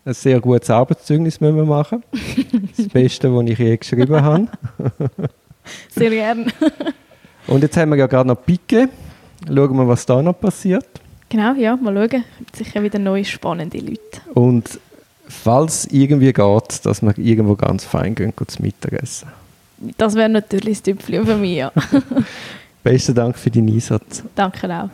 Ein 0.05 0.15
sehr 0.15 0.41
gutes 0.41 0.71
Arbeitszeugnis 0.71 1.41
müssen 1.41 1.57
wir 1.57 1.65
machen. 1.65 2.03
Das 2.77 2.89
Beste, 2.89 3.35
was 3.35 3.47
ich 3.47 3.59
je 3.59 3.77
geschrieben 3.77 4.23
habe. 4.23 4.49
Sehr 5.91 6.11
gerne. 6.11 6.47
Und 7.47 7.63
jetzt 7.63 7.77
haben 7.77 7.91
wir 7.91 7.97
ja 7.97 8.07
gerade 8.07 8.29
noch 8.29 8.43
Picke. 8.43 8.89
Schauen 9.47 9.77
wir, 9.77 9.87
was 9.87 10.07
da 10.07 10.23
noch 10.23 10.33
passiert. 10.41 10.87
Genau, 11.29 11.53
ja, 11.55 11.77
mal 11.77 11.95
schauen. 11.95 12.25
Sicher 12.55 12.83
wieder 12.83 12.99
neue 12.99 13.25
spannende 13.25 13.79
Leute. 13.79 14.21
Und 14.35 14.81
falls 15.29 15.87
irgendwie 15.91 16.33
geht, 16.33 16.87
dass 16.87 17.03
wir 17.03 17.17
irgendwo 17.19 17.55
ganz 17.55 17.85
fein 17.85 18.15
gehen 18.15 18.33
zum 18.47 18.65
Mittagessen. 18.65 19.29
Das 19.97 20.15
wäre 20.15 20.29
natürlich 20.29 20.79
das 20.79 20.83
Tüpfchen 20.83 21.27
für 21.27 21.37
mich, 21.37 21.57
ja. 21.59 21.73
Besten 22.83 23.15
Dank 23.15 23.37
für 23.37 23.51
deinen 23.51 23.69
Einsatz. 23.69 24.23
Danke 24.35 24.67
auch. 24.75 24.89